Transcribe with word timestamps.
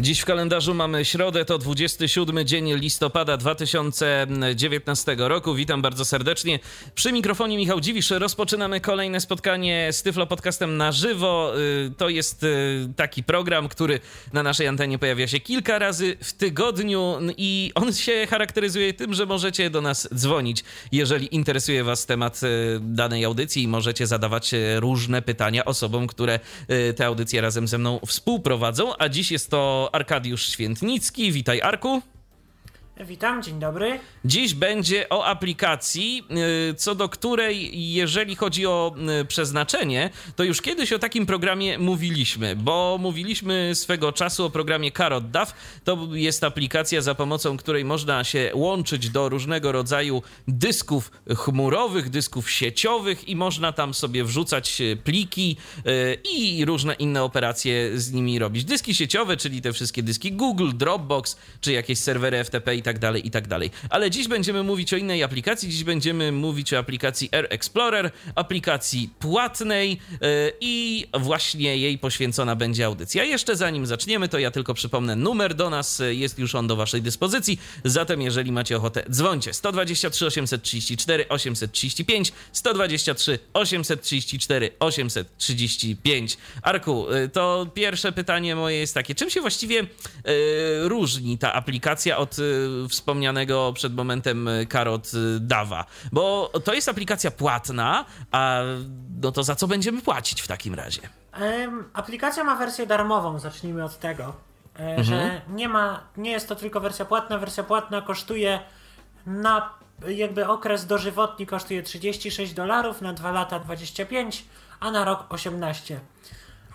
Dziś 0.00 0.20
w 0.20 0.24
kalendarzu 0.24 0.74
mamy 0.74 1.04
środę, 1.04 1.44
to 1.44 1.58
27 1.58 2.46
dzień 2.46 2.74
listopada 2.74 3.36
2019 3.36 5.16
roku. 5.18 5.54
Witam 5.54 5.82
bardzo 5.82 6.04
serdecznie. 6.04 6.58
Przy 6.94 7.12
mikrofonie 7.12 7.56
Michał 7.56 7.80
Dziwisz. 7.80 8.10
Rozpoczynamy 8.10 8.80
kolejne 8.80 9.20
spotkanie 9.20 9.88
z 9.92 10.02
Tyflo 10.02 10.26
Podcastem 10.26 10.76
na 10.76 10.92
żywo. 10.92 11.52
Y, 11.58 11.92
to 11.96 12.08
jest 12.08 12.42
y, 12.42 12.88
taki 12.96 13.22
program, 13.22 13.68
który 13.68 14.00
na 14.32 14.42
naszej 14.42 14.66
antenie 14.66 14.98
pojawia 14.98 15.26
się 15.26 15.40
kilka 15.40 15.78
razy 15.78 16.16
w 16.20 16.32
tygodniu 16.32 17.18
i 17.36 17.72
on 17.74 17.92
się 17.92 18.26
charakteryzuje 18.30 18.94
tym, 18.94 19.14
że 19.14 19.26
możecie 19.26 19.70
do 19.70 19.80
nas 19.80 20.08
dzwonić, 20.14 20.64
jeżeli 20.92 21.34
interesuje 21.34 21.84
Was 21.84 22.06
temat 22.06 22.40
y, 22.42 22.78
danej 22.80 23.24
audycji 23.24 23.62
i 23.62 23.68
możecie 23.68 24.06
zadawać 24.06 24.50
różne 24.76 25.22
pytania 25.22 25.64
osobom, 25.64 26.06
które 26.06 26.40
te 26.96 27.06
audycje 27.06 27.40
razem 27.40 27.68
ze 27.68 27.78
mną 27.78 28.00
współprowadzą. 28.06 28.92
A 28.98 29.08
dziś 29.08 29.32
jest 29.32 29.50
to 29.50 29.83
Arkadiusz 29.92 30.48
Świętnicki. 30.48 31.32
Witaj, 31.32 31.60
Arku. 31.60 32.02
Witam, 33.00 33.42
dzień 33.42 33.58
dobry. 33.58 34.00
Dziś 34.24 34.54
będzie 34.54 35.08
o 35.08 35.26
aplikacji, 35.26 36.24
y, 36.70 36.74
co 36.74 36.94
do 36.94 37.08
której, 37.08 37.70
jeżeli 37.92 38.36
chodzi 38.36 38.66
o 38.66 38.94
y, 39.20 39.24
przeznaczenie, 39.24 40.10
to 40.36 40.44
już 40.44 40.60
kiedyś 40.60 40.92
o 40.92 40.98
takim 40.98 41.26
programie 41.26 41.78
mówiliśmy, 41.78 42.56
bo 42.56 42.96
mówiliśmy 43.00 43.74
swego 43.74 44.12
czasu 44.12 44.44
o 44.44 44.50
programie 44.50 44.92
Carrot. 44.92 45.24
To 45.84 46.08
jest 46.12 46.44
aplikacja, 46.44 47.00
za 47.00 47.14
pomocą 47.14 47.56
której 47.56 47.84
można 47.84 48.24
się 48.24 48.50
łączyć 48.54 49.10
do 49.10 49.28
różnego 49.28 49.72
rodzaju 49.72 50.22
dysków 50.48 51.10
chmurowych, 51.36 52.10
dysków 52.10 52.50
sieciowych 52.50 53.28
i 53.28 53.36
można 53.36 53.72
tam 53.72 53.94
sobie 53.94 54.24
wrzucać 54.24 54.80
y, 54.80 54.96
pliki 54.96 55.56
i 56.34 56.64
różne 56.64 56.94
inne 56.94 57.22
operacje 57.22 57.98
z 57.98 58.12
nimi 58.12 58.38
robić. 58.38 58.64
Dyski 58.64 58.94
sieciowe, 58.94 59.36
czyli 59.36 59.62
te 59.62 59.72
wszystkie 59.72 60.02
dyski 60.02 60.32
Google, 60.32 60.70
Dropbox, 60.74 61.36
czy 61.60 61.72
jakieś 61.72 61.98
serwery 61.98 62.44
FTP 62.44 62.83
tak 62.84 62.98
dalej, 62.98 63.26
i 63.26 63.30
tak 63.30 63.48
dalej. 63.48 63.70
Ale 63.90 64.10
dziś 64.10 64.28
będziemy 64.28 64.62
mówić 64.62 64.94
o 64.94 64.96
innej 64.96 65.22
aplikacji. 65.22 65.68
Dziś 65.68 65.84
będziemy 65.84 66.32
mówić 66.32 66.72
o 66.72 66.78
aplikacji 66.78 67.28
Air 67.32 67.46
Explorer, 67.50 68.10
aplikacji 68.34 69.10
płatnej 69.18 69.90
yy, 69.90 70.18
i 70.60 71.06
właśnie 71.20 71.76
jej 71.76 71.98
poświęcona 71.98 72.56
będzie 72.56 72.86
audycja. 72.86 73.24
Jeszcze 73.24 73.56
zanim 73.56 73.86
zaczniemy, 73.86 74.28
to 74.28 74.38
ja 74.38 74.50
tylko 74.50 74.74
przypomnę 74.74 75.16
numer 75.16 75.54
do 75.54 75.70
nas. 75.70 76.02
Jest 76.10 76.38
już 76.38 76.54
on 76.54 76.66
do 76.66 76.76
waszej 76.76 77.02
dyspozycji. 77.02 77.60
Zatem 77.84 78.22
jeżeli 78.22 78.52
macie 78.52 78.76
ochotę, 78.76 79.04
dzwońcie 79.10 79.54
123 79.54 80.26
834 80.26 81.28
835 81.28 82.32
123 82.52 83.38
834 83.52 84.70
835. 84.80 86.38
Arku, 86.62 87.12
y, 87.12 87.28
to 87.28 87.66
pierwsze 87.74 88.12
pytanie 88.12 88.56
moje 88.56 88.78
jest 88.78 88.94
takie. 88.94 89.14
Czym 89.14 89.30
się 89.30 89.40
właściwie 89.40 89.86
różni 90.82 91.38
ta 91.38 91.52
aplikacja 91.52 92.16
od 92.16 92.36
wspomnianego 92.88 93.72
przed 93.72 93.94
momentem 93.94 94.48
Karot 94.68 95.10
Dawa, 95.40 95.84
bo 96.12 96.50
to 96.64 96.74
jest 96.74 96.88
aplikacja 96.88 97.30
płatna, 97.30 98.04
a 98.32 98.60
no 99.22 99.32
to 99.32 99.42
za 99.42 99.54
co 99.54 99.68
będziemy 99.68 100.02
płacić 100.02 100.42
w 100.42 100.48
takim 100.48 100.74
razie? 100.74 101.00
Um, 101.40 101.84
aplikacja 101.92 102.44
ma 102.44 102.56
wersję 102.56 102.86
darmową, 102.86 103.38
zacznijmy 103.38 103.84
od 103.84 103.98
tego, 103.98 104.34
e, 104.76 104.96
mhm. 104.96 105.04
że 105.04 105.40
nie 105.48 105.68
ma, 105.68 106.00
nie 106.16 106.30
jest 106.30 106.48
to 106.48 106.56
tylko 106.56 106.80
wersja 106.80 107.04
płatna, 107.04 107.38
wersja 107.38 107.64
płatna 107.64 108.02
kosztuje 108.02 108.60
na 109.26 109.70
jakby 110.08 110.48
okres 110.48 110.86
dożywotni 110.86 111.46
kosztuje 111.46 111.82
36 111.82 112.54
dolarów, 112.54 113.00
na 113.00 113.12
2 113.12 113.32
lata 113.32 113.58
25, 113.58 114.44
a 114.80 114.90
na 114.90 115.04
rok 115.04 115.26
18. 115.28 116.00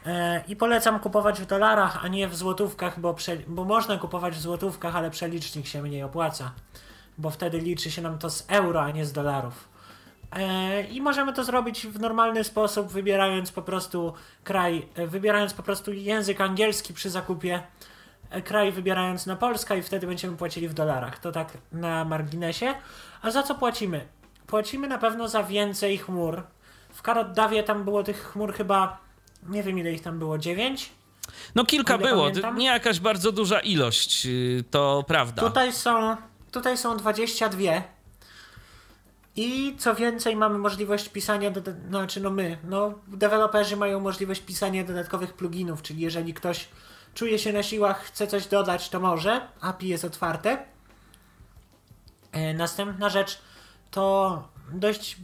E, 0.09 0.43
I 0.47 0.55
polecam 0.55 0.99
kupować 0.99 1.41
w 1.41 1.45
dolarach, 1.45 2.05
a 2.05 2.07
nie 2.07 2.27
w 2.27 2.35
złotówkach, 2.35 2.99
bo, 2.99 3.13
prze, 3.13 3.37
bo 3.47 3.65
można 3.65 3.97
kupować 3.97 4.35
w 4.35 4.41
złotówkach, 4.41 4.95
ale 4.95 5.11
przelicznik 5.11 5.67
się 5.67 5.81
mniej 5.81 6.03
opłaca, 6.03 6.51
bo 7.17 7.29
wtedy 7.29 7.59
liczy 7.59 7.91
się 7.91 8.01
nam 8.01 8.17
to 8.17 8.29
z 8.29 8.45
euro, 8.47 8.81
a 8.81 8.91
nie 8.91 9.05
z 9.05 9.13
dolarów. 9.13 9.69
E, 10.31 10.81
I 10.83 11.01
możemy 11.01 11.33
to 11.33 11.43
zrobić 11.43 11.87
w 11.87 11.99
normalny 11.99 12.43
sposób, 12.43 12.87
wybierając 12.87 13.51
po 13.51 13.61
prostu 13.61 14.13
kraj, 14.43 14.87
e, 14.95 15.07
wybierając 15.07 15.53
po 15.53 15.63
prostu 15.63 15.93
język 15.93 16.41
angielski 16.41 16.93
przy 16.93 17.09
zakupie, 17.09 17.63
kraj 18.43 18.71
wybierając 18.71 19.25
na 19.25 19.35
Polska 19.35 19.75
i 19.75 19.81
wtedy 19.81 20.07
będziemy 20.07 20.37
płacili 20.37 20.67
w 20.67 20.73
dolarach. 20.73 21.19
To 21.19 21.31
tak 21.31 21.47
na 21.71 22.05
marginesie. 22.05 22.73
A 23.21 23.31
za 23.31 23.43
co 23.43 23.55
płacimy? 23.55 24.07
Płacimy 24.47 24.87
na 24.87 24.97
pewno 24.97 25.27
za 25.27 25.43
więcej 25.43 25.97
chmur. 25.97 26.43
W 26.93 27.01
Karodawie 27.01 27.63
tam 27.63 27.83
było 27.83 28.03
tych 28.03 28.23
chmur 28.23 28.53
chyba 28.53 29.08
nie 29.49 29.63
wiem 29.63 29.79
ile 29.79 29.91
ich 29.91 30.01
tam 30.01 30.19
było, 30.19 30.37
dziewięć? 30.37 30.89
No 31.55 31.65
kilka 31.65 31.97
było, 31.97 32.23
pamiętam. 32.23 32.57
nie 32.57 32.65
jakaś 32.65 32.99
bardzo 32.99 33.31
duża 33.31 33.59
ilość, 33.59 34.25
y, 34.25 34.63
to 34.71 35.03
prawda. 35.07 35.41
Tutaj 35.41 35.73
są, 35.73 36.15
tutaj 36.51 36.77
są 36.77 36.97
22. 36.97 37.71
I 39.35 39.75
co 39.77 39.95
więcej, 39.95 40.35
mamy 40.35 40.57
możliwość 40.57 41.09
pisania, 41.09 41.51
znaczy 41.89 42.21
no 42.21 42.29
my, 42.29 42.57
no 42.63 42.93
deweloperzy 43.07 43.77
mają 43.77 43.99
możliwość 43.99 44.41
pisania 44.41 44.83
dodatkowych 44.83 45.33
pluginów, 45.33 45.81
czyli 45.81 46.01
jeżeli 46.01 46.33
ktoś 46.33 46.67
czuje 47.13 47.39
się 47.39 47.53
na 47.53 47.63
siłach, 47.63 48.03
chce 48.03 48.27
coś 48.27 48.47
dodać, 48.47 48.89
to 48.89 48.99
może. 48.99 49.47
API 49.61 49.87
jest 49.87 50.05
otwarte. 50.05 50.65
E, 52.31 52.53
następna 52.53 53.09
rzecz 53.09 53.39
to 53.91 54.47
dość 54.73 55.17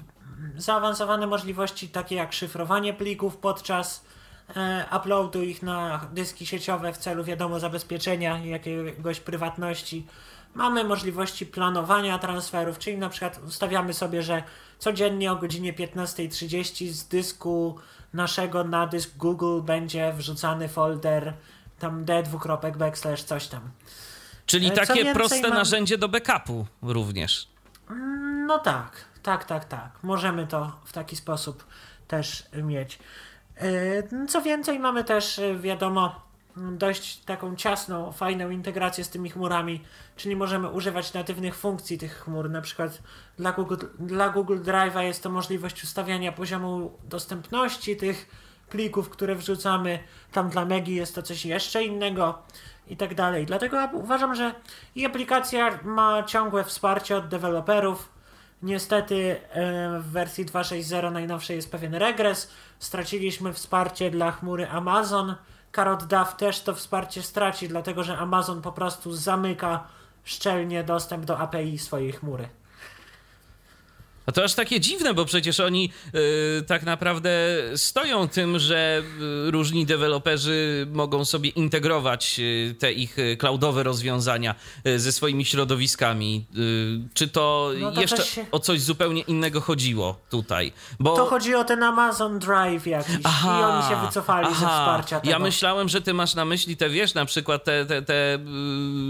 zaawansowane 0.57 1.27
możliwości 1.27 1.89
takie 1.89 2.15
jak 2.15 2.33
szyfrowanie 2.33 2.93
plików 2.93 3.37
podczas 3.37 4.05
e, 4.55 4.85
uploadu 4.97 5.43
ich 5.43 5.63
na 5.63 6.07
dyski 6.13 6.45
sieciowe 6.45 6.93
w 6.93 6.97
celu 6.97 7.23
wiadomo 7.23 7.59
zabezpieczenia 7.59 8.39
jakiegoś 8.39 9.19
prywatności. 9.19 10.05
Mamy 10.55 10.83
możliwości 10.83 11.45
planowania 11.45 12.19
transferów, 12.19 12.79
czyli 12.79 12.97
na 12.97 13.09
przykład 13.09 13.39
ustawiamy 13.47 13.93
sobie, 13.93 14.23
że 14.23 14.43
codziennie 14.79 15.31
o 15.31 15.35
godzinie 15.35 15.73
15.30 15.73 16.87
z 16.87 17.07
dysku 17.07 17.79
naszego 18.13 18.63
na 18.63 18.87
dysk 18.87 19.17
Google 19.17 19.61
będzie 19.61 20.13
wrzucany 20.13 20.67
folder 20.67 21.33
tam 21.79 22.05
d 22.05 22.23
dwukropek 22.23 22.77
backslash 22.77 23.23
coś 23.23 23.47
tam. 23.47 23.61
Czyli 24.45 24.67
e, 24.67 24.71
takie 24.71 25.13
proste 25.13 25.41
mam... 25.41 25.53
narzędzie 25.53 25.97
do 25.97 26.09
backupu 26.09 26.65
również. 26.81 27.47
No 28.47 28.59
tak. 28.59 29.05
Tak, 29.25 29.45
tak, 29.45 29.65
tak. 29.65 29.89
Możemy 30.03 30.47
to 30.47 30.71
w 30.85 30.93
taki 30.93 31.15
sposób 31.15 31.65
też 32.07 32.43
mieć. 32.63 32.99
E, 33.57 34.27
co 34.27 34.41
więcej, 34.41 34.79
mamy 34.79 35.03
też, 35.03 35.39
e, 35.39 35.55
wiadomo, 35.55 36.21
dość 36.57 37.17
taką 37.17 37.55
ciasną, 37.55 38.11
fajną 38.11 38.49
integrację 38.49 39.03
z 39.03 39.09
tymi 39.09 39.29
chmurami, 39.29 39.83
czyli 40.15 40.35
możemy 40.35 40.69
używać 40.69 41.13
natywnych 41.13 41.55
funkcji 41.55 41.97
tych 41.97 42.19
chmur. 42.19 42.49
Na 42.49 42.61
przykład 42.61 43.01
dla 43.37 43.51
Google, 43.51 43.85
dla 43.99 44.29
Google 44.29 44.59
Drive'a 44.59 44.99
jest 44.99 45.23
to 45.23 45.29
możliwość 45.29 45.83
ustawiania 45.83 46.31
poziomu 46.31 46.91
dostępności 47.03 47.97
tych 47.97 48.29
plików, 48.69 49.09
które 49.09 49.35
wrzucamy. 49.35 49.99
Tam 50.31 50.49
dla 50.49 50.65
Megi 50.65 50.95
jest 50.95 51.15
to 51.15 51.21
coś 51.21 51.45
jeszcze 51.45 51.83
innego 51.83 52.43
i 52.87 52.97
tak 52.97 53.15
dalej. 53.15 53.45
Dlatego 53.45 53.89
uważam, 53.93 54.35
że 54.35 54.55
i 54.95 55.05
aplikacja 55.05 55.79
ma 55.83 56.23
ciągłe 56.23 56.63
wsparcie 56.63 57.17
od 57.17 57.27
deweloperów, 57.27 58.14
Niestety 58.61 59.39
e, 59.49 59.99
w 59.99 60.05
wersji 60.05 60.45
2.6.0 60.45 61.11
najnowszej 61.11 61.55
jest 61.55 61.71
pewien 61.71 61.95
regres. 61.95 62.51
Straciliśmy 62.79 63.53
wsparcie 63.53 64.11
dla 64.11 64.31
chmury 64.31 64.69
Amazon. 64.69 65.35
Carrot 65.75 66.03
DAW 66.03 66.35
też 66.37 66.61
to 66.61 66.73
wsparcie 66.73 67.21
straci, 67.21 67.67
dlatego 67.67 68.03
że 68.03 68.17
Amazon 68.17 68.61
po 68.61 68.71
prostu 68.71 69.13
zamyka 69.13 69.87
szczelnie 70.23 70.83
dostęp 70.83 71.25
do 71.25 71.39
API 71.39 71.77
swojej 71.77 72.11
chmury. 72.11 72.49
A 74.25 74.31
to 74.31 74.43
aż 74.43 74.53
takie 74.53 74.79
dziwne, 74.79 75.13
bo 75.13 75.25
przecież 75.25 75.59
oni 75.59 75.89
y, 76.59 76.63
tak 76.67 76.83
naprawdę 76.83 77.29
stoją 77.75 78.27
tym, 78.27 78.59
że 78.59 79.03
y, 79.47 79.51
różni 79.51 79.85
deweloperzy 79.85 80.87
mogą 80.91 81.25
sobie 81.25 81.49
integrować 81.49 82.35
y, 82.39 82.75
te 82.79 82.93
ich 82.93 83.17
cloudowe 83.37 83.83
rozwiązania 83.83 84.55
ze 84.97 85.11
swoimi 85.11 85.45
środowiskami. 85.45 86.45
czy 87.13 87.27
to, 87.27 87.71
no 87.79 87.91
to 87.91 88.01
jeszcze 88.01 88.23
się... 88.23 88.45
o 88.51 88.59
coś 88.59 88.81
zupełnie 88.81 89.21
innego 89.21 89.61
chodziło 89.61 90.19
tutaj? 90.29 90.71
Bo... 90.99 91.15
To 91.15 91.25
chodzi 91.25 91.55
o 91.55 91.63
ten 91.63 91.83
Amazon 91.83 92.39
Drive 92.39 92.87
jakiś 92.87 93.15
aha, 93.23 93.59
i 93.59 93.63
oni 93.63 93.89
się 93.89 94.07
wycofali 94.07 94.47
aha. 94.51 94.59
ze 94.59 94.65
wsparcia 94.65 95.19
tego. 95.19 95.31
Ja 95.31 95.39
myślałem, 95.39 95.89
że 95.89 96.01
ty 96.01 96.13
masz 96.13 96.35
na 96.35 96.45
myśli 96.45 96.77
te, 96.77 96.89
wiesz, 96.89 97.13
na 97.13 97.25
przykład 97.25 97.63
te, 97.63 97.85
te, 97.85 98.01
te 98.01 98.39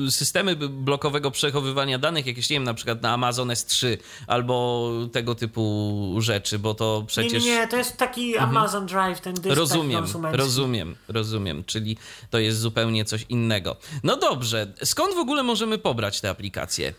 systemy 0.10 0.56
blokowego 0.56 1.32
przechowywania 1.32 2.00
danych, 2.00 2.26
jakieś, 2.26 2.50
nie 2.50 2.56
wiem, 2.56 2.64
na 2.64 2.74
przykład 2.74 3.02
na 3.02 3.14
Amazon 3.14 3.48
S3 3.48 3.98
albo 4.28 4.92
tego 5.08 5.36
typu 5.36 6.16
rzeczy, 6.20 6.60
bo 6.60 6.74
to 6.74 6.98
Nie, 7.02 7.08
przecież... 7.08 7.46
nie, 7.46 7.52
nie, 7.52 7.68
to 7.68 7.78
jest 7.78 7.98
taki 7.98 8.38
Amazon 8.38 8.86
Drive, 8.86 9.22
ten 9.22 9.34
dysk 9.34 9.58
Rozumiem, 9.58 10.06
rozumiem, 10.32 10.96
rozumiem, 11.08 11.64
czyli 11.64 11.98
to 12.30 12.40
jest 12.40 12.60
zupełnie 12.60 13.06
coś 13.06 13.26
innego. 13.30 13.76
No 14.04 14.18
dobrze, 14.18 14.74
skąd 14.84 15.16
w 15.16 15.20
ogóle 15.20 15.44
możemy 15.44 15.78
pobrać 15.78 16.22
te 16.22 16.30
aplikacje? 16.30 16.94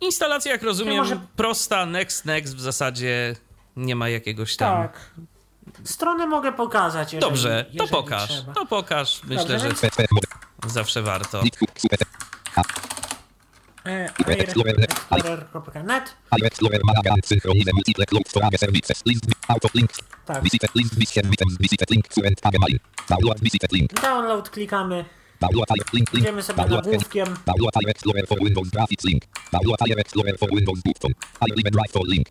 Instalacja, 0.00 0.52
jak 0.52 0.62
rozumiem, 0.62 0.96
może- 0.96 1.20
prosta, 1.36 1.86
next, 1.86 2.24
next, 2.24 2.56
w 2.56 2.60
zasadzie 2.60 3.36
nie 3.76 3.96
ma 3.96 4.08
jakiegoś 4.08 4.56
tam... 4.56 4.82
Tak. 4.82 5.10
Stronę 5.84 6.26
mogę 6.26 6.52
pokazać, 6.52 7.12
jeżeli, 7.12 7.30
Dobrze, 7.30 7.64
to 7.64 7.72
jeżeli 7.72 7.90
pokaż, 7.90 8.28
trzeba. 8.30 8.52
to 8.52 8.66
pokaż. 8.66 9.20
Myślę, 9.24 9.36
Dobrze, 9.36 9.58
że 9.58 9.66
więc- 9.66 9.80
zawsze 10.66 11.02
warto. 11.02 11.42
E, 13.86 14.08
Tak. 20.26 20.42
Download 24.02 24.50
klikamy, 24.50 25.04
idziemy 26.20 26.42
sobie 26.42 26.62
nagłówkiem. 26.92 27.36
Windows 28.44 28.68
Graphics 28.68 29.04
Link 29.04 29.24
Windows 30.56 30.78
Button 30.82 31.72
Drive 31.72 31.92
for 31.92 32.08
Link 32.08 32.26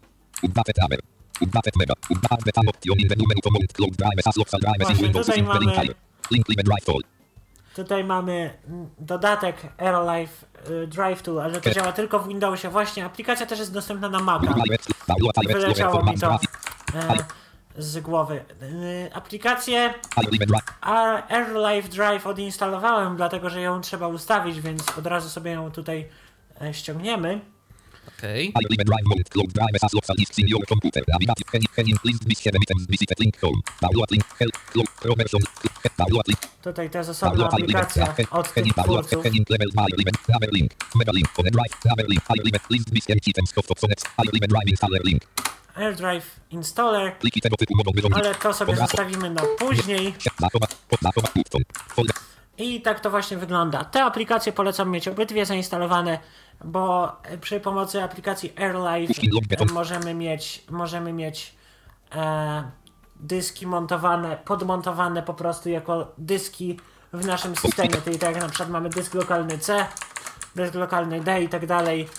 Właśnie, 4.86 5.08
tutaj 5.20 5.44
mamy- 5.48 5.76
Tutaj 7.76 8.04
mm, 8.68 8.90
dodatek 9.00 9.56
AeroLife 9.78 10.46
y, 10.70 10.88
Drive 10.88 11.22
Tool, 11.22 11.40
ale 11.40 11.54
to 11.54 11.60
działa 11.76 11.92
tylko 11.92 12.20
w 12.20 12.28
Windowsie. 12.28 12.70
Właśnie, 12.70 13.06
aplikacja 13.06 13.46
też 13.46 13.60
jest 13.60 13.74
dostępna 13.74 14.10
na 14.10 14.20
Maca. 14.20 14.54
Wyleciało 15.62 15.94
mi 16.04 16.20
to 16.20 16.28
e, 16.96 17.18
z 17.78 18.00
głowy. 18.00 18.46
Y, 18.64 19.10
aplikację 19.14 19.94
AirLife 21.30 21.90
Drive 21.90 22.28
odinstalowałem, 22.28 23.16
dlatego 23.18 23.50
że 23.50 23.62
ją 23.62 23.82
trzeba 23.82 24.08
ustawić, 24.08 24.62
więc 24.62 24.98
od 24.98 25.06
razu 25.06 25.30
sobie 25.30 25.52
ją 25.52 25.72
tutaj 25.72 26.08
e, 26.62 26.74
ściągniemy. 26.74 27.40
Okej. 28.18 28.52
Link 34.12 34.26
Tutaj 36.62 36.90
jest 36.94 37.10
osobna 37.10 37.50
aplikacja 37.64 38.04
od 38.32 38.54
tych 38.54 38.64
twórców. 38.84 39.24
AirDrive 45.76 46.40
Installer, 46.52 47.16
ale 48.16 48.36
to 48.36 48.54
sobie 48.54 48.74
zostawimy 48.76 49.30
na 49.30 49.42
później. 49.60 50.14
I 52.58 52.82
tak 52.82 53.00
to 53.00 53.10
właśnie 53.10 53.38
wygląda. 53.38 53.84
Te 53.84 54.04
aplikacje 54.04 54.52
polecam 54.54 54.92
mieć 54.92 55.08
obydwie 55.08 55.46
zainstalowane, 55.46 56.20
bo 56.66 57.16
przy 57.42 57.60
pomocy 57.60 58.04
aplikacji 58.04 58.54
AirLife 58.56 59.08
Puszkin 59.14 59.32
log 59.34 59.48
beton. 59.48 59.70
e, 59.70 59.74
możemy 59.74 60.14
mieć, 60.14 60.64
możemy 60.70 61.14
mieć 61.14 61.56
e, 62.16 62.64
dyski 63.16 63.68
montowane, 63.68 64.38
podmontowane 64.46 65.24
po 65.24 65.34
prostu 65.34 65.70
jako 65.70 66.12
dyski 66.18 66.80
w 67.14 67.26
naszym 67.26 67.56
systemie. 67.56 67.96
Czyli 68.04 68.20
tak 68.20 68.34
jak 68.34 68.44
na 68.44 68.50
przykład 68.50 68.70
mamy 68.70 68.90
dysk 68.90 69.14
lokalny 69.14 69.58
C, 69.58 69.86
dysk 70.56 70.76
lokalny 70.76 71.22
D 71.22 71.44
i 71.44 71.50
tak 71.50 71.66
dalej. 71.66 72.10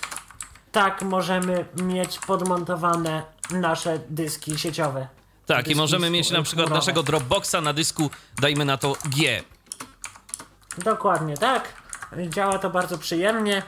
Tak 0.72 1.02
możemy 1.02 1.64
mieć 1.82 2.18
podmontowane 2.18 3.22
nasze 3.50 3.98
dyski 4.08 4.58
sieciowe. 4.58 5.08
Tak, 5.46 5.58
i 5.58 5.62
Dyski 5.64 5.76
możemy 5.80 6.10
mieć 6.10 6.30
na 6.30 6.42
przykład 6.42 6.66
chmurowe. 6.66 6.74
naszego 6.80 7.02
Dropboxa 7.02 7.54
na 7.62 7.72
dysku, 7.72 8.10
dajmy 8.40 8.64
na 8.64 8.76
to 8.76 8.96
G. 9.16 9.42
Dokładnie 10.78 11.36
tak. 11.36 11.74
Działa 12.28 12.58
to 12.58 12.70
bardzo 12.70 12.98
przyjemnie, 12.98 13.56
e, 13.58 13.62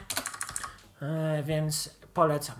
więc 1.44 1.90
polecam. 2.14 2.56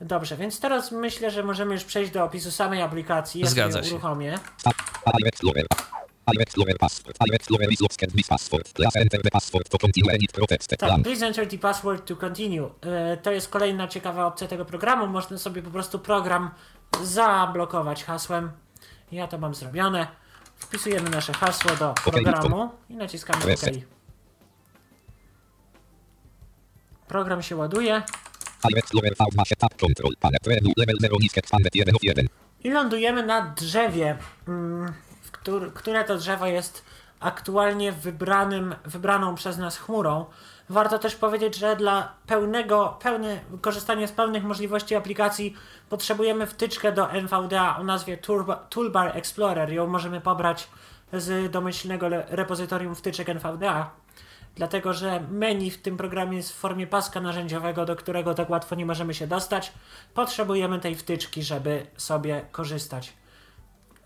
Dobrze, 0.00 0.36
więc 0.36 0.60
teraz 0.60 0.92
myślę, 0.92 1.30
że 1.30 1.42
możemy 1.42 1.74
już 1.74 1.84
przejść 1.84 2.12
do 2.12 2.24
opisu 2.24 2.50
samej 2.50 2.82
aplikacji. 2.82 3.40
Ja 3.40 3.46
Zgadza 3.46 3.82
się. 3.82 3.90
uruchomię. 3.90 4.38
Tak, 10.78 11.04
please 11.04 11.26
enter 11.26 11.48
the 11.48 11.58
password 11.58 12.06
to 12.08 12.16
continue. 12.16 12.70
E, 12.82 13.16
To 13.16 13.32
jest 13.32 13.48
kolejna 13.48 13.88
ciekawa 13.88 14.26
opcja 14.26 14.48
tego 14.48 14.64
programu. 14.64 15.06
Można 15.06 15.38
sobie 15.38 15.62
po 15.62 15.70
prostu 15.70 15.98
program 15.98 16.50
zablokować 17.02 18.04
hasłem. 18.04 18.50
Ja 19.12 19.26
to 19.28 19.38
mam 19.38 19.54
zrobione. 19.54 20.06
Wpisujemy 20.56 21.10
nasze 21.10 21.32
hasło 21.32 21.70
do 21.76 21.94
programu 22.04 22.70
i 22.90 22.94
naciskamy 22.96 23.44
OK. 23.44 23.60
1 31.74 31.94
of 31.94 32.02
1 32.02 32.26
I 32.64 32.70
lądujemy 32.70 33.26
na 33.26 33.54
drzewie, 33.56 34.18
mm, 34.48 34.92
które 35.74 36.04
to 36.04 36.16
drzewo 36.16 36.46
jest 36.46 36.84
aktualnie 37.20 37.92
wybranym, 37.92 38.74
wybraną 38.84 39.34
przez 39.34 39.58
nas 39.58 39.78
chmurą. 39.78 40.24
Warto 40.68 40.98
też 40.98 41.16
powiedzieć, 41.16 41.56
że 41.56 41.76
dla 41.76 42.12
pełnego, 42.26 42.98
pełne, 43.02 43.40
korzystania 43.60 44.06
z 44.06 44.12
pełnych 44.12 44.44
możliwości 44.44 44.94
aplikacji 44.94 45.54
potrzebujemy 45.88 46.46
wtyczkę 46.46 46.92
do 46.92 47.10
NVDA 47.10 47.76
o 47.76 47.84
nazwie 47.84 48.18
Toolbar 48.70 49.16
Explorer. 49.16 49.72
Ją 49.72 49.86
możemy 49.86 50.20
pobrać 50.20 50.68
z 51.12 51.50
domyślnego 51.50 52.08
repozytorium 52.28 52.94
wtyczek 52.94 53.28
NVDA. 53.28 53.90
Dlatego, 54.56 54.92
że 54.94 55.20
menu 55.30 55.70
w 55.70 55.82
tym 55.82 55.96
programie 55.96 56.36
jest 56.36 56.52
w 56.52 56.56
formie 56.56 56.86
paska 56.86 57.20
narzędziowego, 57.20 57.86
do 57.86 57.96
którego 57.96 58.34
tak 58.34 58.50
łatwo 58.50 58.74
nie 58.74 58.86
możemy 58.86 59.14
się 59.14 59.26
dostać. 59.26 59.72
Potrzebujemy 60.14 60.80
tej 60.80 60.94
wtyczki, 60.94 61.42
żeby 61.42 61.86
sobie 61.96 62.44
korzystać 62.52 63.12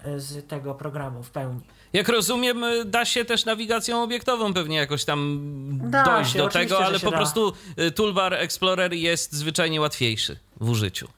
e, 0.05 0.21
z 0.21 0.49
tego 0.49 0.75
programu 0.75 1.23
w 1.23 1.31
pełni. 1.31 1.61
Jak 1.93 2.09
rozumiem, 2.09 2.65
y, 2.65 2.85
da 2.85 3.05
się 3.05 3.25
też 3.25 3.45
nawigacją 3.45 4.03
obiektową 4.03 4.55
pewnie 4.55 4.77
jakoś 4.77 5.05
tam 5.05 5.41
Da 5.85 6.05
dojść 6.05 6.33
się, 6.33 6.39
do 6.39 6.49
tego, 6.49 6.85
ale 6.85 7.01
po 7.01 7.11
da. 7.11 7.17
prostu 7.17 7.53
y, 7.79 7.91
Toolbar 7.91 8.35
Explorer 8.35 8.93
jest 8.93 9.33
zwyczajnie 9.33 9.81
łatwiejszy 9.81 10.39
w 10.61 10.71
użyciu. 10.71 11.09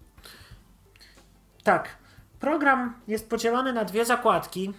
Tak. 1.62 2.00
Program 2.40 2.95
jest 3.09 3.31
podzielony 3.31 3.73
na 3.73 3.85
dwie 3.85 4.04
zakładki, 4.04 4.73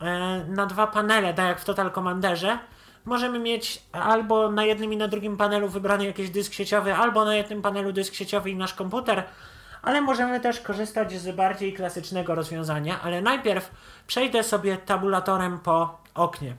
e, 0.00 0.44
na 0.48 0.66
dwa 0.66 0.86
panele, 0.86 1.34
tak 1.34 1.46
jak 1.46 1.60
w 1.60 1.64
Total 1.64 1.92
Commanderze. 1.92 2.58
Możemy 3.04 3.38
mieć 3.38 3.82
albo 3.92 4.50
na 4.50 4.64
jednym 4.64 4.92
i 4.92 4.96
na 4.96 5.08
drugim 5.08 5.36
panelu 5.36 5.68
wybrany 5.68 6.04
jakiś 6.04 6.30
dysk 6.30 6.52
sieciowy, 6.52 6.94
albo 6.94 7.24
na 7.24 7.36
jednym 7.36 7.62
panelu 7.62 7.92
dysk 7.92 8.14
sieciowy 8.14 8.50
i 8.50 8.56
nasz 8.56 8.74
komputer, 8.74 9.24
ale 9.82 10.00
możemy 10.00 10.40
też 10.40 10.60
korzystać 10.60 11.20
z 11.20 11.36
bardziej 11.36 11.72
klasycznego 11.72 12.34
rozwiązania, 12.34 13.00
ale 13.00 13.22
najpierw 13.22 13.70
przejdę 14.06 14.42
sobie 14.42 14.76
tabulatorem 14.76 15.58
po 15.58 15.98
oknie. 16.14 16.56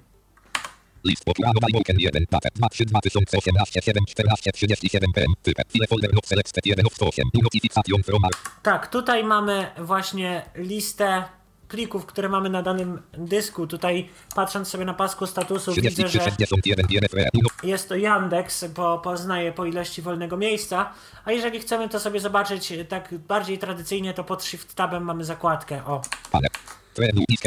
List 1.05 1.23
Iwoken 1.69 1.95
1 1.99 2.25
Patet 2.25 2.53
2 2.53 2.67
2018 2.87 3.81
7 3.81 4.05
14 4.05 4.51
37 4.51 5.13
PM 5.13 5.33
File 5.69 5.87
folder 5.87 6.11
selected 6.23 6.65
1 6.65 6.85
of 6.85 6.93
108 6.93 7.29
Notification 7.33 8.03
from 8.03 8.21
Tak, 8.63 8.87
tutaj 8.87 9.23
mamy 9.23 9.71
właśnie 9.77 10.45
listę 10.55 11.23
plików, 11.67 12.05
które 12.05 12.29
mamy 12.29 12.49
na 12.49 12.61
danym 12.61 13.01
dysku. 13.13 13.67
Tutaj 13.67 14.09
patrząc 14.35 14.67
sobie 14.67 14.85
na 14.85 14.93
pasku 14.93 15.27
statusu 15.27 15.73
widzę, 15.73 15.89
33 15.89 16.17
że 16.17 16.23
61 16.23 16.85
DNFR 16.85 17.29
jest 17.63 17.89
to 17.89 17.95
Yandex, 17.95 18.65
bo 18.65 18.99
poznaje 18.99 19.51
po 19.51 19.65
ilości 19.65 20.01
wolnego 20.01 20.37
miejsca. 20.37 20.93
A 21.25 21.31
jeżeli 21.31 21.59
chcemy 21.59 21.89
to 21.89 21.99
sobie 21.99 22.19
zobaczyć 22.19 22.73
tak 22.89 23.13
bardziej 23.17 23.57
tradycyjnie, 23.57 24.13
to 24.13 24.23
pod 24.23 24.43
Shift 24.43 24.75
Tabem 24.75 25.03
mamy 25.03 25.23
zakładkę, 25.25 25.85
o, 25.85 26.01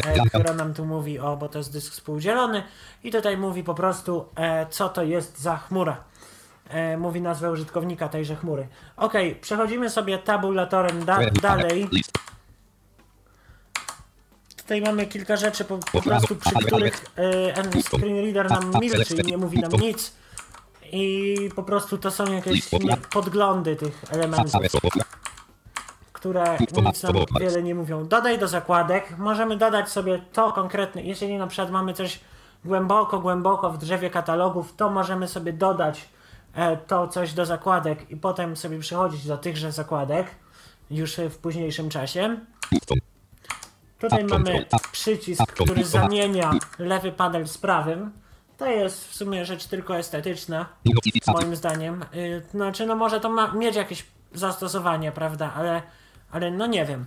e, 0.07 0.13
która 0.41 0.55
nam 0.55 0.75
tu 0.75 0.85
mówi, 0.85 1.19
o, 1.19 1.37
bo 1.37 1.49
to 1.49 1.59
jest 1.59 1.73
dysk 1.73 1.93
współdzielony. 1.93 2.63
I 3.05 3.11
tutaj 3.11 3.37
mówi 3.37 3.63
po 3.65 3.75
prostu, 3.75 4.25
e, 4.37 4.67
co 4.71 4.89
to 4.89 5.03
jest 5.03 5.39
za 5.41 5.57
chmura. 5.57 6.05
E, 6.69 6.97
mówi 6.97 7.21
nazwę 7.21 7.51
użytkownika 7.51 8.09
tejże 8.09 8.37
chmury. 8.37 8.69
Ok, 8.97 9.13
przechodzimy 9.41 9.91
sobie 9.91 10.19
tabulatorem 10.19 11.05
da- 11.05 11.19
dalej. 11.43 11.89
Tutaj 14.69 14.83
mamy 14.83 15.07
kilka 15.07 15.37
rzeczy 15.37 15.65
po, 15.65 15.79
po 15.79 16.03
prostu, 16.03 16.37
przy 16.37 16.67
których 16.67 17.05
e, 17.17 17.83
screen 17.83 18.17
reader 18.17 18.51
nam 18.51 18.73
milczy 18.81 19.15
i 19.17 19.27
nie 19.27 19.39
mówi 19.39 19.59
nam 19.59 19.73
nic. 19.73 20.13
I 20.93 21.37
po 21.57 21.63
prostu 21.63 21.99
to 21.99 22.11
są 22.11 22.33
jakieś 22.33 22.69
podglądy 23.13 23.77
tych 23.77 24.05
elementów, 24.11 24.53
które 26.13 26.57
które 26.69 26.83
nic 26.87 27.03
nam 27.03 27.15
wiele 27.41 27.63
nie 27.63 27.75
mówią. 27.75 28.09
Dodaj 28.09 28.39
do 28.39 28.49
zakładek. 28.49 29.19
Możemy 29.19 29.57
dodać 29.57 29.89
sobie 29.89 30.23
to 30.33 30.53
konkretne. 30.53 31.03
Jeżeli 31.03 31.39
na 31.39 31.47
przykład 31.47 31.71
mamy 31.71 31.95
coś 31.95 32.21
głęboko, 32.65 33.21
głęboko 33.21 33.71
w 33.71 33.79
drzewie 33.79 34.11
katalogów, 34.11 34.75
to 34.77 34.91
możemy 34.91 35.29
sobie 35.29 35.53
dodać 35.53 36.09
e, 36.55 36.77
to 36.77 37.09
coś 37.09 37.33
do 37.33 37.47
zakładek 37.47 38.11
i 38.11 38.17
potem 38.17 38.57
sobie 38.57 38.79
przechodzić 38.79 39.27
do 39.27 39.39
tychże 39.39 39.73
zakładek 39.73 40.27
już 40.91 41.17
w 41.17 41.39
późniejszym 41.39 41.91
czasie. 41.91 42.37
Tutaj 43.99 44.25
mamy 44.25 44.67
przycisk, 44.93 45.47
który 45.47 45.85
zamienia 45.85 46.53
lewy 46.79 47.13
panel 47.13 47.49
z 47.49 47.59
prawym. 47.59 48.13
To 48.57 48.67
jest 48.67 49.09
w 49.09 49.15
sumie 49.15 49.45
rzecz 49.45 49.67
tylko 49.67 49.97
estetyczna, 49.99 50.67
moim 51.27 51.57
zdaniem. 51.57 52.05
Y, 52.15 52.43
znaczy, 52.51 52.87
no 52.87 52.97
może 52.97 53.21
to 53.21 53.31
ma 53.31 53.53
mieć 53.53 53.77
jakieś 53.77 54.07
zastosowanie, 54.33 55.13
prawda, 55.13 55.53
ale, 55.55 55.83
ale 56.31 56.51
no 56.51 56.67
nie 56.67 56.85
wiem. 56.87 57.07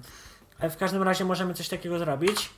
E, 0.60 0.70
w 0.70 0.78
każdym 0.78 1.04
razie 1.04 1.26
możemy 1.26 1.54
coś 1.54 1.70
takiego 1.70 2.00
zrobić. 2.00 2.50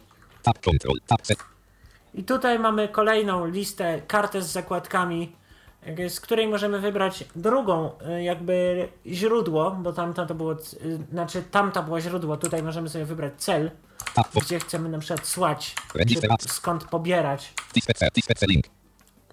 I 2.14 2.24
tutaj 2.24 2.60
mamy 2.60 2.88
kolejną 2.88 3.46
listę, 3.46 4.02
kartę 4.08 4.42
z 4.42 4.48
zakładkami, 4.52 5.36
z 6.10 6.20
której 6.20 6.48
możemy 6.48 6.80
wybrać 6.80 7.24
drugą 7.36 7.90
y, 8.18 8.24
jakby 8.24 8.88
źródło, 9.06 9.72
bo 9.72 9.94
tamta 9.94 10.26
to 10.26 10.36
było, 10.36 10.54
y, 10.54 10.58
znaczy 11.12 11.44
tamta 11.52 11.82
było 11.82 12.02
źródło, 12.02 12.38
tutaj 12.38 12.64
możemy 12.64 12.90
sobie 12.90 13.06
wybrać 13.06 13.34
cel, 13.38 13.72
gdzie 14.42 14.60
chcemy 14.60 14.90
na 14.90 15.00
przykład 15.00 15.28
słać, 15.28 15.76
skąd 16.52 16.84
pobierać. 16.84 17.54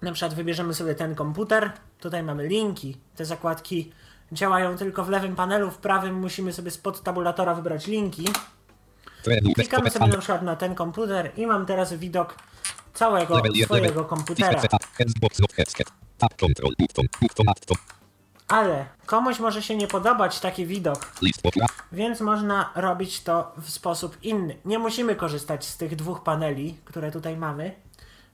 Na 0.01 0.11
przykład 0.11 0.33
wybierzemy 0.33 0.73
sobie 0.73 0.95
ten 0.95 1.15
komputer, 1.15 1.71
tutaj 1.99 2.23
mamy 2.23 2.47
linki, 2.47 2.97
te 3.15 3.25
zakładki 3.25 3.91
działają 4.31 4.77
tylko 4.77 5.03
w 5.03 5.09
lewym 5.09 5.35
panelu, 5.35 5.71
w 5.71 5.77
prawym 5.77 6.15
musimy 6.15 6.53
sobie 6.53 6.71
spod 6.71 7.03
tabulatora 7.03 7.55
wybrać 7.55 7.87
linki. 7.87 8.25
Klikamy 9.55 9.89
sobie 9.89 10.07
na 10.07 10.17
przykład 10.17 10.41
na 10.41 10.55
ten 10.55 10.75
komputer 10.75 11.31
i 11.37 11.47
mam 11.47 11.65
teraz 11.65 11.93
widok 11.93 12.35
całego 12.93 13.41
swojego 13.65 14.05
komputera. 14.05 14.61
Ale 18.47 18.85
komuś 19.05 19.39
może 19.39 19.61
się 19.61 19.75
nie 19.75 19.87
podobać 19.87 20.39
taki 20.39 20.65
widok, 20.65 21.11
więc 21.91 22.21
można 22.21 22.69
robić 22.75 23.21
to 23.21 23.51
w 23.57 23.69
sposób 23.69 24.17
inny. 24.23 24.57
Nie 24.65 24.79
musimy 24.79 25.15
korzystać 25.15 25.65
z 25.65 25.77
tych 25.77 25.95
dwóch 25.95 26.23
paneli, 26.23 26.77
które 26.85 27.11
tutaj 27.11 27.37
mamy. 27.37 27.75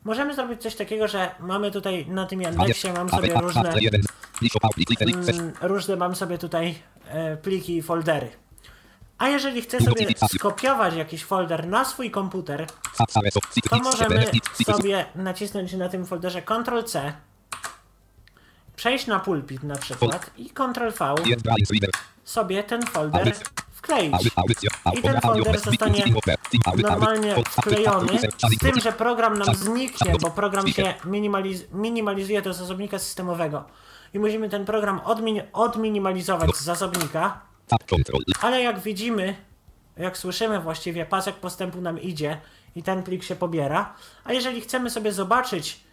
Możemy 0.03 0.33
zrobić 0.35 0.61
coś 0.61 0.75
takiego, 0.75 1.07
że 1.07 1.31
mamy 1.39 1.71
tutaj 1.71 2.05
na 2.09 2.25
tym 2.25 2.41
Yandexie 2.41 2.93
mam 2.93 3.09
sobie 3.09 3.33
różne, 3.41 3.61
mm, 5.39 5.53
różne 5.61 5.95
mam 5.95 6.15
sobie 6.15 6.37
tutaj 6.37 6.75
e, 7.07 7.37
pliki 7.37 7.77
i 7.77 7.81
foldery. 7.81 8.29
A 9.17 9.27
jeżeli 9.29 9.61
chcę 9.61 9.77
sobie 9.79 10.05
skopiować 10.37 10.95
jakiś 10.95 11.23
folder 11.25 11.67
na 11.67 11.85
swój 11.85 12.11
komputer, 12.11 12.67
to 13.69 13.75
możemy 13.83 14.15
sobie 14.65 15.05
nacisnąć 15.15 15.73
na 15.73 15.89
tym 15.89 16.05
folderze 16.05 16.41
Ctrl-C, 16.41 17.13
przejść 18.77 19.07
na 19.07 19.19
pulpit 19.19 19.63
na 19.63 19.75
przykład 19.75 20.31
i 20.37 20.49
Ctrl-V 20.49 21.15
sobie 22.23 22.63
ten 22.63 22.85
folder 22.85 23.35
wkleić. 23.71 24.13
I 24.97 25.01
ten 25.01 25.21
folder 25.21 25.59
zostanie 25.59 26.03
normalnie 26.77 27.35
wklejony, 27.49 28.19
z 28.19 28.57
tym, 28.59 28.79
że 28.79 28.91
program 28.91 29.37
nam 29.37 29.55
zniknie, 29.55 30.13
bo 30.21 30.31
program 30.31 30.67
się 30.67 30.93
minimaliz 31.05 31.63
minimalizuje 31.71 32.41
do 32.41 32.53
zasobnika 32.53 32.99
systemowego. 32.99 33.65
I 34.13 34.19
musimy 34.19 34.49
ten 34.49 34.65
program 34.65 34.99
odmin 34.99 35.41
odminimalizować 35.53 36.55
z 36.55 36.61
zasobnika. 36.61 37.41
Ale 38.41 38.61
jak 38.61 38.79
widzimy, 38.79 39.35
jak 39.97 40.17
słyszymy 40.17 40.59
właściwie, 40.59 41.05
pasek 41.05 41.35
postępu 41.35 41.81
nam 41.81 42.01
idzie 42.01 42.41
i 42.75 42.83
ten 42.83 43.03
plik 43.03 43.23
się 43.23 43.35
pobiera. 43.35 43.95
A 44.23 44.33
jeżeli 44.33 44.61
chcemy 44.61 44.89
sobie 44.89 45.11
zobaczyć, 45.11 45.86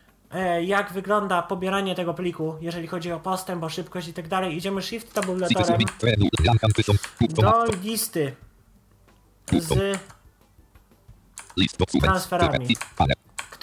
jak 0.64 0.93
wygląda 0.93 1.43
pobieranie 1.43 1.95
tego 1.95 2.14
pliku, 2.14 2.57
jeżeli 2.61 2.87
chodzi 2.87 3.12
o 3.12 3.21
postęp, 3.21 3.62
o 3.62 3.69
szybkość 3.69 4.09
i 4.09 4.12
tak 4.14 4.28
dalej. 4.28 4.57
Idziemy 4.57 4.83
shift 4.83 5.12
tabulatorem 5.14 5.78
do 7.28 7.64
listy 7.83 8.35
z 9.59 9.97
transferami 12.00 12.76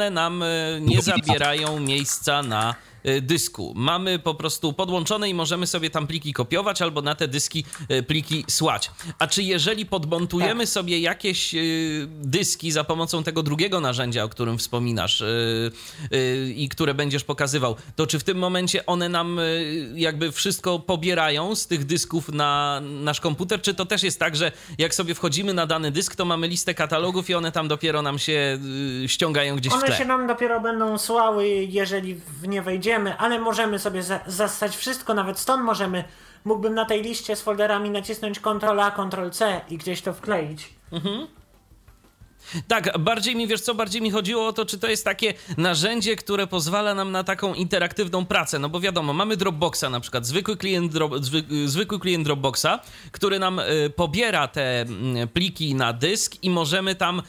one 0.00 0.10
nam 0.10 0.42
e, 0.42 0.46
nie 0.80 1.02
zabierają 1.02 1.80
miejsca 1.80 2.42
na 2.42 2.74
dysku. 3.22 3.72
Mamy 3.76 4.18
po 4.18 4.34
prostu 4.34 4.72
podłączone 4.72 5.28
i 5.28 5.34
możemy 5.34 5.66
sobie 5.66 5.90
tam 5.90 6.06
pliki 6.06 6.32
kopiować 6.32 6.82
albo 6.82 7.02
na 7.02 7.14
te 7.14 7.28
dyski 7.28 7.64
e, 7.88 8.02
pliki 8.02 8.44
słać. 8.48 8.90
A 9.18 9.26
czy 9.26 9.42
jeżeli 9.42 9.86
podmontujemy 9.86 10.64
tak. 10.64 10.72
sobie 10.72 11.00
jakieś 11.00 11.54
e, 11.54 11.58
dyski 12.06 12.72
za 12.72 12.84
pomocą 12.84 13.22
tego 13.22 13.42
drugiego 13.42 13.80
narzędzia, 13.80 14.24
o 14.24 14.28
którym 14.28 14.58
wspominasz 14.58 15.22
i 16.56 16.68
które 16.68 16.94
będziesz 16.94 17.24
pokazywał, 17.24 17.76
to 17.96 18.06
czy 18.06 18.18
w 18.18 18.24
tym 18.24 18.38
momencie 18.38 18.86
one 18.86 19.08
nam 19.08 19.40
jakby 19.94 20.32
wszystko 20.32 20.78
pobierają 20.78 21.54
z 21.54 21.66
tych 21.66 21.84
dysków 21.84 22.28
na 22.28 22.80
nasz 22.82 23.20
komputer, 23.20 23.62
czy 23.62 23.74
to 23.74 23.86
też 23.86 24.02
jest 24.02 24.18
tak, 24.18 24.36
że 24.36 24.52
jak 24.78 24.94
sobie 24.94 25.14
wchodzimy 25.14 25.54
na 25.54 25.66
dany 25.66 25.90
dysk, 25.90 26.16
to 26.16 26.24
mamy 26.24 26.48
listę 26.48 26.74
katalogów 26.74 27.30
i 27.30 27.34
one 27.34 27.52
tam 27.52 27.68
dopiero 27.68 28.02
nam 28.02 28.18
się 28.18 28.58
ściągają 29.06 29.56
gdzieś 29.56 29.72
one 29.72 29.82
w 29.82 29.84
tle? 29.84 29.94
One 29.94 29.98
się 30.04 30.08
nam 30.08 30.26
dopiero 30.26 30.60
będą 30.60 30.98
słały, 30.98 31.48
jeżeli 31.48 32.14
w 32.14 32.48
nie 32.48 32.62
ale 33.18 33.38
możemy 33.38 33.78
sobie 33.78 34.02
za 34.02 34.20
zastać 34.26 34.76
wszystko, 34.76 35.14
nawet 35.14 35.38
stąd 35.38 35.64
możemy, 35.64 36.04
mógłbym 36.44 36.74
na 36.74 36.84
tej 36.84 37.02
liście 37.02 37.36
z 37.36 37.42
folderami 37.42 37.90
nacisnąć 37.90 38.40
Ctrl-A, 38.40 38.90
Ctrl-C 38.90 39.60
i 39.68 39.78
gdzieś 39.78 40.02
to 40.02 40.14
wkleić. 40.14 40.74
Mhm. 40.92 41.26
Tak, 42.68 42.98
bardziej 42.98 43.36
mi, 43.36 43.46
wiesz 43.46 43.60
co, 43.60 43.74
bardziej 43.74 44.02
mi 44.02 44.10
chodziło 44.10 44.46
o 44.46 44.52
to, 44.52 44.66
czy 44.66 44.78
to 44.78 44.88
jest 44.88 45.04
takie 45.04 45.34
narzędzie, 45.56 46.16
które 46.16 46.46
pozwala 46.46 46.94
nam 46.94 47.12
na 47.12 47.24
taką 47.24 47.54
interaktywną 47.54 48.26
pracę, 48.26 48.58
no 48.58 48.68
bo 48.68 48.80
wiadomo, 48.80 49.12
mamy 49.12 49.36
Dropboxa 49.36 49.84
na 49.90 50.00
przykład, 50.00 50.26
zwykły 50.26 50.56
klient, 50.56 50.92
zwykły 51.64 52.00
klient 52.00 52.24
Dropboxa, 52.24 52.66
który 53.12 53.38
nam 53.38 53.58
y, 53.58 53.92
pobiera 53.96 54.48
te 54.48 54.82
y, 55.22 55.26
pliki 55.26 55.74
na 55.74 55.92
dysk 55.92 56.34
i 56.42 56.50
możemy 56.50 56.94
tam 56.94 57.18
y, 57.18 57.22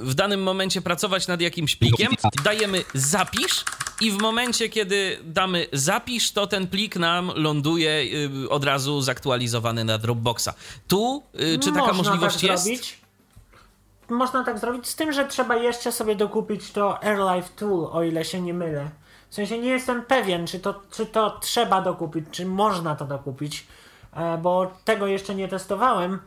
w 0.00 0.14
danym 0.14 0.42
momencie 0.42 0.82
pracować 0.82 1.28
nad 1.28 1.40
jakimś 1.40 1.76
plikiem, 1.76 2.12
dajemy 2.44 2.84
zapisz 2.94 3.64
i 4.02 4.10
w 4.10 4.18
momencie, 4.18 4.68
kiedy 4.68 5.18
damy 5.24 5.66
zapisz, 5.72 6.32
to 6.32 6.46
ten 6.46 6.66
plik 6.66 6.96
nam 6.96 7.32
ląduje 7.34 7.90
y, 8.44 8.50
od 8.50 8.64
razu 8.64 9.00
zaktualizowany 9.00 9.84
na 9.84 9.98
Dropboxa. 9.98 10.48
Tu, 10.88 11.22
y, 11.54 11.58
czy 11.58 11.72
taka 11.72 11.92
Można 11.92 11.96
możliwość 11.96 12.34
tak 12.34 12.42
jest? 12.42 12.64
Zrobić 12.64 13.02
można 14.12 14.44
tak 14.44 14.58
zrobić, 14.58 14.86
z 14.86 14.96
tym, 14.96 15.12
że 15.12 15.24
trzeba 15.28 15.56
jeszcze 15.56 15.92
sobie 15.92 16.16
dokupić 16.16 16.72
to 16.72 17.04
AirLife 17.04 17.48
Tool, 17.56 17.88
o 17.92 18.02
ile 18.02 18.24
się 18.24 18.40
nie 18.40 18.54
mylę. 18.54 18.90
W 19.30 19.34
sensie 19.34 19.58
nie 19.58 19.68
jestem 19.68 20.02
pewien, 20.02 20.46
czy 20.46 20.60
to, 20.60 20.80
czy 20.90 21.06
to 21.06 21.38
trzeba 21.40 21.82
dokupić, 21.82 22.24
czy 22.30 22.46
można 22.46 22.96
to 22.96 23.04
dokupić, 23.04 23.66
e, 24.12 24.38
bo 24.38 24.72
tego 24.84 25.06
jeszcze 25.06 25.34
nie 25.34 25.48
testowałem. 25.48 26.18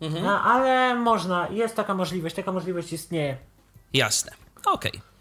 Mhm. 0.00 0.24
No, 0.24 0.42
ale 0.42 0.94
można, 0.94 1.48
jest 1.48 1.76
taka 1.76 1.94
możliwość, 1.94 2.34
taka 2.34 2.52
możliwość 2.52 2.92
istnieje. 2.92 3.36
Jasne, 3.92 4.32
okej. 4.64 4.90
Okay. 4.90 5.13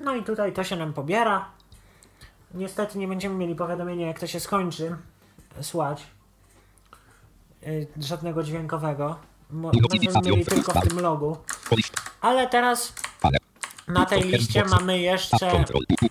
No 0.00 0.14
i 0.14 0.22
tutaj 0.22 0.52
to 0.52 0.64
się 0.64 0.76
nam 0.76 0.92
pobiera. 0.92 1.48
Niestety 2.54 2.98
nie 2.98 3.08
będziemy 3.08 3.34
mieli 3.34 3.54
powiadomienia, 3.54 4.06
jak 4.06 4.20
to 4.20 4.26
się 4.26 4.40
skończy 4.40 4.96
słać. 5.60 6.06
Yy, 7.62 7.86
żadnego 8.00 8.42
dźwiękowego. 8.42 9.16
Mo 9.50 9.70
będziemy 9.90 10.20
mieli 10.24 10.44
tylko 10.44 10.80
w 10.80 10.88
tym 10.88 11.00
logu. 11.00 11.36
Ale 12.20 12.48
teraz 12.48 12.92
na 13.88 14.06
tej 14.06 14.22
liście 14.22 14.64
mamy 14.64 14.98
jeszcze 14.98 15.64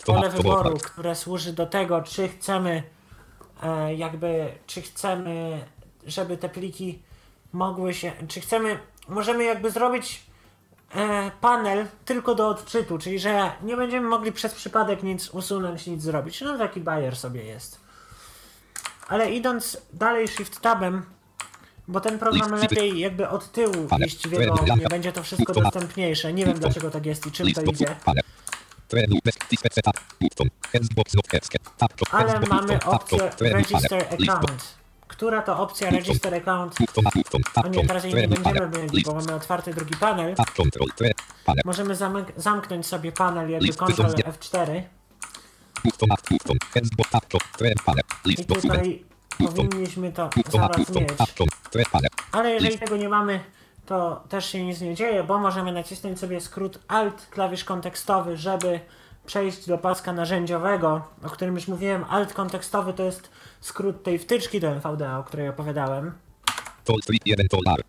pole 0.06 0.30
wyboru, 0.30 0.78
które 0.78 1.16
służy 1.16 1.54
do 1.54 1.66
tego, 1.66 2.02
czy 2.02 2.30
chcemy 2.30 2.84
e, 3.64 3.96
jakby, 3.96 4.52
czy 4.68 4.82
chcemy, 4.82 5.66
żeby 6.06 6.38
te 6.38 6.50
pliki 6.50 7.02
mogły 7.54 7.94
się, 7.94 8.12
czy 8.28 8.42
chcemy, 8.42 8.80
możemy 9.08 9.44
jakby 9.44 9.72
zrobić 9.72 10.27
panel 11.42 11.88
tylko 12.06 12.36
do 12.36 12.48
odczytu, 12.48 12.98
czyli 12.98 13.20
że 13.20 13.52
nie 13.62 13.78
będziemy 13.78 14.08
mogli 14.08 14.32
przez 14.32 14.54
przypadek 14.54 15.04
nic 15.04 15.30
usunąć, 15.30 15.88
nic 15.88 16.02
zrobić. 16.02 16.42
No 16.42 16.58
taki 16.58 16.82
bajer 16.82 17.16
sobie 17.16 17.44
jest. 17.44 17.80
Ale 19.08 19.32
idąc 19.32 19.78
dalej 19.94 20.28
Shift 20.28 20.62
Tabem, 20.62 21.06
bo 21.88 22.02
ten 22.02 22.20
program 22.20 22.52
lepiej 22.52 23.00
jakby 23.00 23.30
od 23.30 23.52
tyłu 23.52 23.88
iść 24.06 24.28
wygodnie, 24.28 24.66
Blanka. 24.66 24.90
będzie 24.90 25.12
to 25.12 25.24
wszystko 25.24 25.54
dostępniejsze. 25.54 26.34
Nie 26.34 26.46
wiem 26.46 26.60
dlaczego 26.60 26.92
tak 26.92 27.06
jest 27.06 27.28
i 27.28 27.32
czym 27.32 27.54
to 27.54 27.62
idzie. 27.62 27.96
Ale 32.12 32.40
mamy 32.40 32.84
opcję 32.86 33.32
Register 33.40 34.06
Account. 34.14 34.78
Która 35.18 35.42
to 35.42 35.60
opcja 35.60 35.90
Register 35.90 36.36
Account? 36.36 36.76
Tap 37.54 37.66
nie, 37.66 37.88
teraz 37.88 38.04
jej 38.04 38.14
nie 38.14 38.28
będziemy 38.28 38.78
mieli, 38.78 39.04
bo 39.06 39.14
mamy 39.14 39.34
otwarty 39.36 39.74
drugi 39.74 39.96
panel. 39.96 40.36
Możemy 41.66 41.96
zamk- 41.96 42.32
zamknąć 42.38 42.86
sobie 42.86 43.12
panel 43.12 43.50
jakby 43.50 43.68
Ctrl 43.74 43.86
tysiąc- 43.94 44.14
F4 44.40 44.82
Button 45.84 46.10
a 46.12 46.16
button. 46.32 46.58
Hensbox 46.74 47.10
tap 47.12 47.26
to 47.26 47.38
trenu 47.58 47.76
panel. 47.86 48.04
i 48.26 48.46
tutaj 48.46 49.06
powinniśmy 49.70 50.12
to 50.12 50.30
zaraz 50.52 50.78
mieć. 51.02 51.10
Ale 52.32 52.50
jeżeli 52.54 52.80
tego 52.80 52.98
nie 52.98 53.10
mamy, 53.10 53.40
to 53.86 54.24
też 54.30 54.50
się 54.52 54.66
nic 54.66 54.82
nie 54.82 54.96
dzieje, 54.96 55.24
bo 55.24 55.38
możemy 55.40 55.72
nacisnąć 55.72 56.20
sobie 56.20 56.42
skrót 56.42 56.80
Alt, 56.88 57.28
klawisz 57.32 57.64
kontekstowy, 57.64 58.38
żeby 58.38 58.80
przejść 59.26 59.68
do 59.68 59.78
paska 59.78 60.14
narzędziowego, 60.14 61.02
o 61.24 61.30
którym 61.30 61.56
już 61.56 61.68
mówiłem. 61.68 62.06
Alt 62.10 62.34
kontekstowy 62.34 62.94
to 62.94 63.04
jest 63.04 63.30
skrót 63.62 64.04
tej 64.04 64.20
wtyczki 64.20 64.60
do 64.60 64.68
NVDA, 64.72 65.20
o 65.20 65.24
której 65.24 65.50
opowiadałem. 65.50 66.12
Toll 66.84 67.00
free 67.06 67.20
1 67.26 67.48
dolar. 67.48 67.82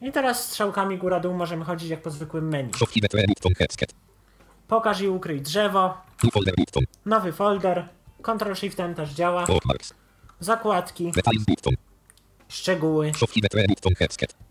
I 0.00 0.12
teraz 0.12 0.48
strzałkami 0.48 0.98
góra-dół 0.98 1.34
możemy 1.34 1.64
chodzić 1.64 1.90
jak 1.90 2.02
po 2.02 2.10
zwykłym 2.10 2.48
menu. 2.48 2.70
Pokaż 4.68 5.00
i 5.00 5.08
ukryj 5.08 5.40
drzewo, 5.40 5.94
nowy 7.06 7.32
folder, 7.32 7.88
Ctrl 8.22 8.54
Shift 8.54 8.80
N 8.80 8.94
też 8.94 9.10
działa, 9.10 9.46
zakładki, 10.40 11.12
szczegóły. 12.48 13.12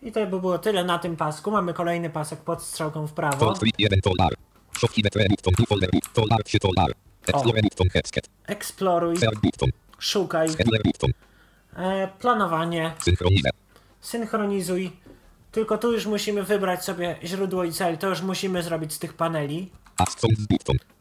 I 0.02 0.12
to 0.12 0.28
by 0.28 0.40
było 0.40 0.58
tyle 0.58 0.84
na 0.84 1.00
tym 1.00 1.16
pasku. 1.16 1.52
Mamy 1.52 1.74
kolejny 1.74 2.10
pasek 2.10 2.40
pod 2.40 2.64
strzałką 2.64 3.08
w 3.08 3.14
prawo. 3.14 3.46
Toll 3.46 3.56
free 3.56 3.74
1 3.78 4.00
dolar. 4.00 4.34
Shopkiwe 4.78 5.10
trenu 5.10 5.30
button. 5.30 5.54
New 5.60 5.70
folder 5.70 5.90
button. 5.92 6.24
Dolar 6.24 6.44
3 6.44 6.58
dolar. 6.60 6.92
Explorer 7.28 7.64
button 7.64 7.90
headset. 7.90 8.30
Eksploruj. 8.48 9.16
Szukaj, 10.00 10.48
e, 11.76 12.08
planowanie, 12.20 12.94
synchronizuj. 14.02 14.92
Tylko 15.52 15.78
tu 15.78 15.92
już 15.92 16.06
musimy 16.06 16.44
wybrać 16.44 16.84
sobie 16.86 17.16
źródło 17.24 17.64
i 17.64 17.72
cel. 17.72 17.98
To 17.98 18.10
już 18.10 18.22
musimy 18.22 18.64
zrobić 18.64 18.94
z 18.94 19.00
tych 19.00 19.14
paneli. 19.14 19.72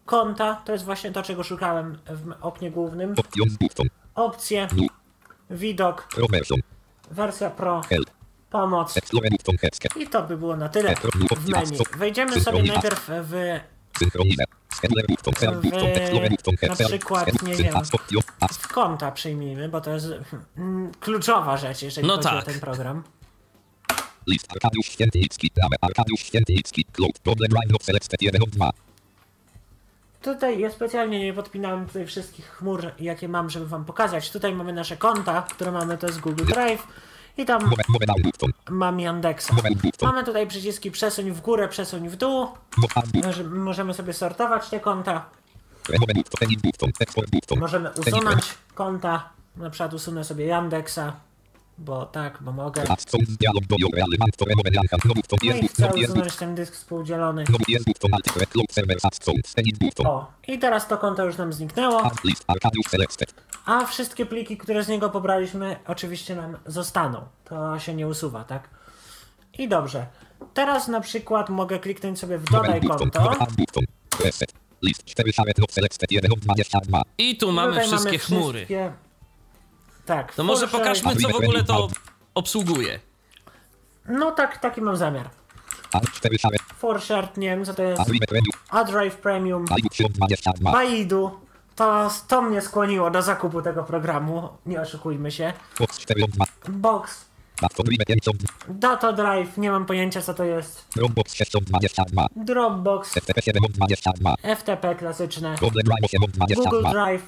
Konta. 0.07 0.63
To 0.65 0.73
jest 0.73 0.85
właśnie 0.85 1.11
to, 1.13 1.23
czego 1.23 1.43
szukałem 1.43 1.99
w 2.07 2.33
oknie 2.41 2.71
głównym. 2.71 3.15
Opcje, 4.15 4.69
widok, 5.51 6.09
wersja 7.11 7.51
Pro, 7.51 7.81
pomoc. 8.51 8.95
I 9.97 10.07
to 10.07 10.23
by 10.23 10.37
było 10.37 10.57
na 10.57 10.69
tyle 10.69 10.95
w 11.37 11.49
menu. 11.49 11.79
Wejdziemy 11.97 12.41
sobie 12.41 12.59
najpierw 12.73 13.07
w, 13.09 13.61
W- 14.89 14.93
na 16.69 16.75
przykład, 16.89 17.43
nie 17.43 17.55
wiem. 17.55 17.73
W 18.53 18.69
konta 18.69 19.13
przyjmijmy, 19.13 19.69
bo 19.69 19.81
to 19.81 19.91
jest 19.91 20.07
mm, 20.57 20.93
kluczowa 21.01 21.57
rzecz, 21.57 21.83
jeżeli 21.83 22.07
No 22.09 22.17
chodzi 22.17 22.29
tak. 22.29 22.39
o 22.39 22.43
ten 22.43 22.61
program. 22.61 23.03
List 24.27 24.53
Arkadiusz 24.53 24.87
Świętynicki. 24.87 25.51
Damy 25.57 25.77
Arkadiusz 25.81 26.21
Świętynicki. 26.21 26.85
Cloud. 26.93 27.19
Problem 27.19 27.51
Drive 27.51 27.73
not 27.73 27.85
selected 27.85 28.23
1 28.23 28.43
of 28.43 28.49
2. 28.51 28.71
Tutaj 30.23 30.59
ja 30.61 30.71
specjalnie 30.71 31.21
nie 31.21 31.33
podpinałem 31.35 31.87
tutaj 31.87 32.07
wszystkich 32.07 32.47
chmur, 32.49 32.91
jakie 33.01 33.29
mam, 33.29 33.51
żeby 33.51 33.67
wam 33.67 33.85
pokazać. 33.85 34.31
Tutaj 34.31 34.55
mamy 34.55 34.73
nasze 34.73 34.97
konta, 34.97 35.43
które 35.43 35.73
mamy, 35.73 35.99
to 35.99 36.07
jest 36.07 36.21
Google 36.21 36.45
Drive 36.45 36.87
i 37.37 37.45
tam 37.45 37.71
mam 38.71 39.01
Yandexa. 39.01 39.55
Mamy 40.03 40.25
tutaj 40.25 40.47
przyciski 40.47 40.91
przesuń 40.91 41.31
w 41.31 41.41
górę, 41.41 41.69
przesuń 41.69 42.09
w 42.09 42.17
dół. 42.17 42.49
Możemy 43.51 43.95
sobie 43.95 44.13
sortować 44.13 44.69
te 44.69 44.81
konta. 44.81 45.25
Możemy 47.57 47.91
usunąć 47.91 48.43
konta. 48.75 49.29
Na 49.57 49.71
przykład 49.71 49.95
usunę 49.95 50.25
sobie 50.25 50.47
Yandexa, 50.47 51.13
bo 51.79 52.07
tak, 52.07 52.39
bo 52.41 52.53
mogę. 52.53 52.83
I 55.61 55.69
chcę 55.69 55.93
usunąć 55.95 56.37
ten 56.37 56.55
dysk 56.55 56.75
współdzielony. 56.75 57.45
O, 60.05 60.33
teraz 60.61 60.89
to 60.89 60.99
konto 60.99 61.25
już 61.25 61.37
nam 61.37 61.53
zniknęło. 61.53 62.11
A 63.67 63.87
wszystkie 63.87 64.27
pliki, 64.27 64.57
które 64.57 64.85
z 64.85 64.89
niego 64.89 65.11
pobraliśmy, 65.11 65.77
oczywiście 65.87 66.37
nam 66.37 66.57
zostaną. 66.67 67.25
To 67.45 67.79
się 67.79 67.95
nie 67.95 68.09
usuwa, 68.09 68.45
tak? 68.45 68.69
I 69.59 69.69
dobrze. 69.69 70.07
Teraz 70.55 70.89
na 70.89 71.01
przykład 71.01 71.49
mogę 71.49 71.79
kliknąć 71.79 72.19
sobie 72.19 72.39
w 72.39 72.45
dodaj 72.45 72.81
konto. 72.81 73.21
Mowe 73.23 73.37
up 73.37 73.53
button. 73.57 73.85
Reset. 74.25 74.53
List 74.83 75.05
4 75.05 75.33
szarek 75.33 75.59
not 75.59 75.73
selected 75.73 76.13
1 76.13 76.33
of 76.33 76.41
22. 76.41 77.03
I 77.19 77.37
tu 77.37 77.53
mamy 77.53 77.73
Tutaj 77.73 77.87
wszystkie 77.87 78.19
chmury. 78.19 78.59
wszystkie- 78.59 78.93
Tak. 80.07 80.35
To 80.35 80.45
może 80.45 80.69
pokażmy, 80.69 81.17
co 81.17 81.29
w 81.29 81.35
ogóle 81.35 81.65
to 81.65 81.89
obsługuje. 82.35 83.01
No 84.09 84.33
tak, 84.33 84.59
taki 84.59 84.81
mam 84.81 84.97
zamiar. 84.97 85.31
Alt 85.93 86.13
4 86.13 86.39
szarek. 86.39 86.61
Forshart, 86.79 87.37
nie 87.37 87.49
wiem 87.49 87.65
co 87.65 87.75
to 87.75 87.83
jest. 87.83 88.01
Adrive 88.01 88.27
Premium. 88.27 88.53
AdDrive 88.71 89.17
Premium. 89.17 89.65
Adrive 89.71 90.13
22. 90.13 90.73
Baidu. 90.73 91.41
To, 91.77 92.11
to 92.29 92.43
mnie 92.43 92.61
skłoniło 92.61 93.11
do 93.11 93.23
zakupu 93.23 93.63
tego 93.63 93.85
programu. 93.85 94.49
Nie 94.67 94.81
oszukujmy 94.81 95.31
się. 95.31 95.53
Box 95.79 95.99
4 95.99 96.25
of 96.25 96.31
2. 96.31 96.45
Box. 96.69 97.25
Batodrive 97.63 98.05
5 98.07 98.29
of 98.29 98.37
2. 98.37 98.49
Data 98.69 99.13
Drive, 99.13 99.57
nie 99.59 99.71
mam 99.71 99.87
pojęcia 99.87 100.23
co 100.23 100.35
to 100.35 100.45
jest. 100.45 100.85
Dropbox 100.97 101.35
6 101.35 101.57
of 101.57 101.65
22. 101.65 102.27
Dropbox. 102.37 103.15
FTP 103.15 103.43
7 103.43 103.65
of 103.65 103.73
22. 103.73 104.35
FTP 104.57 104.95
klasyczne. 104.95 105.57
Google 105.61 105.81
Drive 105.85 106.05
8 106.05 106.23
of 106.25 106.31
Google 106.31 106.55
22. 106.55 106.91
Drive. 106.91 107.23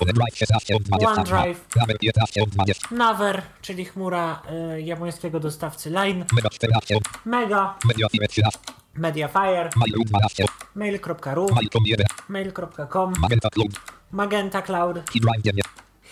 OneDrive 0.00 0.36
16 0.36 0.76
of 0.76 0.82
22. 0.82 1.06
OneDrive. 1.22 1.54
Claver 1.70 1.96
15 1.98 2.42
of 2.42 2.50
20. 2.50 2.74
Naver, 2.90 3.42
czyli 3.62 3.84
chmura 3.84 4.42
y, 4.76 4.82
japońskiego 4.82 5.40
dostawcy 5.40 5.90
Line. 5.90 6.24
Mega 6.32 6.48
14 6.48 6.96
of 6.96 7.02
Mega. 7.24 7.74
Mediafire 7.84 8.28
13. 8.28 8.58
Mediafire. 8.94 9.70
Mail.ru 9.76 10.04
12 10.04 10.44
of 10.44 10.50
Mail.ru. 10.74 11.46
Mail.com 11.54 11.82
1. 11.84 12.04
Mail.com. 12.28 13.12
Magenta 13.20 13.50
Cloud. 13.50 13.72
Magenta 14.12 14.62
Cloud. 14.62 15.10
Keydrive 15.12 15.42
9. 15.42 15.62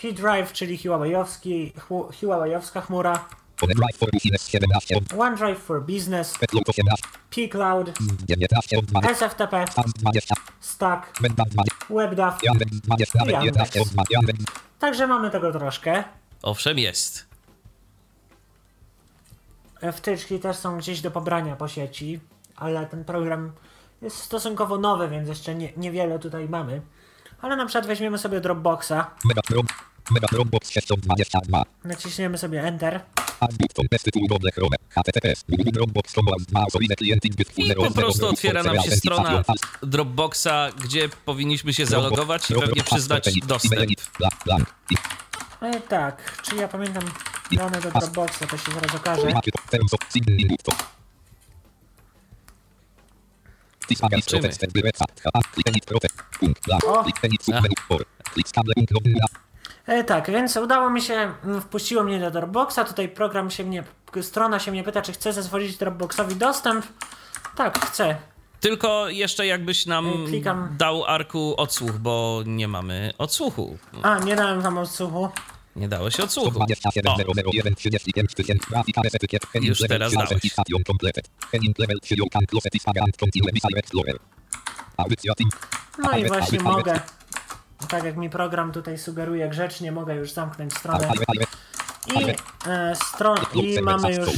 HeDrive, 0.02 0.52
czyli 0.52 0.78
Huaweiowski, 0.78 1.72
hu- 1.88 2.10
Huaweiowska 2.20 2.80
chmura. 2.80 3.24
OneDrive 3.62 3.96
for 3.96 4.10
Business 4.12 4.42
17 4.42 4.96
of 4.96 5.18
OneDrive 5.18 5.56
for 5.56 5.80
Business. 5.80 6.38
Petload 6.38 6.68
18. 6.68 6.96
P-Cloud. 7.30 7.92
19 8.26 8.78
of 8.78 8.86
20. 8.86 9.14
SFTP. 9.14 9.66
Stan 9.70 9.84
20. 9.96 10.34
Stack. 10.60 11.20
Mendan 11.20 11.46
20. 11.48 11.74
WebDAV. 11.90 12.38
Yandex 12.42 12.70
20. 12.70 13.18
Nawet 13.18 13.44
11 13.44 13.80
of 13.80 13.88
20. 13.88 14.14
Yandex. 14.14 14.38
Także 14.78 15.06
mamy 15.06 15.30
tego 15.30 15.52
troszkę. 15.52 16.04
Owszem, 16.42 16.78
jest. 16.78 17.26
Wtyczki 19.92 20.38
też 20.38 20.56
są 20.56 20.78
gdzieś 20.78 21.00
do 21.00 21.10
pobrania 21.10 21.56
po 21.56 21.68
sieci, 21.68 22.20
ale 22.56 22.86
ten 22.86 23.04
program 23.04 23.52
jest 24.02 24.16
stosunkowo 24.16 24.78
nowy, 24.78 25.08
więc 25.08 25.28
jeszcze 25.28 25.54
nie, 25.54 25.72
niewiele 25.76 26.18
tutaj 26.18 26.48
mamy. 26.48 26.82
Ale 27.40 27.56
na 27.56 27.66
przykład 27.66 27.86
weźmiemy 27.86 28.18
sobie 28.18 28.40
Dropboxa. 28.40 28.92
Mega 30.10 30.26
Dropbox 30.30 30.70
6 30.70 30.90
of 30.92 31.00
22. 31.00 31.62
naciśniemy 31.84 32.38
sobie 32.38 32.62
Enter 32.62 33.00
I 37.56 37.74
po 37.74 37.90
prostu 37.94 38.26
otwiera 38.28 38.62
nam 38.62 38.74
się 38.82 38.90
strona. 38.96 39.44
Dropboxa, 39.82 40.72
gdzie 40.84 41.08
powinniśmy 41.24 41.72
się 41.74 41.86
zalogować 41.86 42.50
i 42.50 42.54
pewnie 42.54 42.82
przyznać 42.84 43.24
dostęp. 43.46 43.72
E, 45.60 45.80
tak, 45.80 46.42
czy 46.42 46.56
ja 46.56 46.68
pamiętam 46.68 47.04
dane 47.52 47.80
do 47.80 47.90
Dropboxa, 47.90 48.46
to 48.50 48.56
się 48.58 48.72
zaraz 48.72 48.94
okaże. 48.94 49.22
Liczymy. 54.40 54.48
O. 56.86 57.04
E, 59.86 60.04
tak, 60.04 60.30
więc 60.30 60.56
udało 60.56 60.90
mi 60.90 61.02
się, 61.02 61.14
mm, 61.44 61.60
wpuściło 61.60 62.02
mnie 62.04 62.20
do 62.20 62.30
Dropboxa, 62.30 62.78
tutaj 62.86 63.08
program 63.08 63.50
się 63.50 63.64
mnie, 63.64 63.84
strona 64.22 64.58
się 64.58 64.70
mnie 64.70 64.84
pyta, 64.84 65.02
czy 65.02 65.12
chcę 65.12 65.32
zezwolić 65.32 65.76
Dropboxowi 65.76 66.36
dostęp. 66.36 66.86
Tak, 67.56 67.78
chcę. 67.86 68.16
Tylko 68.60 69.08
jeszcze 69.08 69.46
jakbyś 69.46 69.86
nam 69.86 70.06
Ej, 70.06 70.26
klikam. 70.26 70.74
dał 70.78 71.04
Arku 71.04 71.54
odsłuch, 71.56 71.92
bo 71.92 72.42
nie 72.46 72.68
mamy 72.68 73.12
odsłuchu. 73.18 73.78
A, 74.02 74.18
nie 74.18 74.36
dałem 74.36 74.60
wam 74.60 74.78
odsłuchu. 74.78 75.28
Nie 75.76 75.88
dałeś 75.88 76.20
odsłuchu. 76.20 76.50
127 76.50 77.12
O, 77.12 77.50
001 77.52 77.74
35 77.74 78.34
tysięcy 78.34 78.66
grafika 78.70 79.02
reset 79.02 79.26
kiep 79.28 79.46
Heading 79.46 79.68
Już 79.68 79.78
teraz 79.88 80.08
3 80.08 80.16
dałeś. 80.16 80.32
authentication 80.32 80.84
completed. 80.86 81.28
Heading 81.52 81.78
level 81.78 82.00
3 82.00 82.14
you 82.18 82.26
can 82.32 82.46
close 82.46 82.68
it 82.72 82.82
and 82.86 83.16
continue 83.16 83.52
Missile 83.52 83.78
Explorer. 83.78 84.18
Audycja 84.96 85.34
team. 85.34 85.50
No 85.98 86.18
i 86.18 86.28
właśnie 86.28 86.60
mogę 86.60 87.00
tak 87.88 88.04
jak 88.04 88.16
mi 88.16 88.30
program 88.30 88.72
tutaj 88.72 88.98
sugeruje 88.98 89.48
grzecznie, 89.48 89.92
mogę 89.92 90.14
już 90.14 90.32
zamknąć 90.32 90.74
stronę. 90.74 91.08
I, 92.06 92.34
e, 92.68 92.96
stron, 92.96 93.38
i 93.54 93.80
mamy 93.82 94.14
już 94.14 94.28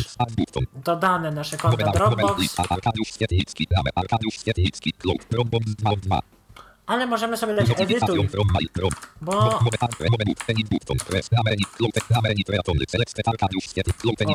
dodane 0.84 1.30
nasze 1.30 1.56
nowe 1.64 1.92
Dropbox, 1.92 2.56
ale 6.86 7.06
możemy 7.06 7.36
sobie 7.36 7.54
dać 7.54 7.66
edytuj, 7.82 8.28
bo 9.20 9.32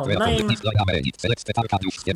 name. 0.18 0.36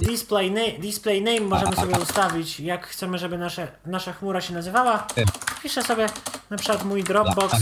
display, 0.07 0.51
na, 0.51 0.61
display 0.79 1.23
name 1.23 1.41
możemy 1.41 1.77
sobie 1.77 1.99
ustawić, 2.03 2.61
jak 2.61 2.87
chcemy, 2.87 3.19
żeby 3.19 3.39
nasze, 3.39 3.69
nasza 3.87 4.13
chmura 4.13 4.41
się 4.41 4.55
nazywała. 4.55 5.07
M, 5.17 5.27
Wpiszę 5.47 5.83
sobie 5.83 6.07
na 6.51 6.57
przykład 6.57 6.85
mój 6.85 7.05
Dropbox. 7.05 7.53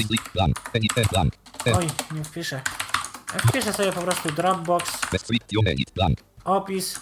Oj, 1.77 1.87
nie 2.19 2.25
wpiszę. 2.25 2.61
Wpiszę 3.49 3.73
sobie 3.73 3.93
po 3.93 4.01
prostu 4.01 4.31
Dropbox, 4.33 5.01
opis. 6.45 7.01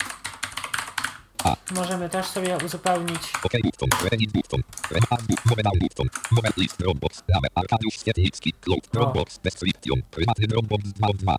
A. 1.45 1.57
Możemy 1.75 2.09
też 2.09 2.27
sobie 2.27 2.59
uzupełnić. 2.67 3.19
OK 3.45 3.53
button, 3.65 3.89
edit 4.11 4.33
button, 4.33 4.61
rem, 4.91 5.03
add 5.11 5.23
boot, 5.27 5.41
nowe 5.47 5.63
down 5.63 5.79
button, 5.79 6.07
nowe 6.37 6.49
list, 6.57 6.79
Dropbox, 6.79 7.23
Rame, 7.35 7.49
Arkadiusz 7.55 7.95
Świetlicki, 7.95 8.53
close, 8.53 8.81
Dropbox, 8.93 9.39
description, 9.39 10.03
prywatny 10.11 10.47
Dropbox 10.47 10.85
2 10.85 11.09
of 11.09 11.17
2. 11.17 11.37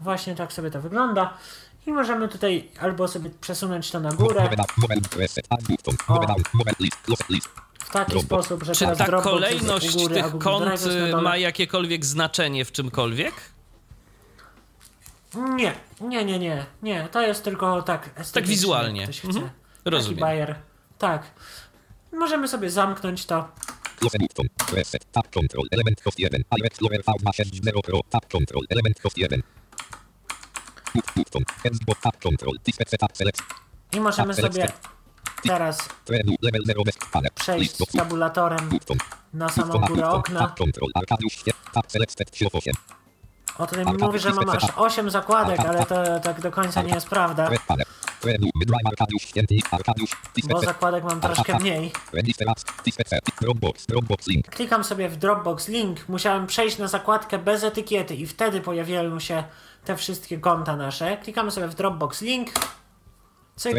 Właśnie 0.00 0.34
tak 0.34 0.52
sobie 0.52 0.70
to 0.70 0.80
wygląda. 0.80 1.34
I 1.86 1.92
możemy 1.92 2.28
tutaj 2.28 2.68
albo 2.80 3.08
sobie 3.08 3.30
przesunąć 3.40 3.90
to 3.90 4.00
na 4.00 4.12
górę 4.12 4.50
nowe 4.82 4.94
reset, 5.16 5.46
add 5.50 5.62
button, 5.62 5.94
O. 6.08 6.20
list, 6.80 6.96
close 7.02 7.24
list. 7.28 7.48
w 7.78 7.90
taki 7.92 8.10
Dropbox. 8.12 8.26
sposób, 8.46 8.64
że 8.64 8.72
Czy 8.72 8.78
teraz 8.80 8.98
ta 8.98 9.04
Dropbox 9.06 9.30
kolejność 9.34 9.84
jest 9.86 9.96
u 9.96 10.00
góry, 10.00 10.20
a 10.20 10.22
tych 10.22 10.32
Google 10.32 10.44
kont 10.44 10.64
Drive 10.64 10.72
jest 10.84 10.86
na 10.98 11.06
y, 11.06 11.10
dole. 11.10 11.22
ma 11.22 11.36
jakiekolwiek 11.36 12.04
znaczenie 12.06 12.64
w 12.64 12.72
czymkolwiek? 12.72 13.34
Nie, 15.34 15.74
nie, 16.00 16.24
nie, 16.24 16.38
nie, 16.38 16.66
nie. 16.82 17.08
To 17.12 17.20
jest 17.20 17.44
tylko 17.44 17.82
tak 17.82 18.10
estetycznie, 18.16 18.54
wizualnie. 18.54 19.02
Ktoś 19.04 19.18
chce. 19.18 19.28
Mhm. 19.28 19.50
Rozumiem. 19.84 20.14
Taki 20.18 20.20
bajer. 20.20 20.56
Tak. 20.98 21.22
Możemy 22.12 22.48
sobie 22.48 22.70
zamknąć 22.70 23.26
to. 23.26 23.48
Close 23.96 24.18
button, 24.18 24.46
reset, 24.72 25.12
tab 25.12 25.34
control, 25.34 25.64
element 25.70 26.02
host 26.04 26.18
1, 26.18 26.42
iOS 26.50 26.66
Explorer 26.66 27.02
V260 27.02 27.82
Pro, 27.82 28.00
tab 28.10 28.32
control, 28.32 28.64
element 28.68 29.00
host 29.02 29.18
1. 29.18 29.42
Boot 30.94 31.04
button, 31.16 31.42
Xbox 31.64 32.00
tab 32.00 32.22
control, 32.22 32.54
display 32.64 32.86
setup 32.88 33.16
select, 33.16 33.42
I 33.92 34.00
możemy 34.00 34.34
Tak, 34.34 34.52
sobie 34.52 34.72
teraz 35.42 35.88
trenu, 36.04 36.34
level 36.42 36.62
0 36.66 36.84
best 36.84 36.98
panel, 37.12 37.30
przejść 37.34 37.76
z 37.76 37.92
tabulatorem 37.92 38.70
na 39.32 39.48
samą 39.48 39.80
górę 39.80 40.08
okna. 40.08 40.54
O, 43.60 43.66
tutaj 43.66 43.84
mi 43.86 43.92
mówi, 44.06 44.18
że 44.18 44.30
mam 44.32 44.50
aż 44.50 44.64
8 44.76 45.10
zakładek, 45.10 45.60
ale 45.60 45.86
to 45.86 46.20
tak 46.20 46.40
do 46.40 46.50
końca 46.50 46.82
nie 46.82 46.94
jest 46.94 47.08
prawda, 47.08 47.48
bo 50.48 50.60
zakładek 50.66 51.04
mam 51.04 51.20
troszkę 51.20 51.58
mniej. 51.58 51.92
Klikam 54.50 54.84
sobie 54.84 55.08
w 55.08 55.16
Dropbox 55.16 55.68
link, 55.68 56.08
musiałem 56.08 56.46
przejść 56.46 56.78
na 56.78 56.88
zakładkę 56.88 57.38
bez 57.38 57.64
etykiety 57.64 58.14
i 58.14 58.26
wtedy 58.26 58.60
pojawiają 58.60 59.20
się 59.20 59.44
te 59.84 59.96
wszystkie 59.96 60.38
konta 60.38 60.76
nasze. 60.76 61.16
Klikamy 61.16 61.50
sobie 61.50 61.68
w 61.68 61.74
Dropbox 61.74 62.20
link. 62.20 62.50
Cyk. 63.56 63.74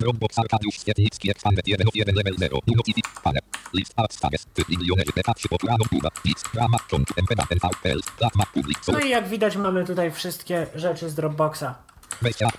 Dropbox 0.00 0.38
Arkadiusz 0.38 0.74
Świetlicki, 0.74 1.30
expanded 1.30 1.68
1 1.68 1.88
of 1.88 1.94
1 1.94 2.14
level 2.14 2.34
0, 2.38 2.58
notific 2.76 3.06
panel, 3.24 3.42
list 3.74 3.92
apps 3.96 4.16
stages, 4.16 4.46
typ 4.54 4.68
milionerzy, 4.68 5.12
detach, 5.16 5.36
populaną 5.50 5.84
pula, 5.90 6.08
list, 6.24 6.48
rama, 6.54 6.78
kontu, 6.90 7.14
mpda, 7.22 7.44
nvpl, 7.50 8.00
plasma, 8.18 8.44
public, 8.54 8.78
No 8.92 8.98
i 9.00 9.08
jak 9.08 9.28
widać 9.28 9.56
mamy 9.56 9.84
tutaj 9.84 10.10
wszystkie 10.10 10.66
rzeczy 10.74 11.10
z 11.10 11.14
Dropboxa. 11.14 11.74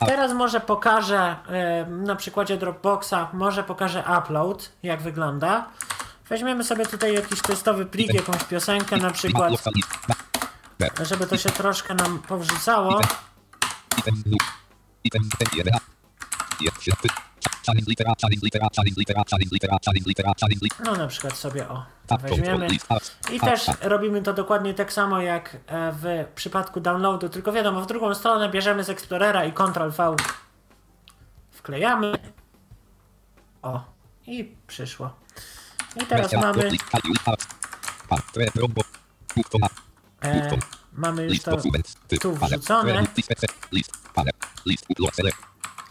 Teraz 0.05 0.33
może 0.33 0.59
pokażę 0.61 1.35
e, 1.47 1.85
na 1.85 2.15
przykładzie 2.15 2.57
Dropboxa, 2.57 3.29
może 3.33 3.63
pokażę 3.63 4.03
upload, 4.19 4.71
jak 4.83 5.01
wygląda. 5.01 5.69
Weźmiemy 6.29 6.63
sobie 6.63 6.85
tutaj 6.85 7.13
jakiś 7.13 7.41
testowy 7.41 7.85
plik, 7.85 8.13
jakąś 8.13 8.43
piosenkę 8.43 8.97
na 8.97 9.11
przykład, 9.11 9.53
żeby 11.01 11.27
to 11.27 11.37
się 11.37 11.49
troszkę 11.49 11.93
nam 11.95 12.19
powrzucało. 12.19 13.01
No 20.85 20.95
na 20.95 21.07
przykład 21.07 21.37
sobie 21.37 21.69
o, 21.69 21.85
control 22.07 22.17
weźmiemy. 22.17 22.67
I 23.31 23.39
też 23.39 23.65
robimy 23.81 24.21
to 24.21 24.33
dokładnie 24.33 24.73
tak 24.73 24.93
samo 24.93 25.21
jak 25.21 25.57
e, 25.67 25.91
w 25.91 26.27
przypadku 26.35 26.79
downloadu, 26.79 27.29
tylko 27.29 27.51
wiadomo, 27.51 27.81
w 27.81 27.87
drugą 27.87 28.15
stronę 28.15 28.49
bierzemy 28.49 28.83
z 28.83 28.89
Explorera 28.89 29.45
i 29.45 29.53
Ctrl 29.53 29.89
V 29.89 30.15
wklejamy. 31.51 32.13
O, 33.61 33.83
i 34.27 34.55
przyszło. 34.67 35.13
I 36.03 36.05
teraz 36.05 36.33
mamy, 36.33 36.69
e, 40.21 40.49
mamy 40.93 41.23
już 41.23 41.39
to 41.39 41.57
tu 42.21 42.35
wrzucone. 42.35 43.05
List, 44.65 44.85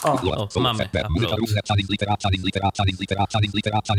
O, 0.04 0.12
O, 0.12 0.60
mamy 0.60 0.84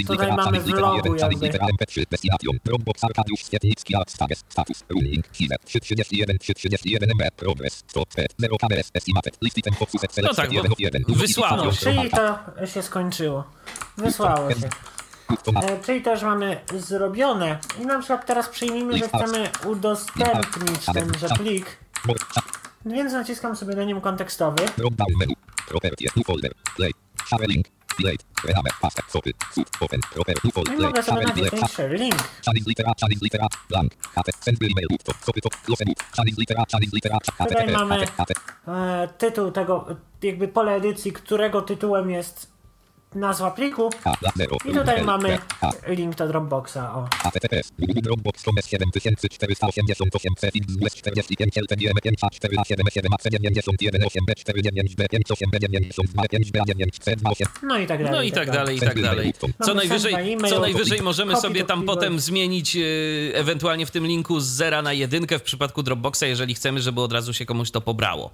Tutaj 0.05 0.27
mamy 0.31 0.41
challenge 0.43 0.63
w 0.63 0.67
litera, 0.67 0.87
logu 0.87 0.97
1, 0.97 1.19
challenge 1.19 1.45
jakby. 1.45 1.45
litera, 1.45 1.67
MP3, 1.67 2.05
destination. 2.11 2.57
Dropbox 2.65 3.03
Arkadiusz 3.03 3.39
Świetlicki, 3.39 3.95
apps, 3.95 4.13
stages, 4.13 4.43
status, 4.49 4.83
running, 4.89 5.25
header, 5.39 5.57
331, 5.65 6.37
331, 6.39 7.09
MB, 7.09 7.31
progress, 7.35 7.73
stop, 7.73 8.13
set, 8.13 8.33
zero 8.37 8.57
cameras, 8.57 8.91
estimated, 8.93 9.37
list 9.41 9.57
item, 9.57 9.73
focus, 9.73 10.01
select, 10.11 10.37
No 10.37 10.43
tak, 10.43 10.49
bo 11.07 11.13
wysłało. 11.15 11.71
czyli 11.71 12.09
to 12.09 12.39
się 12.65 12.81
skończyło. 12.81 13.43
Wysłało 13.97 14.51
się. 14.51 14.69
E, 15.55 15.79
czyli 15.85 16.01
też 16.01 16.23
mamy 16.23 16.61
zrobione. 16.77 17.59
I 17.81 17.85
na 17.85 17.99
przykład 17.99 18.25
teraz 18.25 18.49
przyjmijmy, 18.49 18.97
że 18.97 19.07
chcemy 19.07 19.49
udostępnić 19.65 20.85
tenże 20.93 21.27
plik. 21.29 21.77
Więc 22.85 23.13
naciskam 23.13 23.55
sobie 23.55 23.75
na 23.75 23.83
nim 23.83 24.01
kontekstowy. 24.01 24.65
Properties. 25.71 26.11
New 26.15 26.23
folder. 26.23 26.51
Play. 26.75 26.91
Share 27.27 27.47
link. 27.47 27.65
Delete. 27.97 28.23
Rename. 28.43 28.71
Pasta. 28.81 29.01
Copy. 29.13 29.31
Sub. 29.53 29.67
Open. 29.81 30.01
Proper. 30.13 30.35
New 30.43 30.51
No 30.51 30.51
folder. 30.51 30.75
Play. 31.33 31.67
share 31.67 31.97
link. 31.97 32.15
Challenge 32.45 32.67
litera. 32.67 32.93
Challenge 32.99 33.21
litera. 33.21 33.47
Blank. 33.69 33.91
Hate. 34.15 34.31
Send 34.41 34.57
email. 34.63 34.87
Button. 34.89 35.15
Copy. 35.25 35.41
Top. 35.41 35.53
Close 35.65 35.83
boot. 35.85 35.97
Challenge 36.15 36.37
litera. 36.37 36.65
Challenge 36.71 36.93
litera. 36.93 37.17
Hate. 37.37 37.55
Tutaj 37.55 37.67
mamy-. 37.71 38.05
E, 38.67 39.07
tytuł 39.17 39.51
tego, 39.51 39.85
jakby 40.21 40.47
pole 40.47 40.75
edycji, 40.75 41.11
którego 41.11 41.61
tytułem 41.61 42.09
jest 42.11 42.51
nazwa 43.15 43.51
pliku. 43.51 43.89
I 44.65 44.73
tutaj 44.73 45.03
mamy 45.03 45.39
link 45.87 46.15
do 46.15 46.27
Dropboxa. 46.27 46.95
O. 46.95 47.07
HTTPS. 47.23 47.71
Dropbox.com 47.77 48.55
7488 48.61 50.35
Cfix 50.35 50.95
45 50.95 51.57
LTM 51.57 51.95
5487 52.01 53.13
AC 53.13 53.23
91 53.31 54.03
8 54.05 54.25
B 54.27 54.33
49 54.35 54.95
B 54.95 55.07
58 55.09 55.49
B 55.51 55.59
92 55.59 56.23
5 56.27 56.51
B 56.51 56.59
9 56.67 56.99
C 56.99 57.15
28 57.15 57.47
No 57.63 57.77
i 57.77 57.87
tak 57.87 58.03
dalej. 58.03 58.13
No 58.13 58.23
i 58.23 58.31
tak 58.31 58.51
dalej, 58.51 58.77
i 58.77 58.79
tak 58.79 59.01
dalej. 59.01 59.33
email. 59.41 59.53
Co 59.63 59.73
najwyżej, 59.73 60.37
co 60.49 60.59
najwyżej 60.59 61.01
możemy 61.01 61.35
sobie 61.35 61.61
to 61.61 61.67
tam 61.67 61.83
potem 61.83 62.19
zmienić 62.19 62.75
y, 62.75 63.31
ewentualnie 63.35 63.85
w 63.85 63.91
tym 63.91 64.07
linku 64.07 64.39
z 64.39 64.45
zera 64.45 64.81
na 64.81 64.93
jedynkę 64.93 65.39
w 65.39 65.43
przypadku 65.43 65.83
Dropboxa, 65.83 66.23
jeżeli 66.25 66.53
chcemy, 66.53 66.81
żeby 66.81 67.01
od 67.01 67.13
razu 67.13 67.33
się 67.33 67.45
komuś 67.45 67.71
to 67.71 67.81
pobrało. 67.81 68.31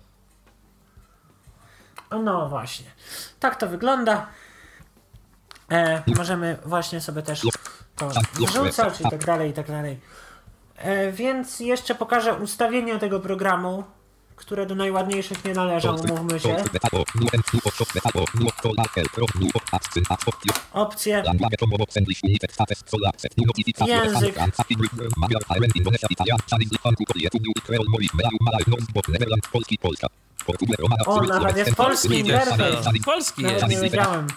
No 2.12 2.50
właśnie. 2.50 2.86
Tak 3.40 3.56
to 3.56 3.68
wygląda. 3.68 4.28
E, 5.72 6.04
możemy 6.16 6.58
właśnie 6.66 7.02
sobie 7.02 7.22
też 7.22 7.42
to 7.96 8.12
wrzucać 8.34 9.02
i 9.02 9.04
tak 9.04 9.26
dalej, 9.26 9.50
i 9.50 9.54
tak 9.54 9.68
dalej. 9.68 10.00
E, 10.78 11.12
więc 11.12 11.60
jeszcze 11.60 11.96
pokażę 11.96 12.34
ustawienia 12.34 13.00
tego 13.00 13.20
programu, 13.20 13.84
które 14.38 14.66
do 14.66 14.76
najładniejszych 14.76 15.46
nie 15.46 15.54
należą, 15.54 15.96
umówmy 15.96 16.40
się. 16.40 16.56
Opcje, 20.74 21.24
Język. 23.88 24.38
O, 31.08 31.22
nawet 31.22 31.58
jest 31.58 31.76
polski 31.76 32.08
interfejs. 32.20 32.86
Polski 33.06 33.42
jest. 33.42 33.68
nie 33.68 33.78
wiedziałem. 33.82 34.28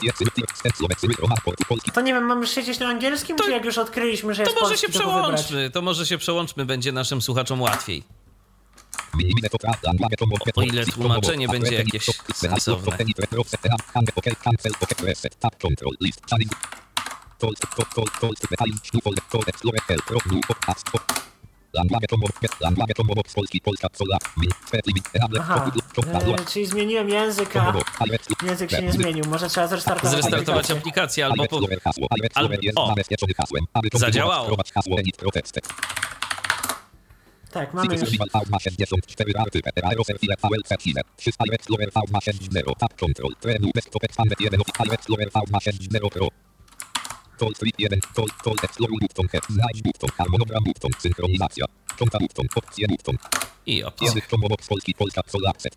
To 1.92 2.00
nie 2.00 2.14
wiem, 2.14 2.24
mamy 2.24 2.46
siedzieć 2.46 2.78
na 2.78 2.86
angielskim, 2.88 3.36
czy 3.44 3.50
jak 3.50 3.64
już 3.64 3.78
odkryliśmy, 3.78 4.34
że 4.34 4.44
To 4.44 4.50
jest 4.50 4.62
może 4.62 4.76
się 4.78 4.86
polski, 4.86 4.98
to 5.02 5.04
go 5.10 5.22
wybrać? 5.22 5.44
przełączmy, 5.44 5.70
to 5.70 5.82
może 5.82 6.06
się 6.06 6.18
przełączmy, 6.18 6.64
będzie 6.66 6.92
naszym 6.92 7.22
słuchaczom 7.22 7.60
łatwiej. 7.62 8.02
O 10.56 10.62
ile 10.62 10.86
tłumaczenie 10.86 11.48
będzie 11.48 11.74
jakieś 11.74 12.06
sensowne. 12.34 12.96
Aha, 25.40 25.70
e, 26.42 26.44
czyli 26.44 26.66
zmieniłem 26.66 27.08
język, 27.08 27.56
a 27.56 27.72
język 28.46 28.70
się 28.70 28.82
nie 28.82 28.92
zmienił. 28.92 29.24
Może 29.24 29.48
trzeba 29.48 29.66
zrestartować 29.66 30.10
Zrestartować 30.10 30.70
aplikację. 30.70 30.76
aplikację 30.76 31.24
albo 31.26 31.46
po... 31.46 31.56
Albo- 32.34 32.54
o. 32.76 32.94
Zadziałało. 33.98 34.44
wprowadź 34.44 34.72
hasło, 34.72 34.98
edit, 34.98 35.16
protestet. 35.16 35.68
Tak, 37.52 37.74
mamy 37.74 37.94
już. 37.94 38.00
Survival 38.00 38.28
V 38.34 38.50
ma 38.50 38.58
64 38.58 39.32
arty, 39.38 39.60
Aeroser 39.82 40.18
File 40.18 40.34
VLC 40.42 40.82
File, 40.82 41.02
300 41.16 41.44
Explorer 41.52 41.90
V 41.94 42.00
ma 42.12 42.20
60, 42.20 42.78
Tab 42.78 42.94
Control, 43.00 43.32
Trenu 43.40 43.70
Desktop 43.74 44.04
Expanded 44.04 44.40
1 44.40 44.60
of 44.60 44.66
File 44.76 44.94
Explorer 44.94 45.28
V 45.34 45.40
ma 45.52 45.60
60 45.60 46.10
Pro. 46.12 46.28
Toll 47.38 47.54
Street 47.54 47.74
1, 47.78 48.00
Toll, 48.14 48.26
Toll 48.44 48.56
Explorer 48.62 48.96
Button, 49.00 49.28
Head, 49.28 49.44
Znajdź 49.48 49.82
Button, 49.82 50.10
Harmonogram 50.18 50.64
Button, 50.64 50.90
Synchronizacja, 50.98 51.64
Konta 51.98 52.18
Button, 52.18 52.46
Opcje 52.54 52.88
Button, 52.88 53.16
I 53.66 53.84
opcja. 53.84 54.06
Język 54.06 54.28
Chomobox 54.30 54.68
Polski, 54.68 54.94
Polska, 54.94 55.22
Sol 55.26 55.46
Accept. 55.46 55.76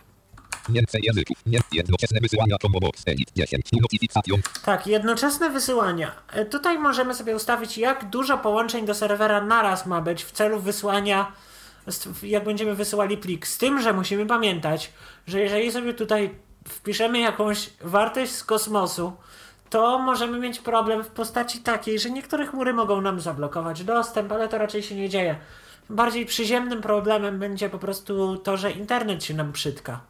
Więcej 0.69 1.01
języków, 1.03 1.37
nie, 1.45 1.59
jednoczesne 1.71 2.19
wysyłania 2.21 2.55
Chomobox 2.61 3.03
Elite 3.07 3.31
10, 3.35 3.65
Notification, 3.81 4.41
Tak, 4.65 4.87
jednoczesne 4.87 5.49
wysyłania. 5.49 6.11
E, 6.33 6.45
Tutaj 6.45 6.77
możemy 6.79 7.15
sobie 7.15 7.35
ustawić, 7.35 7.77
jak 7.77 8.09
dużo 8.09 8.37
połączeń 8.37 8.85
do 8.85 8.93
serwera 8.93 9.41
naraz 9.41 9.85
ma 9.85 10.01
być 10.01 10.23
w 10.23 10.31
celu 10.31 10.59
wysłania, 10.59 11.31
jak 12.23 12.43
będziemy 12.43 12.75
wysyłali 12.75 13.17
plik. 13.17 13.47
Z 13.47 13.57
tym, 13.57 13.81
że 13.81 13.93
musimy 13.93 14.25
pamiętać, 14.25 14.91
że 15.27 15.39
jeżeli 15.39 15.71
sobie 15.71 15.93
tutaj 15.93 16.29
wpiszemy 16.67 17.19
jakąś 17.19 17.69
wartość 17.81 18.31
z 18.31 18.43
kosmosu, 18.43 19.13
to 19.69 19.99
możemy 19.99 20.39
mieć 20.39 20.59
problem 20.59 21.03
w 21.03 21.07
postaci 21.07 21.59
takiej, 21.59 21.99
że 21.99 22.09
niektóre 22.09 22.47
chmury 22.47 22.73
mogą 22.73 23.01
nam 23.01 23.19
zablokować 23.19 23.83
dostęp, 23.83 24.31
ale 24.31 24.47
to 24.47 24.57
raczej 24.57 24.83
się 24.83 24.95
nie 24.95 25.09
dzieje. 25.09 25.35
Bardziej 25.89 26.25
przyziemnym 26.25 26.81
problemem 26.81 27.39
będzie 27.39 27.69
po 27.69 27.79
prostu 27.79 28.37
to, 28.37 28.57
że 28.57 28.71
internet 28.71 29.23
się 29.23 29.33
nam 29.33 29.53
przytka. 29.53 30.01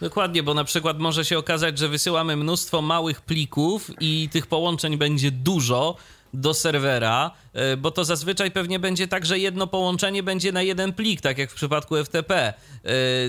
Dokładnie, 0.00 0.42
bo 0.42 0.54
na 0.54 0.64
przykład 0.64 0.98
może 0.98 1.24
się 1.24 1.38
okazać, 1.38 1.78
że 1.78 1.88
wysyłamy 1.88 2.36
mnóstwo 2.36 2.82
małych 2.82 3.20
plików 3.20 3.90
i 4.00 4.28
tych 4.32 4.46
połączeń 4.46 4.96
będzie 4.96 5.30
dużo 5.30 5.96
do 6.34 6.54
serwera, 6.54 7.30
e, 7.52 7.76
bo 7.76 7.90
to 7.90 8.04
zazwyczaj 8.04 8.50
pewnie 8.50 8.78
będzie 8.78 9.08
tak, 9.08 9.26
że 9.26 9.38
jedno 9.38 9.66
połączenie 9.66 10.22
będzie 10.22 10.52
na 10.52 10.62
jeden 10.62 10.92
plik, 10.92 11.20
tak 11.20 11.38
jak 11.38 11.50
w 11.50 11.54
przypadku 11.54 11.96
FTP. 12.04 12.34
E, 12.38 12.54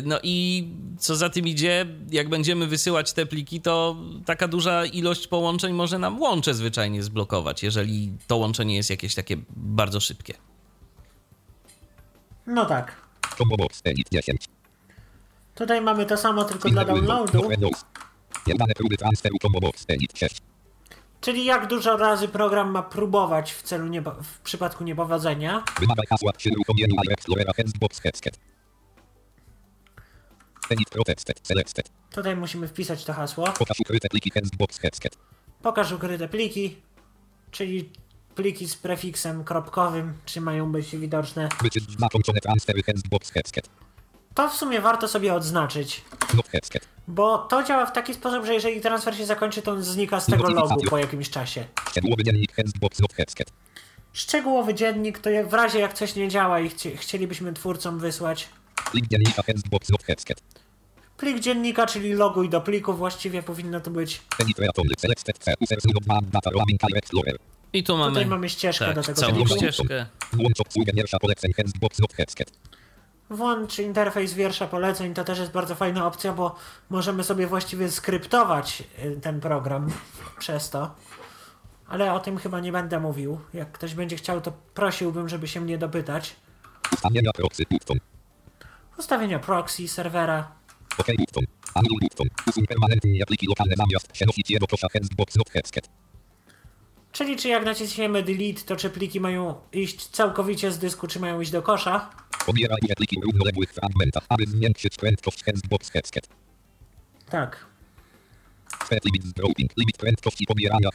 No 0.03 0.19
i 0.23 0.67
co 0.99 1.15
za 1.15 1.29
tym 1.29 1.47
idzie, 1.47 1.85
jak 2.11 2.29
będziemy 2.29 2.67
wysyłać 2.67 3.13
te 3.13 3.25
pliki, 3.25 3.61
to 3.61 3.95
taka 4.25 4.47
duża 4.47 4.85
ilość 4.85 5.27
połączeń 5.27 5.73
może 5.73 5.99
nam 5.99 6.21
łącze 6.21 6.53
zwyczajnie 6.53 7.03
zblokować, 7.03 7.63
jeżeli 7.63 8.13
to 8.27 8.37
łączenie 8.37 8.75
jest 8.75 8.89
jakieś 8.89 9.15
takie 9.15 9.37
bardzo 9.49 9.99
szybkie. 9.99 10.33
No 12.47 12.65
tak. 12.65 12.95
Chomobox 13.37 13.81
Elite 13.83 14.09
10. 14.11 14.45
Tutaj 15.55 15.81
mamy 15.81 16.05
to 16.05 16.17
samo, 16.17 16.43
tylko 16.43 16.69
dla 16.69 16.85
downloadu. 16.85 17.41
nowe 17.41 17.57
news. 17.57 17.85
Niedane 18.47 18.73
próby 18.73 18.97
transferu 18.97 19.35
Chomobox 19.41 19.85
Elite 19.87 20.17
6. 20.17 20.41
Czyli 21.21 21.45
jak 21.45 21.67
dużo 21.67 21.97
razy 21.97 22.27
program 22.27 22.71
ma 22.71 22.83
próbować 22.83 23.51
w 23.53 23.61
celu 23.61 23.87
niebo- 23.87 24.11
w 24.23 24.39
przypadku 24.39 24.83
niepowodzenia. 24.83 25.63
Tutaj 32.11 32.35
musimy 32.35 32.67
wpisać 32.67 33.05
to 33.05 33.13
hasło. 33.13 33.47
Pokaż 33.59 33.79
ukryte 33.79 34.09
pliki. 34.09 34.31
Pokaż 35.61 35.91
ukryte 35.91 36.27
pliki, 36.27 36.77
czyli 37.51 37.89
pliki 38.35 38.67
z 38.67 38.75
prefiksem 38.75 39.43
kropkowym, 39.43 40.13
czy 40.25 40.41
mają 40.41 40.71
być 40.71 40.95
widoczne. 40.95 41.49
Wyczyść 41.61 41.91
znaczącone 41.91 42.39
transfery 42.39 42.83
Hexbox 42.83 43.31
Headset. 43.31 43.69
To 44.35 44.49
w 44.49 44.53
sumie 44.55 44.81
warto 44.81 45.07
sobie 45.07 45.33
odznaczyć, 45.33 46.01
Headset. 46.51 46.87
bo 47.07 47.37
to 47.37 47.63
działa 47.63 47.85
w 47.85 47.91
taki 47.93 48.13
sposób, 48.13 48.45
że 48.45 48.53
jeżeli 48.53 48.81
transfer 48.81 49.15
się 49.17 49.25
zakończy, 49.25 49.61
to 49.61 49.71
on 49.71 49.83
znika 49.83 50.19
z 50.19 50.25
tego 50.25 50.49
logu 50.49 50.81
po 50.89 50.97
jakimś 50.97 51.29
czasie. 51.29 51.65
Szczegółowy 54.13 54.73
dziennik 54.73 55.19
to 55.19 55.29
w 55.47 55.53
razie 55.53 55.79
jak 55.79 55.93
coś 55.93 56.15
nie 56.15 56.27
działa 56.27 56.59
i 56.59 56.69
chci- 56.69 56.97
chcielibyśmy 56.97 57.53
twórcom 57.53 57.99
wysłać. 57.99 58.49
Plik 61.17 61.39
dziennika, 61.39 61.85
czyli 61.85 62.13
loguj 62.13 62.49
do 62.49 62.61
pliku, 62.61 62.93
właściwie 62.93 63.43
powinno 63.43 63.79
to 63.81 63.91
być. 63.91 64.21
I 67.73 67.83
tu 67.83 67.97
mamy, 67.97 68.25
mamy 68.25 68.49
ścieżkę 68.49 68.85
tak, 68.85 68.95
do 68.95 69.03
tego 69.03 69.21
całą 69.21 69.45
ścieżkę. 69.57 70.05
Włącz 73.31 73.79
interfejs 73.79 74.33
wiersza 74.33 74.67
poleceń, 74.67 75.13
to 75.13 75.23
też 75.23 75.39
jest 75.39 75.51
bardzo 75.51 75.75
fajna 75.75 76.07
opcja, 76.07 76.33
bo 76.33 76.55
możemy 76.89 77.23
sobie 77.23 77.47
właściwie 77.47 77.91
skryptować 77.91 78.83
y, 79.03 79.21
ten 79.21 79.39
program 79.39 79.91
przez 80.39 80.69
to. 80.69 80.95
Ale 81.87 82.13
o 82.13 82.19
tym 82.19 82.37
chyba 82.37 82.59
nie 82.59 82.71
będę 82.71 82.99
mówił. 82.99 83.39
Jak 83.53 83.71
ktoś 83.71 83.93
będzie 83.93 84.15
chciał, 84.15 84.41
to 84.41 84.53
prosiłbym, 84.73 85.29
żeby 85.29 85.47
się 85.47 85.61
mnie 85.61 85.77
dopytać. 85.77 86.35
Ustawienia 86.93 87.31
proxy 87.31 87.63
button. 87.71 87.97
Ustawienia 88.97 89.39
proxy, 89.39 89.87
serwera. 89.87 90.51
OK 90.97 91.07
button. 91.17 91.43
Anul 91.73 91.99
button. 92.01 92.27
Usuń 92.47 92.67
permanentnie 92.67 93.25
pliki 93.25 93.47
lokalne 93.47 93.75
zamiast 93.77 94.07
przenosić 94.11 94.49
je 94.49 94.59
do 94.59 94.67
kosza 94.67 94.87
Hexbox 94.93 95.35
Not 95.35 95.49
Headset. 95.49 95.89
Czyli 97.11 97.37
czy 97.37 97.47
jak 97.47 97.65
naciśniemy 97.65 98.23
delete, 98.23 98.61
to 98.65 98.75
czy 98.75 98.89
pliki 98.89 99.19
mają 99.19 99.55
iść 99.73 100.07
całkowicie 100.07 100.71
z 100.71 100.79
dysku, 100.79 101.07
czy 101.07 101.19
mają 101.19 101.41
iść 101.41 101.51
do 101.51 101.61
kosza? 101.61 102.09
Pobieraj 102.45 102.77
duże 102.81 102.93
pliki 102.97 103.19
w 103.19 103.23
równoległych 103.23 103.73
fragmentach, 103.73 104.23
aby 104.29 104.45
zwiększyć 104.45 104.95
prędkość 104.97 105.43
Hexbox 105.43 105.89
Headset. 105.89 106.27
Tak. 107.29 107.65
Set 108.89 109.05
limit 109.05 109.33
dropping. 109.33 109.71
Limit 109.77 109.97
prędkości 109.97 110.45
pobierania 110.45 110.89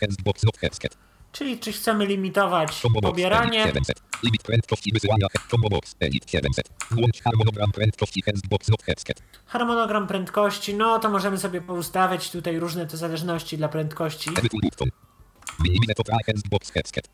Not 0.45 0.59
Headset. 0.59 0.97
Czyli 1.33 1.59
czy 1.59 1.73
chcemy 1.73 2.07
limitować 2.07 2.81
Combobox 2.81 3.11
pobieranie? 3.11 3.63
Elite 3.63 3.69
700. 3.69 4.03
Limit 4.23 4.43
prędkości 4.43 4.93
wysyłania 4.93 5.27
Combobox 5.51 5.95
Elite 6.01 6.29
700. 6.29 6.69
Włącz 6.91 7.23
harmonogram 7.23 7.73
prędkości 7.73 8.23
Hexbox 8.23 8.69
Not 8.69 8.83
Headset. 8.83 9.23
Harmonogram 9.47 10.07
prędkości, 10.07 10.75
no 10.75 10.99
to 10.99 11.11
możemy 11.11 11.39
sobie 11.39 11.61
poustawiać 11.61 12.31
tutaj 12.31 12.59
różne 12.59 12.87
te 12.87 12.97
zależności 12.97 13.57
dla 13.57 13.69
prędkości. 13.69 14.31
Minimize 15.65 15.95
to 15.95 16.03
Hexbox 16.27 16.71
Headset. 16.71 17.09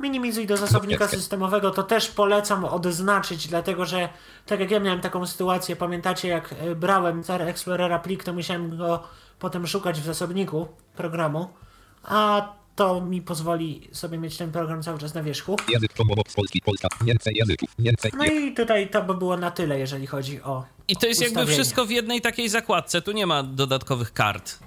Minimizuj 0.00 0.46
do 0.46 0.56
zasobnika 0.56 1.08
systemowego, 1.08 1.70
to 1.70 1.82
też 1.82 2.08
polecam 2.08 2.64
odznaczyć, 2.64 3.48
dlatego 3.48 3.84
że 3.86 4.08
tak 4.46 4.60
jak 4.60 4.70
ja 4.70 4.80
miałem 4.80 5.00
taką 5.00 5.26
sytuację, 5.26 5.76
pamiętacie 5.76 6.28
jak 6.28 6.52
e, 6.60 6.74
brałem 6.74 7.24
z 7.24 7.30
Explorera 7.30 7.98
plik, 7.98 8.24
to 8.24 8.32
musiałem 8.32 8.76
go 8.76 9.02
potem 9.38 9.66
szukać 9.66 10.00
w 10.00 10.04
zasobniku 10.04 10.68
programu, 10.96 11.48
a 12.02 12.52
to 12.76 13.00
mi 13.00 13.22
pozwoli 13.22 13.88
sobie 13.92 14.18
mieć 14.18 14.36
ten 14.36 14.52
program 14.52 14.82
cały 14.82 14.98
czas 14.98 15.14
na 15.14 15.22
wierzchu. 15.22 15.56
Język 15.68 15.92
Combobox 15.92 16.34
Polski, 16.34 16.60
Polska. 16.64 16.88
Więcej 17.04 17.34
języków. 17.36 17.70
Więcej. 17.78 18.12
No 18.16 18.24
i 18.24 18.54
tutaj 18.54 18.90
to 18.90 19.02
by 19.02 19.14
było 19.14 19.36
na 19.36 19.50
tyle, 19.50 19.78
jeżeli 19.78 20.06
chodzi 20.06 20.42
o 20.42 20.64
I 20.88 20.96
to 20.96 21.06
jest 21.06 21.20
jakby 21.20 21.32
ustawienia. 21.40 21.54
wszystko 21.56 21.86
w 21.86 21.90
jednej 21.90 22.20
takiej 22.20 22.48
zakładce. 22.48 23.02
Tu 23.02 23.12
nie 23.12 23.26
ma 23.26 23.42
dodatkowych 23.42 24.12
kart 24.12 24.58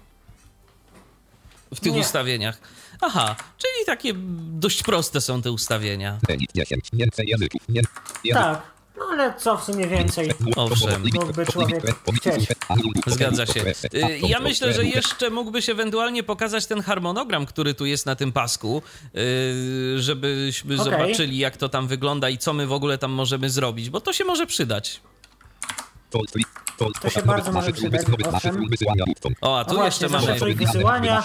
w 1.75 1.79
tych 1.79 1.93
Nie. 1.93 1.99
ustawieniach. 1.99 2.57
Aha, 3.01 3.35
czyli 3.57 3.85
takie 3.85 4.13
dość 4.59 4.83
proste 4.83 5.21
są 5.21 5.41
te 5.41 5.51
ustawienia. 5.51 6.17
Elite 6.27 6.53
10. 6.55 6.83
Więcej 6.93 7.27
języków. 7.27 7.61
Nie. 7.69 7.81
Język. 8.23 8.43
Tak, 8.43 8.61
no 8.97 9.05
ale 9.11 9.33
co 9.37 9.57
w 9.57 9.63
sumie 9.63 9.87
więcej? 9.87 10.31
Owszem. 10.55 11.03
Mógłby 11.13 11.45
człowiek 11.45 11.83
chcieć. 12.15 12.47
Zgadza 13.07 13.45
się. 13.45 13.61
Y, 13.93 14.19
Ja 14.29 14.39
myślę, 14.39 14.73
że 14.73 14.85
jeszcze 14.85 15.29
mógłby 15.29 15.61
się 15.61 15.71
ewentualnie 15.71 16.23
pokazać 16.23 16.65
ten 16.65 16.81
harmonogram, 16.81 17.45
który 17.45 17.73
tu 17.73 17.85
jest 17.85 18.05
na 18.05 18.15
tym 18.15 18.31
pasku, 18.31 18.81
y, 19.15 19.95
żebyśmy 20.01 20.81
Okej. 20.81 20.85
zobaczyli, 20.91 21.37
jak 21.37 21.57
to 21.57 21.69
tam 21.69 21.87
wygląda 21.87 22.29
i 22.29 22.37
co 22.37 22.53
my 22.53 22.67
w 22.67 22.73
ogóle 22.73 22.97
tam 22.97 23.11
możemy 23.11 23.49
zrobić, 23.49 23.89
bo 23.89 24.01
to 24.01 24.13
się 24.13 24.25
może 24.25 24.47
przydać. 24.47 25.01
To 27.01 27.09
się 27.09 27.21
bardzo 27.21 27.51
może 27.51 27.71
przydać, 27.73 28.01
owszem. 28.35 28.65
O, 29.41 29.59
a 29.59 29.65
tu 29.65 29.73
No 29.73 29.85
jeszcze 29.85 30.07
właśnie, 30.07 30.27
mamy. 30.27 30.39
zaszyfruj 30.39 30.55
wysyłania. 30.55 31.21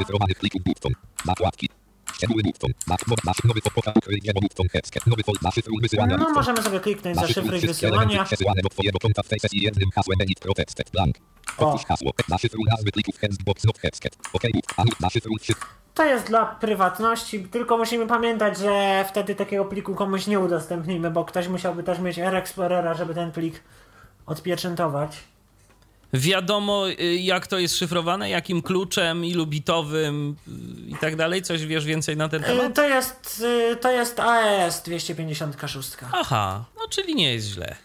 Wysyłania 5.83 6.17
No 6.17 6.19
button. 6.19 6.35
możemy 6.35 6.63
sobie 6.63 6.81
kliknąć 6.81 7.17
zaszyfruj 7.17 7.59
wszystkie 7.61 7.87
wysyłania. 7.87 8.25
wszystkie. 8.25 8.45
To 15.95 16.05
jest 16.05 16.27
dla 16.27 16.47
prywatności, 16.47 17.45
tylko 17.45 17.79
musimy 17.79 18.07
pamiętać, 18.07 18.59
że 18.59 19.05
wtedy 19.09 19.35
takiego 19.35 19.65
pliku 19.65 19.95
komuś 19.95 20.27
nie 20.27 20.41
udostępnimy, 20.41 21.11
bo 21.11 21.25
ktoś 21.25 21.49
musiałby 21.49 21.83
też 21.83 21.99
mieć 21.99 22.19
R 22.19 22.35
Explorera, 22.37 22.95
żeby 22.95 23.15
ten 23.15 23.33
plik 23.33 23.63
odpieczętować. 24.31 25.17
Wiadomo, 26.13 26.89
y, 26.89 27.17
jak 27.17 27.47
to 27.47 27.59
jest 27.59 27.77
szyfrowane, 27.77 28.31
jakim 28.31 28.63
kluczem, 28.63 29.25
ilu 29.25 29.47
bitowym 29.47 30.37
y, 30.49 30.91
i 30.91 30.95
tak 31.01 31.17
dalej? 31.17 31.43
Coś 31.43 31.67
wiesz 31.67 31.85
więcej 31.85 32.17
na 32.17 32.29
ten 32.29 32.43
Y, 32.43 32.47
temat? 32.47 32.75
To 32.75 32.89
jest, 32.89 33.45
to 33.81 33.91
jest 33.93 34.21
AES 34.21 34.83
256. 34.83 35.91
Aha, 36.13 36.65
no 36.77 36.89
czyli 36.89 37.15
nie 37.15 37.33
jest 37.35 37.47
źle. 37.47 37.77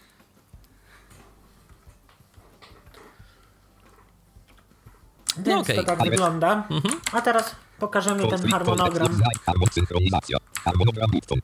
Więc 5.38 5.60
okej. 5.60 5.76
to 5.76 5.84
tak 5.84 6.02
wygląda. 6.02 6.68
A 7.12 7.20
teraz 7.20 7.56
pokażemy 7.78 8.28
ten 8.28 8.50
harmonogram. 8.50 9.20
synchronizacja. 9.72 10.38
Harmonogram 10.64 11.10
button. 11.10 11.38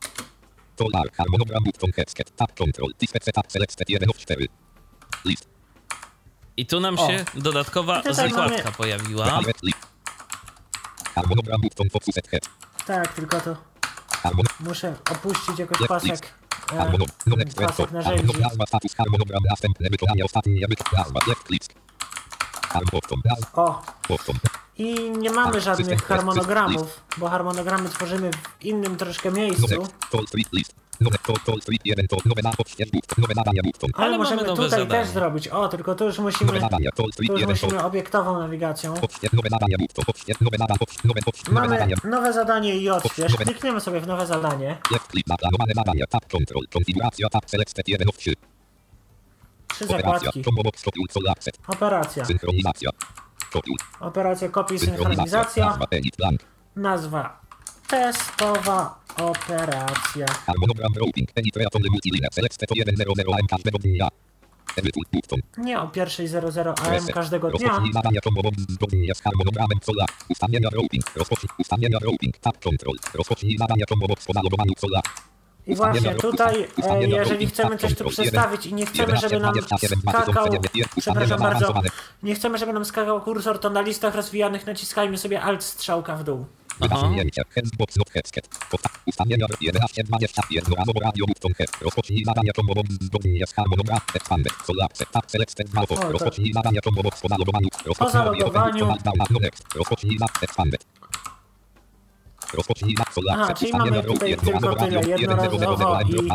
Tolar, 0.75 1.11
harmonogram 1.13 1.63
button, 1.63 1.91
headset, 1.91 2.35
tab 2.35 2.53
control, 2.57 2.89
dispatch 2.99 3.25
setup, 3.25 3.51
select 3.51 3.77
set 3.79 3.89
1 3.89 4.09
of 4.09 4.17
4. 4.17 4.47
List, 5.25 5.47
I 6.57 6.65
tu 6.65 6.79
nam 6.79 6.99
O. 6.99 7.07
się 7.07 7.25
dodatkowa 7.35 7.97
tutaj 7.97 8.29
zakładka 8.29 8.57
mamy- 8.57 8.71
pojawiła. 8.77 9.25
Tak, 12.85 13.13
tylko 13.13 13.41
to 13.41 13.55
muszę 14.59 14.95
opuścić 15.11 15.59
jakoś 15.59 15.87
pasek. 15.87 16.33
E, 16.73 16.77
pasek 17.55 17.91
narzędzi. 17.91 18.33
O, 23.53 23.81
i 24.77 25.11
nie 25.11 25.31
mamy 25.31 25.53
Tak, 25.53 25.61
żadnych 25.61 26.03
harmonogramów, 26.05 27.03
bo 27.17 27.29
harmonogramy 27.29 27.89
tworzymy 27.89 28.31
w 28.59 28.63
innym 28.65 28.97
troszkę 28.97 29.31
miejscu. 29.31 29.67
Next, 31.09 31.23
toll 31.25 31.35
free 31.45 31.45
list. 31.45 31.45
Next, 31.45 31.45
toll, 31.45 31.55
toll 31.57 31.61
free 31.61 31.79
1, 31.85 32.07
toll, 32.07 32.19
nowe 32.25 32.41
na, 32.41 32.51
opcje, 32.57 32.85
button, 32.85 33.21
nowe 33.21 33.33
nadania, 33.35 33.61
button. 33.63 33.89
Ale, 33.93 34.17
możemy 34.17 34.45
tutaj 34.45 34.69
zadanie. 34.69 34.89
też 34.89 35.07
zrobić. 35.07 35.47
O, 35.47 35.67
tylko 35.67 35.95
tu 35.95 36.05
już 36.05 36.19
musimy, 36.19 36.51
tu 36.51 36.55
już 36.55 36.63
1, 36.71 36.91
toll. 36.95 37.47
musimy 37.47 37.83
obiektową 37.83 38.39
nawigacją. 38.39 38.93
Mamy 41.51 41.87
nowe 42.03 42.33
zadanie 42.33 42.77
i 42.77 42.89
odśwież. 42.89 43.35
Klikniemy 43.35 43.81
sobie 43.81 43.99
w 43.99 44.07
nowe 44.07 44.27
zadanie. 44.27 44.77
Left 44.91 45.11
click, 45.11 45.27
zaplanowane 45.27 45.73
nadania, 45.75 46.05
tab 46.07 46.31
control, 46.31 46.63
konfiguracja, 46.73 47.29
tab 47.29 47.49
select 47.49 47.75
set 47.75 47.87
1 47.87 48.09
of 48.09 48.17
3. 48.17 48.33
Trzy 49.67 49.85
Operacja, 49.85 50.19
zakładki. 50.19 50.43
Operacja. 51.67 52.23
Operacja 53.99 54.49
kopii 54.49 54.79
synchronizacja, 54.79 55.43
synchronizacja. 55.43 55.65
nazwa, 55.65 55.85
edit, 55.91 56.17
blank. 56.17 56.39
Nazwa. 56.75 57.39
Testowa 57.93 58.99
operacja. 59.21 60.25
Harmonogram 60.25 60.93
routing, 60.97 61.29
edit, 61.35 61.55
reaton, 61.57 61.81
multiline, 61.91 62.27
select 62.31 62.59
set 62.59 62.69
1, 62.75 62.95
0, 62.97 63.13
0, 63.15 63.33
am 63.33 63.47
każdego 63.47 63.77
dnia. 63.77 64.07
Edytuj, 64.77 65.03
button. 65.13 65.39
Nie 65.57 65.81
o 65.81 65.87
pierwszej 65.87 66.27
00 66.27 66.73
AM 66.77 67.07
każdego 67.13 67.51
dnia. 67.51 67.79
Combo 68.23 68.41
bomb 68.41 68.59
zgodnie 68.69 69.15
z 69.15 69.21
harmonogramem 69.21 69.79
sola. 69.83 70.05
Ustawienia 70.29 70.69
routing. 70.73 71.03
Rozpocznij 71.15 71.49
ustawienia 71.59 71.99
routing. 71.99 72.37
Tab 72.37 72.63
control. 72.63 72.95
Rozpocznij 73.13 73.57
nadania 73.59 73.85
combo 73.85 74.07
box 74.07 74.25
po 74.25 74.33
zalogowaniu 74.33 74.73
sola. 74.77 75.01
I 75.67 75.75
właśnie 75.75 76.15
tutaj, 76.15 76.67
e, 76.83 77.07
jeżeli 77.07 77.47
chcemy 77.47 77.77
coś 77.77 77.95
tu 77.95 78.09
przestawić 78.09 78.65
i 78.65 78.73
nie 78.73 78.85
chcemy, 78.85 79.17
żeby 79.17 79.39
nam 79.39 79.53
skakał, 79.61 80.47
przepraszam 80.99 81.39
bardzo, 81.39 81.73
nie 82.23 82.35
chcemy, 82.35 82.57
żeby 82.57 82.73
nam 82.73 82.85
skakał 82.85 83.21
kursor, 83.21 83.59
to 83.59 83.69
na 83.69 83.81
listach 83.81 84.15
rozwijanych 84.15 84.65
naciskajmy 84.65 85.17
sobie 85.17 85.41
Alt 85.41 85.63
strzałka 85.63 86.15
w 86.15 86.23
dół. 86.23 86.45
Wygasunięcie. 86.81 87.41
Hexbox 87.49 87.95
not 87.95 88.09
headset. 88.09 88.49
Ustawienia 89.05 89.45
11 89.61 90.03
21 90.03 90.73
albo 90.77 90.99
radio 90.99 91.25
button 91.25 91.53
head. 91.57 91.69
Rozpocznij 91.81 92.23
nadania 92.25 92.51
combo 92.53 92.73
bomb 92.73 92.91
zgodnie 93.01 93.47
z 93.47 93.53
harmonogram. 93.53 93.99
Expanded. 94.15 94.53
Sola. 94.67 94.87
Tab 95.11 95.31
select 95.31 95.55
ten 95.55 95.67
O, 95.77 95.87
to- 95.87 96.11
Rozpocznij 96.11 96.51
nadania 96.53 96.81
combo 96.81 97.03
box 97.03 97.21
po 97.21 97.27
zalogowaniu. 97.27 97.67
Rozpocznij 97.85 98.21
zalogowaniu. 98.21 98.85
No 99.29 99.39
next. 99.39 99.63
Rozpocznij 99.75 100.17
nad 100.19 100.31
expanded. 100.43 100.85
Rozpocznij 102.53 102.95
nad 102.99 103.13
sola. 103.13 103.33
Aha, 103.33 103.53
czyli 103.53 103.71
mamy 103.73 104.03
tutaj 104.03 104.37
tylko 104.37 104.75
tyle, 104.75 105.01
jednorazowo 105.01 105.99
i- 106.01 106.29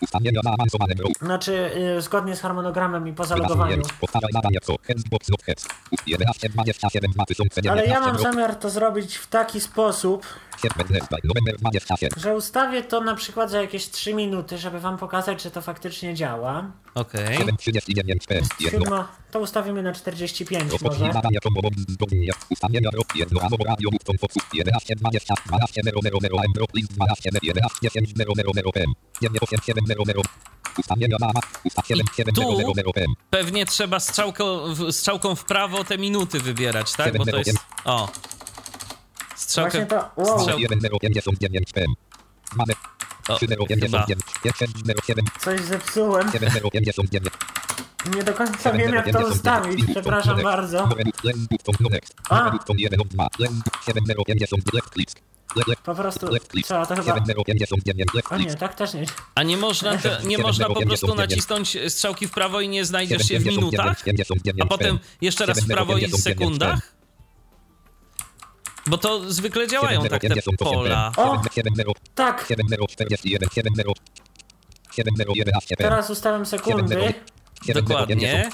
Ustawienia 0.00 0.40
zaawansowane 0.44 0.94
row. 0.98 1.12
Znaczy, 1.22 1.70
y, 1.98 2.02
zgodnie 2.02 2.36
z 2.36 2.40
harmonogramem 2.40 3.08
i 3.08 3.12
po 3.12 3.24
zalogowaniu. 3.24 3.82
Powtarzaj 4.00 4.30
nadania 4.32 4.60
co. 4.62 4.74
Hexbox 4.82 5.28
not 5.28 5.42
heads. 5.42 5.68
11 6.06 6.48
27 6.48 7.10
2019. 7.12 7.70
Ale 7.72 7.86
ja 7.86 8.00
mam 8.00 8.18
zamiar 8.18 8.54
to 8.56 8.70
zrobić 8.70 9.16
w 9.16 9.26
taki 9.26 9.60
sposób, 9.60 10.26
November 10.26 10.26
27. 10.26 10.45
że 12.16 12.34
ustawię 12.34 12.82
to 12.82 13.00
na 13.00 13.14
przykład 13.14 13.50
za 13.50 13.60
jakieś 13.60 13.88
3 13.90 14.14
minuty, 14.14 14.58
żeby 14.58 14.80
wam 14.80 14.98
pokazać, 14.98 15.42
że 15.42 15.50
to 15.50 15.62
faktycznie 15.62 16.14
działa. 16.14 16.70
Okej. 16.94 17.36
739 17.38 18.26
p. 18.26 18.34
Jedno. 18.60 18.84
Chyba 18.84 19.08
to 19.30 19.40
ustawimy 19.40 19.82
na 19.82 19.92
45 19.92 20.72
Rozpocznij 20.72 21.00
może. 21.00 21.12
nadania 21.12 21.40
combo 21.40 21.62
bomb 21.62 21.74
zgodnie. 21.88 22.32
Ustawienia 22.50 22.90
row. 22.90 23.04
Jedno 23.14 23.40
albo 23.40 23.56
radio 23.64 23.90
button 23.90 24.18
focus. 24.18 24.42
11 24.52 24.94
20 24.96 25.34
12 25.46 25.80
0 25.84 26.00
0 26.02 26.18
0 26.22 26.38
M 26.38 26.52
drop 26.54 26.74
list 26.74 26.92
12 26.92 27.30
11 27.42 27.78
10 27.82 28.12
0 28.16 28.32
0 28.36 28.52
0 28.54 28.72
PM. 28.72 28.92
9 29.22 29.42
8 29.42 29.58
7 29.66 29.84
0 29.86 30.04
0. 30.06 30.22
Ustawienia 30.78 31.16
mama. 31.20 31.40
Ustaw 31.64 31.86
7 31.86 32.06
7 32.16 32.34
0 32.34 32.56
0 32.56 32.72
0 32.76 32.92
PM. 32.92 33.12
Pewnie 33.30 33.66
trzeba 33.66 34.00
strzałką, 34.00 34.74
w- 34.74 34.92
strzałką 34.92 35.34
w 35.34 35.44
prawo 35.44 35.84
te 35.84 35.98
minuty 35.98 36.40
wybierać, 36.40 36.92
tak? 36.92 37.18
Bo 37.18 37.24
to 37.24 37.36
jest... 37.38 37.58
O. 37.84 38.08
Strzałkę... 39.36 39.86
To, 39.86 40.10
wow, 40.16 40.38
Strzał- 40.40 40.58
1 40.58 40.80
0 40.80 40.98
59 40.98 41.72
PM. 41.72 41.92
Mamy 42.56 42.72
O, 43.28 43.36
3 43.36 43.46
0 43.46 43.66
chyba. 43.66 44.06
59 44.06 44.22
5 44.42 44.56
0 44.86 45.00
7 45.06 45.24
coś 45.40 45.60
zepsułem. 45.60 46.32
7 46.32 46.50
0 46.50 46.70
59 46.70 47.26
Nie 48.16 48.22
do 48.24 48.32
końca 48.34 48.72
wiem 48.72 48.94
jak 48.94 49.12
to 49.12 49.18
ustawić, 49.28 49.84
przepraszam 49.90 50.42
bardzo. 50.42 50.88
A. 52.28 52.50
Po 55.82 55.94
prostu 55.94 56.26
trzeba 56.64 56.86
to 56.86 56.94
chyba... 56.96 57.14
O 58.30 58.36
nie, 58.38 58.56
tak 58.56 58.74
też 58.74 58.94
nie. 58.94 59.04
A 59.34 59.42
nie 59.42 59.56
można, 59.56 59.98
te, 59.98 60.20
nie 60.24 60.38
można 60.38 60.66
po 60.66 60.80
prostu 60.86 61.06
nacisnąć 61.14 61.78
strzałki 61.88 62.26
w 62.26 62.30
prawo 62.30 62.60
i 62.60 62.68
nie 62.68 62.84
znajdziesz 62.84 63.22
się 63.22 63.38
w 63.38 63.44
minutach? 63.56 63.86
A 64.62 64.66
potem 64.66 64.98
jeszcze 65.20 65.46
raz 65.46 65.60
w 65.60 65.66
prawo 65.74 65.92
i 65.98 66.06
w 66.06 66.16
sekundach? 66.22 66.95
Bo 68.86 68.98
to 68.98 69.32
zwykle 69.32 69.68
działają 69.68 70.02
tak 70.08 70.22
te 70.22 70.28
pola. 70.58 71.12
O! 71.16 71.42
Tak, 72.14 72.46
teraz 75.76 76.10
ustawiam 76.10 76.46
sekundy. 76.46 77.14
Dokładnie. 77.74 78.50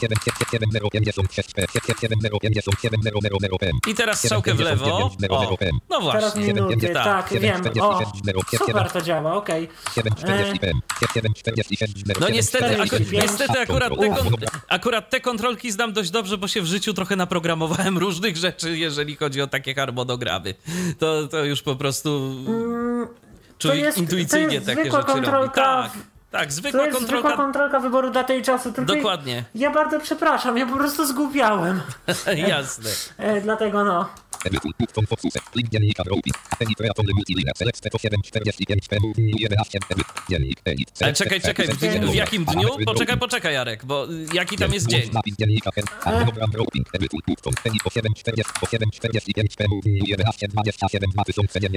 I 3.87 3.95
teraz 3.95 4.19
strzałkę 4.19 4.55
w 4.55 4.61
lewo. 4.61 5.11
O, 5.31 5.51
no 5.91 6.13
Teraz 6.13 6.23
właśnie. 6.35 6.43
minuty, 6.55 6.89
tak. 6.89 7.05
tak, 7.31 7.41
wiem. 7.41 7.63
O, 7.81 8.01
super 8.59 8.91
to 8.93 9.01
działa, 9.03 9.35
okej. 9.35 9.69
No 12.21 12.29
niestety, 12.29 12.65
aku, 12.75 12.87
45. 12.87 13.23
niestety 13.23 13.61
akurat, 13.61 13.93
te, 14.01 14.47
akurat 14.69 15.11
te 15.11 15.21
kontrolki 15.21 15.73
znam 15.73 15.93
dość 15.93 16.11
dobrze, 16.11 16.39
bo 16.39 16.49
się 16.49 16.63
w 16.63 16.67
życiu 16.67 16.95
trochę 16.95 17.17
naprogramowałem 17.17 17.99
różnych 17.99 18.37
rzeczy, 18.37 18.79
jeżeli 18.79 19.17
chodzi 19.17 19.43
o 19.43 19.47
takie 19.47 19.75
harmonogramy. 19.75 20.55
To, 20.99 21.29
to 21.29 21.45
już 21.45 21.63
po 21.63 21.77
prostu 21.77 22.35
czuję 23.59 23.75
jest- 23.77 23.99
intuicyjnie 23.99 24.49
to 24.49 24.55
jest 24.55 24.67
takie 24.67 24.81
zwykła 24.81 25.01
rzeczy 25.01 25.13
robi. 25.13 25.23
kontrolka 25.27 25.91
Tak, 26.33 26.41
tak, 26.41 26.49
To 26.49 26.55
zwykła 26.55 26.85
jest 26.87 26.99
kontrolka. 26.99 27.29
zwykła 27.29 27.45
kontrolka 27.45 27.81
wyboru 27.81 28.11
daty 28.11 28.37
i 28.37 28.43
czasu, 28.43 28.73
tylko 28.73 28.95
Dokładnie, 28.95 29.45
ja 29.55 29.71
bardzo 29.71 30.01
przepraszam, 30.01 30.59
ja 30.59 30.67
po 30.67 30.77
prostu 30.77 31.07
zgubiałem. 31.07 31.81
jasne. 32.49 32.91
E, 33.19 33.41
dlatego 33.41 33.85
no. 33.85 34.09
Ale 41.01 41.13
czekaj, 41.15 41.41
czekaj, 41.41 41.67
w, 41.67 42.11
w 42.11 42.15
jakim 42.15 42.45
dniu? 42.45 42.69
Poczekaj, 42.85 43.19
poczekaj, 43.19 43.55
Jarek, 43.55 43.85
bo 43.85 44.07
jaki 44.35 44.57
tam 44.57 44.73
jest 44.73 44.87
dzień? 44.89 45.11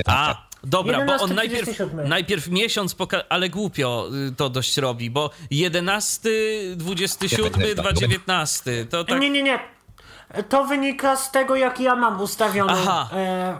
A, 0.08 0.48
dobra, 0.64 1.06
bo 1.06 1.14
on 1.14 1.30
11, 1.30 1.36
najpierw, 1.36 1.64
27. 1.64 2.10
najpierw 2.10 2.48
miesiąc, 2.48 2.96
poka- 2.96 3.24
ale 3.30 3.50
głupio 3.50 4.10
to 4.38 4.50
dość 4.50 4.78
robi, 4.78 5.10
bo 5.10 5.30
11, 5.52 6.30
27, 6.76 7.52
219, 7.76 8.86
to 8.86 9.04
tak... 9.04 9.20
Nie, 9.22 9.30
nie, 9.30 9.44
nie. 9.44 9.75
To 10.50 10.66
wynika 10.66 11.16
z 11.16 11.32
tego, 11.32 11.56
jak 11.56 11.80
ja 11.80 11.96
mam 11.96 12.22
ustawioną 12.22 12.74
Aha. 12.74 13.10
e, 13.14 13.58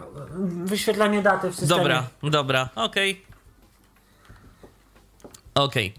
wyświetlanie 0.64 1.22
daty 1.22 1.50
w 1.50 1.56
systemie. 1.56 1.80
Dobra, 1.80 2.08
dobra, 2.22 2.68
okej. 2.74 3.26
Okej. 5.54 5.94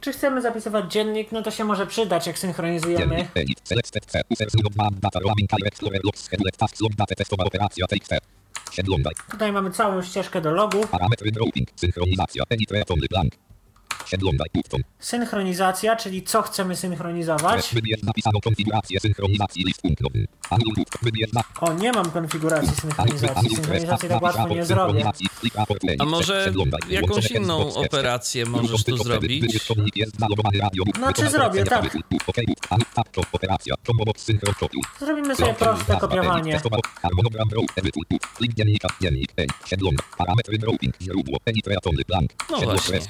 Czy 0.00 0.12
chcemy 0.12 0.42
zapisywać 0.42 0.92
dziennik? 0.92 1.32
No 1.32 1.42
to 1.42 1.50
się 1.50 1.64
może 1.64 1.86
przydać, 1.86 2.26
jak 2.26 2.38
synchronizujemy. 2.38 3.28
Tutaj 9.30 9.52
mamy 9.52 9.70
całą 9.70 10.02
ścieżkę 10.02 10.40
do 10.40 10.50
logu. 10.50 10.86
Parametry 10.86 11.32
droping, 11.32 11.68
synchronizacja, 11.76 12.42
edit 12.50 12.70
blank. 13.10 13.49
Synchronizacja, 14.98 15.96
czyli 15.96 16.22
co 16.22 16.42
chcemy 16.42 16.76
synchronizować. 16.76 17.74
O, 21.60 21.72
nie 21.72 21.92
mam 21.92 22.10
konfiguracji 22.10 22.74
synchronizacji. 22.74 23.56
Synchronizacji 23.56 24.08
tak 24.08 24.22
łatwo 24.22 24.48
nie 24.48 24.64
zrobię. 24.64 25.04
A 26.00 26.04
może 26.04 26.44
jakąś 26.90 27.30
inną 27.30 27.74
operację 27.74 28.44
możesz 28.46 28.70
tu 28.84 28.96
zrobić? 29.04 29.42
Znaczy 30.96 31.30
zrobię, 31.30 31.64
tak. 31.64 31.82
Zrobimy 35.00 35.36
sobie 35.36 35.54
proste 35.54 35.96
kopiowanie. 36.00 36.52
Harmonogram 37.02 37.48
row, 37.52 37.64
edytuj, 37.76 38.02
tut, 38.08 38.22
link 38.40 38.54
dziennika, 38.54 38.88
dziennik, 39.00 39.32
pen, 39.32 39.46
przegląd, 39.64 39.98
parametry 40.18 40.58
droping, 40.58 40.94
źródło, 41.02 41.38
penitratony, 41.44 42.02
blank, 42.08 42.30
No 42.50 42.56
właśnie. 42.64 43.00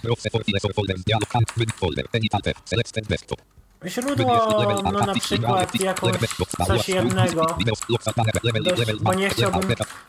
Źródło, 3.87 4.35
no 4.83 4.91
na 4.93 5.14
przykład 5.14 5.81
jakąś 5.81 6.12
coś 6.66 6.89
jednego. 6.89 7.47
Dość, 8.76 8.93
bo 9.03 9.14
nie 9.14 9.31
chciałbym, 9.31 9.61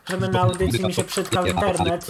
żeby 0.09 0.27
na 0.27 0.41
audycji 0.41 0.85
mi 0.85 0.93
się 0.93 1.03
przytkał 1.03 1.45
internet. 1.45 2.05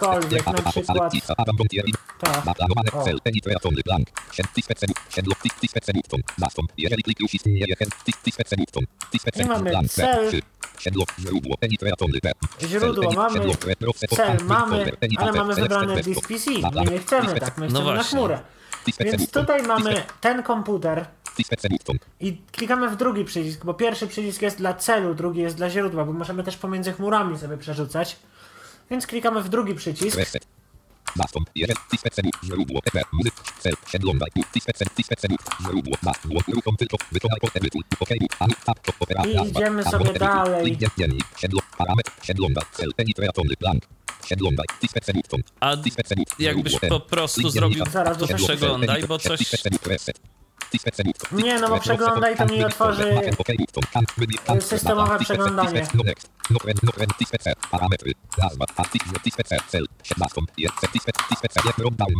Cośkolwiek, 0.00 0.46
na 0.46 0.52
przykład 0.70 1.12
to. 2.20 2.32
O. 2.92 3.04
mamy 9.48 9.70
cel. 9.88 10.30
Źródło, 12.60 13.12
mamy, 13.12 13.40
cel 14.16 14.36
mamy, 14.44 14.92
ale 15.18 15.32
mamy 15.32 15.54
wybrane 15.54 16.02
disk 16.02 16.28
PC. 16.28 16.50
My 16.84 16.90
nie 16.90 16.98
chcemy 16.98 17.40
tak, 17.40 17.58
my 17.58 17.66
No 17.68 17.70
chcemy 17.70 17.84
na 17.84 17.94
właśnie. 17.94 18.18
chmurę. 18.18 18.40
Więc 19.00 19.30
tutaj 19.30 19.62
mamy 19.62 20.02
ten 20.20 20.42
komputer 20.42 21.06
i 22.20 22.36
klikamy 22.52 22.88
w 22.90 22.96
drugi 22.96 23.24
przycisk, 23.24 23.64
bo 23.64 23.74
pierwszy 23.74 24.06
przycisk 24.06 24.42
jest 24.42 24.58
dla 24.58 24.74
celu, 24.74 25.14
drugi 25.14 25.40
jest 25.40 25.56
dla 25.56 25.70
źródła, 25.70 26.04
bo 26.04 26.12
możemy 26.12 26.44
też 26.44 26.56
pomiędzy 26.56 26.92
chmurami 26.92 27.38
sobie 27.38 27.56
przerzucać. 27.58 28.16
Więc 28.90 29.06
klikamy 29.06 29.42
w 29.42 29.48
drugi 29.48 29.74
przycisk. 29.74 30.18
Nastąp, 31.16 31.50
tisfece, 31.90 32.22
źródło, 32.44 32.80
muzyk, 33.12 33.34
cel, 33.58 33.72
przeglądaj, 33.86 34.30
źródło, 35.62 35.96
tylko, 36.76 36.96
wykonaj 37.12 37.40
po 37.40 37.48
edytu, 37.54 37.78
ok, 38.00 38.08
anul, 38.38 38.56
tab, 38.64 38.78
to 38.80 38.92
operacja, 39.00 39.42
I 39.44 39.48
idziemy 39.48 39.84
sobie 39.84 40.12
dalej. 40.12 40.64
link, 40.64 40.78
dziennik, 40.98 41.24
siedlo, 41.38 41.60
parametr, 41.78 42.10
przeglądaj, 42.20 42.64
cel, 42.72 42.94
penitratony, 42.96 43.54
blank, 43.60 43.82
przeglądaj, 44.22 44.66
button, 45.14 45.40
A 45.60 45.76
jakbyś 46.38 46.78
po 46.88 47.00
prostu 47.00 47.50
zrobił 47.50 47.84
przeglądaj, 48.36 49.02
bo 49.02 49.18
coś... 49.18 49.40
Nie, 51.32 51.58
no 51.60 51.68
bo 51.68 51.80
przeglądaj 51.80 52.36
to 52.36 52.46
mi 52.46 52.64
otworzy 52.64 53.14
systemowe 54.60 55.18
przeglądanie. 55.18 55.86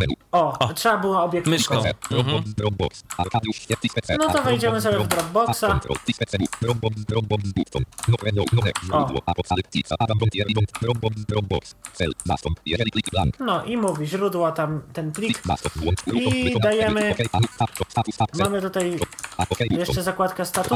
Menu, 0.01 0.15
O, 0.33 0.75
trzeba 0.75 0.99
było 0.99 1.23
obiekt 1.23 1.47
Myszką. 1.47 1.75
tisfece, 1.77 1.95
No 4.19 4.33
to 4.33 4.43
wejdziemy 4.43 4.81
sobie 4.81 4.99
w 4.99 5.09
Dropboxa. 5.09 5.61
No, 8.89 8.99
no, 8.99 8.99
no, 8.99 9.07
No 13.41 13.65
i 13.65 13.77
mówi 13.77 14.07
źródło 14.07 14.53
tam 14.53 14.83
ten 14.93 15.13
plik. 15.13 15.43
I 16.15 16.55
dajemy- 16.61 17.15
Mamy 18.45 18.63
tutaj 18.63 18.99
jeszcze 19.79 20.03
zakładkę 20.03 20.45
statusu. 20.47 20.75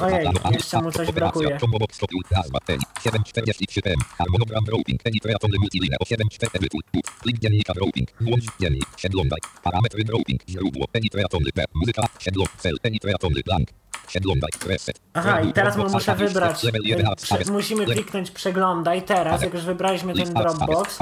Ojej, 0.00 0.26
jeszcze 0.52 0.82
mu 0.82 0.92
coś 0.92 1.12
brakuje. 1.12 1.58
Combobox, 1.60 1.98
kopiuj, 1.98 2.20
nazwa, 2.30 2.58
pen, 2.66 2.78
743 3.04 3.82
pen, 3.82 3.94
harmonogram 4.18 4.64
routing, 4.68 5.02
penitratony 5.02 5.58
multiline, 5.60 5.96
8-4 6.04 6.48
edytuj, 6.52 6.80
tut, 6.92 7.04
link 7.26 7.38
dziennika 7.40 7.72
routing, 7.76 8.08
włącz 8.20 8.44
dziennik, 8.60 8.86
przeglądaj, 8.96 9.38
parametry 9.62 10.04
routing, 10.08 10.40
źródło, 10.48 10.88
penitratony, 10.88 11.52
P, 11.54 11.64
muzyka, 11.74 12.02
siedlo, 12.18 12.44
cel, 12.58 12.76
penitratony, 12.82 13.40
blank, 13.46 13.68
przeglądaj, 14.06 14.50
reset. 14.66 15.00
Aha, 15.14 15.40
i 15.40 15.52
teraz 15.52 15.76
muszę 15.76 16.14
wybrać. 16.16 16.62
level 16.62 16.82
11, 16.82 17.26
prze- 17.44 17.52
Musimy 17.52 17.86
kliknąć 17.94 18.30
przeglądaj 18.30 19.02
teraz, 19.02 19.42
jak 19.42 19.54
już 19.54 19.62
wybraliśmy 19.64 20.14
ten 20.14 20.34
Dropbox. 20.68 20.98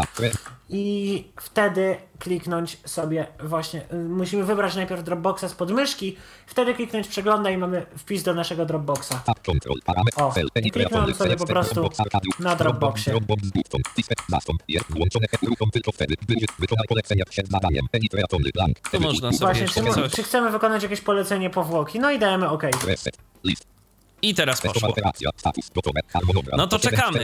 I 0.75 1.25
wtedy 1.41 1.97
kliknąć 2.19 2.79
sobie 2.87 3.27
właśnie. 3.45 3.83
y, 3.93 3.97
Musimy 3.97 4.45
wybrać 4.45 4.75
najpierw 4.77 5.05
Dropboxa 5.05 5.45
z 5.49 5.55
podmyszki, 5.55 6.17
wtedy 6.47 6.75
kliknąć 6.75 7.09
przeglądaj 7.09 7.55
i 7.55 7.57
mamy 7.57 7.87
wpis 7.99 8.23
do 8.23 8.35
naszego 8.35 8.67
Dropboxa. 8.67 9.11
Tab 9.27 9.43
control, 9.47 9.77
parametr, 9.85 10.23
O, 10.23 10.33
cel, 10.33 10.49
i 10.63 10.71
kliknąłem 10.71 11.15
sobie 11.15 11.37
po 11.37 11.47
prostu 11.47 11.89
na 12.39 12.57
Dropboxie. 12.57 13.13
To 18.93 19.01
można 19.01 19.33
sobie 19.33 19.39
Właśnie, 19.47 19.69
czy, 19.69 19.75
coś. 19.95 20.13
czy 20.13 20.23
chcemy 20.23 20.51
wykonać 20.51 20.83
jakieś 20.83 21.01
polecenie 21.01 21.51
powłoki? 21.51 22.01
No 22.01 22.11
i 22.11 22.19
dajemy 22.19 22.49
OK. 22.49 22.63
I 24.23 24.35
teraz 24.35 24.61
poszło. 24.75 24.89
No 26.57 26.67
to 26.67 26.79
7, 26.79 26.91
czekamy. 26.91 27.19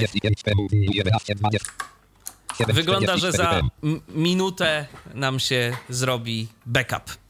Wygląda, 2.67 3.17
że 3.17 3.33
44 3.33 3.33
za 3.33 3.61
minutę 4.09 4.87
nam 5.15 5.41
się 5.41 5.77
zrobi 5.89 6.49
backup. 6.67 7.28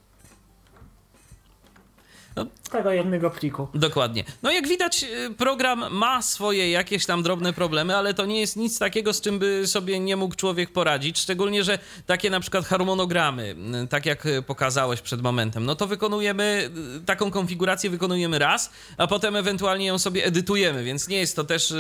Tego 2.71 2.93
jednego 2.93 3.31
pliku. 3.31 3.69
Dokładnie. 3.75 4.25
No 4.43 4.51
jak 4.53 4.69
widać, 4.69 5.05
y, 5.05 5.35
program 5.35 5.85
ma 5.91 6.23
swoje 6.23 6.71
jakieś 6.71 7.07
tam 7.07 7.23
drobne 7.23 7.53
problemy, 7.53 7.97
ale 7.97 8.15
to 8.15 8.27
nie 8.27 8.41
jest 8.41 8.57
nic 8.57 8.79
takiego, 8.79 9.13
z 9.13 9.21
czym 9.21 9.39
by 9.39 9.67
sobie 9.67 10.01
nie 10.01 10.17
mógł 10.17 10.35
człowiek 10.35 10.73
poradzić. 10.73 11.19
Szczególnie, 11.19 11.65
że 11.65 11.79
takie 12.07 12.31
na 12.31 12.41
przykład 12.41 12.65
harmonogramy, 12.65 13.57
y, 13.85 13.89
tak 13.89 14.07
jak 14.07 14.27
y, 14.27 14.43
pokazałeś 14.43 15.01
przed 15.01 15.23
momentem, 15.23 15.65
no 15.67 15.75
to 15.75 15.87
wykonujemy, 15.87 16.71
taką 17.07 17.31
konfigurację 17.31 17.91
wykonujemy 17.91 18.39
raz, 18.39 18.71
a 18.99 19.07
potem 19.07 19.37
ewentualnie 19.37 19.87
ją 19.87 19.99
sobie 19.99 20.25
edytujemy, 20.25 20.85
więc 20.85 21.09
nie 21.09 21.19
jest 21.19 21.37
to 21.37 21.45
też 21.45 21.75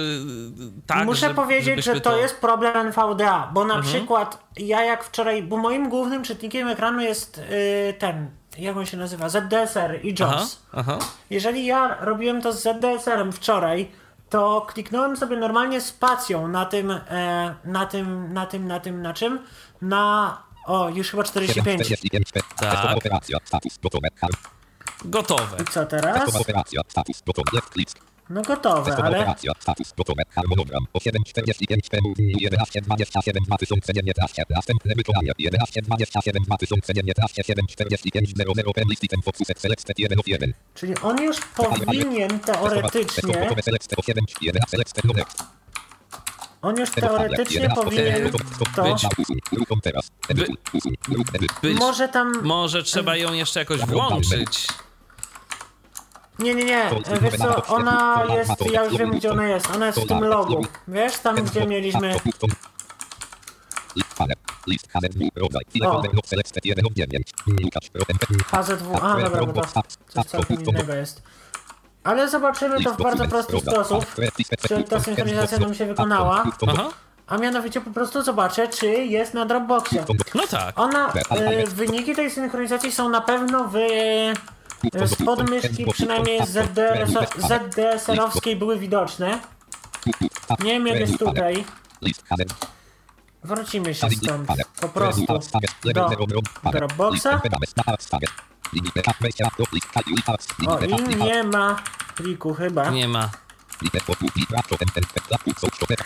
tak, 0.86 1.04
Muszę 1.06 1.28
że- 1.28 1.34
powiedzieć, 1.34 1.84
że 1.84 2.00
to, 2.00 2.18
jest 2.18 2.36
problem 2.40 2.76
NVDA, 2.86 3.50
bo 3.54 3.64
na 3.64 3.82
przykład 3.82 4.38
ja 4.56 4.84
jak 4.84 5.04
wczoraj, 5.04 5.42
bo 5.42 5.56
moim 5.56 5.88
głównym 5.88 6.22
czytnikiem 6.22 6.68
ekranu 6.68 7.00
jest 7.00 7.40
ten, 7.98 8.30
jak 8.58 8.76
on 8.76 8.86
się 8.86 8.96
nazywa, 8.96 9.28
ZDSR 9.28 10.00
i 10.02 10.14
Aha, 10.22 10.34
JAWS. 10.36 10.62
aha. 10.72 10.98
Jeżeli 11.30 11.66
ja 11.66 11.96
robiłem 12.00 12.42
to 12.42 12.52
z 12.52 12.62
ZDSR-em 12.62 13.32
wczoraj, 13.32 13.90
to 14.30 14.66
kliknąłem 14.72 15.16
sobie 15.16 15.36
normalnie 15.36 15.80
spacją 15.80 16.48
na 16.48 16.66
tym, 16.66 16.90
e, 16.90 17.54
na 17.64 17.86
tym, 17.86 18.32
na 18.32 18.46
tym, 18.46 18.66
na 18.66 18.80
tym, 18.80 19.02
na 19.02 19.14
czym? 19.14 19.38
Na, 19.82 20.42
o, 20.66 20.88
już 20.88 21.10
chyba 21.10 21.22
45. 21.24 21.82
45, 21.86 22.32
Tak. 22.56 22.98
gotowe. 25.04 25.56
I 25.62 25.64
co 25.64 25.86
teraz? 25.86 26.14
testowa 26.18 26.38
operacja, 26.38 26.80
status, 26.88 27.22
gotowe, 27.26 27.50
left 27.52 27.72
click, 27.72 27.90
No 28.30 28.42
gotowe, 28.42 28.96
ale 28.96 29.34
status, 29.60 29.92
gotowe, 29.96 30.22
harmonogram, 30.30 30.86
745, 31.02 31.88
PMU, 31.88 32.14
11, 32.18 32.80
27, 32.80 33.44
2019, 33.44 34.42
następne 34.50 34.94
wykonanie, 34.94 35.32
11, 35.38 35.82
27, 35.82 36.42
2019, 36.42 37.42
745, 37.44 38.34
00, 38.36 38.72
PM, 38.74 38.88
list, 38.88 39.04
item, 39.04 39.22
focus, 39.22 39.48
selected, 39.56 39.98
1 39.98 40.18
of 40.18 40.28
1. 40.28 40.52
czyli 40.74 40.94
on 41.02 41.22
już 41.22 41.36
powinien 41.40 42.40
teoretycznie, 42.40 43.32
Gotowe, 43.32 43.62
selected, 43.62 43.98
7, 44.06 44.24
1, 44.40 44.62
selected, 44.68 45.04
no 45.04 45.12
next. 45.12 45.44
on 46.62 46.80
już 46.80 46.90
teoretycznie 46.90 47.68
powinien 47.74 48.24
11, 48.24 48.38
to, 51.62 51.74
może 51.74 52.08
tam, 52.08 52.32
może 52.42 52.82
trzeba 52.82 53.16
ją 53.16 53.32
jeszcze 53.32 53.60
jakoś 53.60 53.80
włączyć. 53.80 54.68
Nie, 56.38 56.54
nie, 56.54 56.64
nie, 56.64 56.90
wiesz 57.20 57.36
co, 57.36 57.66
ona 57.66 58.24
jest, 58.36 58.72
ja 58.72 58.84
już 58.84 58.96
wiem 58.96 59.10
gdzie 59.10 59.30
ona 59.32 59.46
jest, 59.46 59.70
ona 59.76 59.86
jest 59.86 59.98
w 60.00 60.06
tym 60.06 60.24
logu, 60.24 60.64
wiesz, 60.88 61.18
tam 61.18 61.36
gdzie 61.36 61.66
mieliśmy, 61.66 62.14
List 64.66 64.88
panel, 64.92 65.10
rodzaj, 65.36 65.62
O. 65.64 65.70
ile 65.74 65.86
folder, 65.90 66.14
not 66.14 66.26
selected, 66.26 66.64
1 66.64 66.86
of 66.86 66.92
9, 66.92 67.30
Łukacz, 67.64 67.90
HZW, 68.46 68.96
a 69.02 69.20
dobra, 69.20 69.46
bo 69.46 69.52
to 69.52 69.82
coś 70.08 70.24
całkiem 70.26 70.64
innego 70.64 70.94
jest. 70.94 71.22
Ale 72.04 72.28
zobaczymy 72.28 72.84
to 72.84 72.94
w 72.94 73.02
bardzo 73.02 73.28
prosty 73.28 73.60
sposób, 73.60 74.06
czy 74.68 74.84
ta 74.84 75.00
synchronizacja 75.00 75.58
nam 75.58 75.74
się 75.74 75.86
wykonała, 75.86 76.44
Aha. 76.68 76.88
a 77.26 77.38
mianowicie 77.38 77.80
po 77.80 77.90
prostu 77.90 78.22
zobaczę, 78.22 78.68
czy 78.68 78.86
jest 78.86 79.34
na 79.34 79.46
Dropboxie. 79.46 80.04
No 80.34 80.42
tak. 80.50 80.78
Ona, 80.80 81.12
e, 81.12 81.66
wyniki 81.66 82.14
tej 82.14 82.30
synchronizacji 82.30 82.92
są 82.92 83.08
na 83.08 83.20
pewno 83.20 83.64
w, 83.72 83.76
z 85.06 85.14
podmyszki, 85.24 85.84
przynajmniej 85.92 86.40
ZDSR-owskiej 87.36 88.56
były 88.56 88.78
widoczne. 88.78 89.40
Nie 90.60 90.72
wiem 90.72 90.86
jak 90.86 90.96
jest 91.00 91.12
tutaj. 91.18 91.64
Wrócimy 93.44 93.94
się 93.94 94.06
stąd. 94.16 94.46
Po 94.80 94.88
prostu 94.88 95.26
do. 95.94 96.08
Dropboxa. 96.72 97.26
O, 100.68 100.78
i 100.80 101.16
nie 101.24 101.42
ma 101.44 101.76
pliku 102.16 102.54
chyba. 102.54 102.90
Nie 102.90 103.08
ma. 103.08 103.30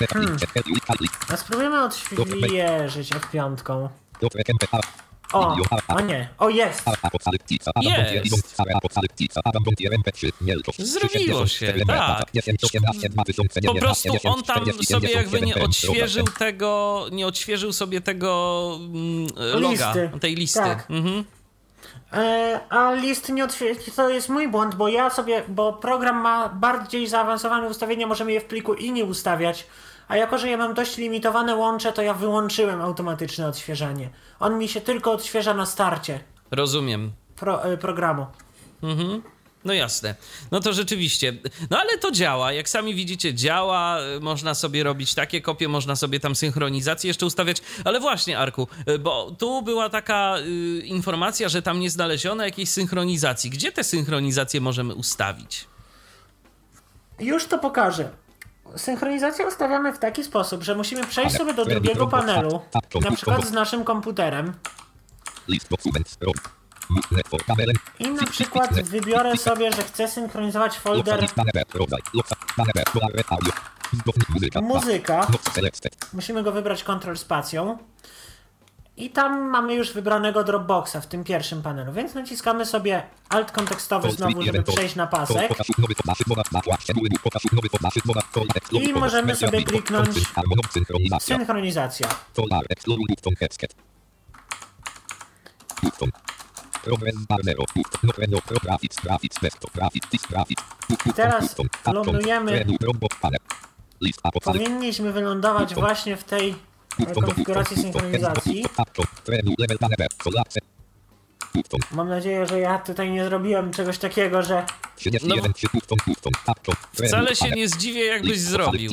Kalkuluj. 0.07 0.39
A 1.33 1.37
spróbujemy 1.37 1.85
odświeżyć 1.85 3.13
F5. 3.15 3.89
O, 5.33 5.57
o 5.89 6.01
nie, 6.01 6.29
o 6.39 6.49
jest! 6.49 6.73
Jest. 6.87 6.99
Apokaliptica. 7.03 7.71
Całe 8.57 8.75
apokaliptica. 8.75 9.41
Apokaliptica. 9.45 9.91
MP3. 9.91 10.31
Mielczość. 10.41 10.83
Zrobiło 10.83 11.47
się, 11.47 11.67
64 11.67 11.85
tak. 11.87 12.33
10, 12.35 12.65
18, 12.65 13.09
2019, 13.09 13.69
Po 13.69 13.75
prostu 13.75 14.13
10, 14.13 14.27
on 14.27 14.43
tam 14.43 14.57
40, 14.57 14.87
sobie 14.87 15.11
jakby 15.11 15.41
nie 15.41 15.55
57, 15.55 15.71
odświeżył 15.71 16.25
tego, 16.39 17.07
nie 17.13 17.27
odświeżył 17.27 17.73
sobie 17.73 18.01
tego 18.01 18.79
mm, 18.81 19.27
loga, 19.61 19.69
Listy. 19.95 20.11
tej 20.21 20.35
listy. 20.35 20.61
Tak. 20.61 20.87
Mhm. 20.91 21.25
E, 22.13 22.61
a 22.69 22.93
list 22.95 23.29
nie 23.29 23.45
odświeży, 23.45 23.81
to 23.97 24.09
jest 24.09 24.29
mój 24.29 24.49
błąd, 24.49 24.75
bo 24.75 24.89
ja 24.89 25.11
sobie, 25.11 25.43
bo 25.49 25.73
program 25.73 26.17
ma 26.17 26.49
bardziej 26.49 27.07
zaawansowane 27.07 27.69
ustawienia, 27.69 28.07
możemy 28.07 28.33
je 28.33 28.41
w 28.41 28.45
pliku 28.45 28.75
INI 28.75 29.03
ustawiać, 29.03 29.67
a 30.09 30.17
jako, 30.17 30.39
że 30.39 30.49
ja 30.49 30.57
mam 30.57 30.75
dość 30.75 30.97
limitowane 30.97 31.55
łącze, 31.57 31.93
to 31.93 32.03
ja 32.03 32.15
wyłączyłem 32.15 32.81
automatyczne 32.81 33.47
odświeżanie. 33.47 34.11
On 34.41 34.59
mi 34.59 34.69
się 34.69 34.81
tylko 34.81 35.13
odświeża 35.13 35.55
na 35.55 35.67
starcie 35.67 36.21
Rozumiem. 36.51 37.13
pro, 37.37 37.65
e, 37.65 37.77
programu. 37.77 38.27
No 39.65 39.73
jasne. 39.73 40.15
No 40.51 40.61
to 40.61 40.73
rzeczywiście. 40.73 41.33
No 41.71 41.79
ale 41.81 41.99
to 41.99 42.11
działa. 42.11 42.53
Jak 42.53 42.69
sami 42.69 42.95
widzicie, 42.95 43.35
działa. 43.35 43.99
Można 44.21 44.55
sobie 44.55 44.83
robić 44.83 45.15
takie 45.15 45.41
kopie, 45.41 45.69
można 45.69 45.97
sobie 45.97 46.21
tam 46.21 46.35
synchronizację 46.37 47.09
jeszcze 47.09 47.27
ustawiać. 47.27 47.57
Ale 47.85 48.01
właśnie, 48.01 48.39
Arku, 48.39 48.69
bo 49.01 49.31
tu 49.39 49.63
była 49.63 49.89
taka 49.89 50.35
y, 50.39 50.81
informacja, 50.87 51.49
że 51.49 51.63
tam 51.63 51.81
nie 51.81 51.91
znaleziono 51.91 52.45
jakiejś 52.45 52.69
synchronizacji. 52.71 53.51
Gdzie 53.51 53.73
te 53.73 53.85
synchronizacje 53.85 54.61
możemy 54.61 54.95
ustawić? 54.95 55.67
Już 57.21 57.47
to 57.47 57.59
pokażę. 57.59 58.11
Synchronizację 58.77 59.47
ustawiamy 59.47 59.93
w 59.93 59.99
taki 59.99 60.25
sposób, 60.25 60.63
że 60.63 60.75
musimy 60.75 61.07
przejść 61.07 61.37
sobie 61.37 61.55
do 61.55 61.65
drugiego 61.65 62.07
panelu, 62.07 62.61
na 63.05 63.11
przykład 63.17 63.47
z 63.47 63.53
naszym 63.53 63.85
komputerem. 63.85 64.53
I 67.99 68.09
na 68.11 68.27
przykład 68.27 68.83
wybiorę 68.83 69.37
sobie, 69.37 69.73
że 69.73 69.83
chcę 69.83 70.09
synchronizować 70.09 70.79
folder. 70.79 71.21
Muzyka. 74.63 75.27
Musimy 76.13 76.43
go 76.43 76.53
wybrać 76.53 76.85
Ctrl 76.85 77.15
spacją. 77.17 77.79
I 78.97 79.11
tam 79.11 79.41
mamy 79.51 79.75
już 79.75 79.93
wybranego 79.93 80.45
Dropboxa 80.45 80.97
w 81.03 81.07
tym 81.07 81.25
pierwszym 81.25 81.63
panelu, 81.63 81.93
więc 81.93 82.15
naciskamy 82.15 82.67
sobie 82.67 83.03
Alt 83.29 83.53
kontekstowy 83.53 84.09
znowu, 84.13 84.43
żeby 84.43 84.59
przejść 84.75 84.95
na 84.97 85.07
pasek. 85.07 85.49
I 88.73 88.93
możemy 88.95 89.37
sobie 89.37 89.63
kliknąć 89.65 90.09
synchronizacja. 91.39 92.09
Button. 95.83 96.11
No. 101.07 101.13
Teraz 101.15 101.57
lądujemy-. 101.87 102.53
Powinniśmy 104.45 105.13
wylądować 105.13 105.75
właśnie 105.75 106.17
w 106.17 106.25
tej 106.25 106.55
konfiguracji 107.15 107.77
synchronizacji. 107.77 108.65
Mam 111.93 112.09
nadzieję, 112.09 112.47
że 112.47 112.61
ja 112.61 112.79
tutaj 112.79 113.11
nie 113.11 113.25
zrobiłem 113.25 113.73
czegoś 113.73 113.99
takiego, 113.99 114.43
że 114.43 114.67
31 114.97 115.53
3 115.53 115.67
button. 115.75 115.99
Button. 116.07 116.33
Tab 116.47 116.59
Wcale 116.93 117.37
się 117.37 117.51
nie 117.51 117.69
zdziwię, 117.69 118.05
jakbyś 118.05 118.41
zrobił. 118.41 118.93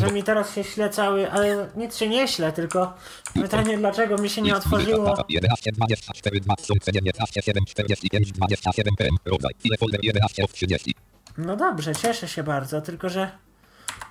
Że 0.00 0.12
mi 0.12 0.22
teraz 0.22 0.54
się 0.54 0.64
śle 0.64 0.90
cały, 0.90 1.30
ale 1.30 1.70
nic 1.76 1.96
się 1.96 2.08
nie 2.08 2.28
śle, 2.28 2.52
tylko 2.52 2.94
pytanie 3.34 3.78
dlaczego 3.78 4.18
mi 4.18 4.30
się 4.30 4.42
nie 4.42 4.56
otworzyło 4.56 5.24
11 5.28 5.72
24 5.72 6.40
2019 6.40 7.42
7 7.42 7.64
45 7.64 8.32
27 8.32 8.94
PM. 8.98 9.16
Rodzaj. 9.24 9.52
Ile 9.64 9.76
folder 9.76 10.00
11 10.04 10.44
of 10.44 10.52
30. 10.52 10.94
No 11.38 11.56
dobrze, 11.56 11.94
cieszę 11.94 12.28
się 12.28 12.42
bardzo, 12.42 12.80
tylko 12.80 13.08
że 13.08 13.30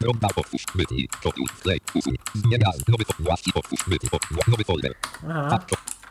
Ronda 0.01 0.27
otwórz, 0.35 0.63
wytnij, 0.75 1.07
kopiuj, 1.23 1.45
wklej, 1.47 1.79
usuń, 1.93 2.15
zmieniaj, 2.35 2.73
nowy 2.87 3.05
fol, 3.05 3.15
właści, 3.25 3.51
otwórz, 3.55 3.79
wytnij, 3.87 4.09
otwórz, 4.11 4.37
nowy 4.47 4.63
folder. 4.63 4.93
Aha. 5.29 5.59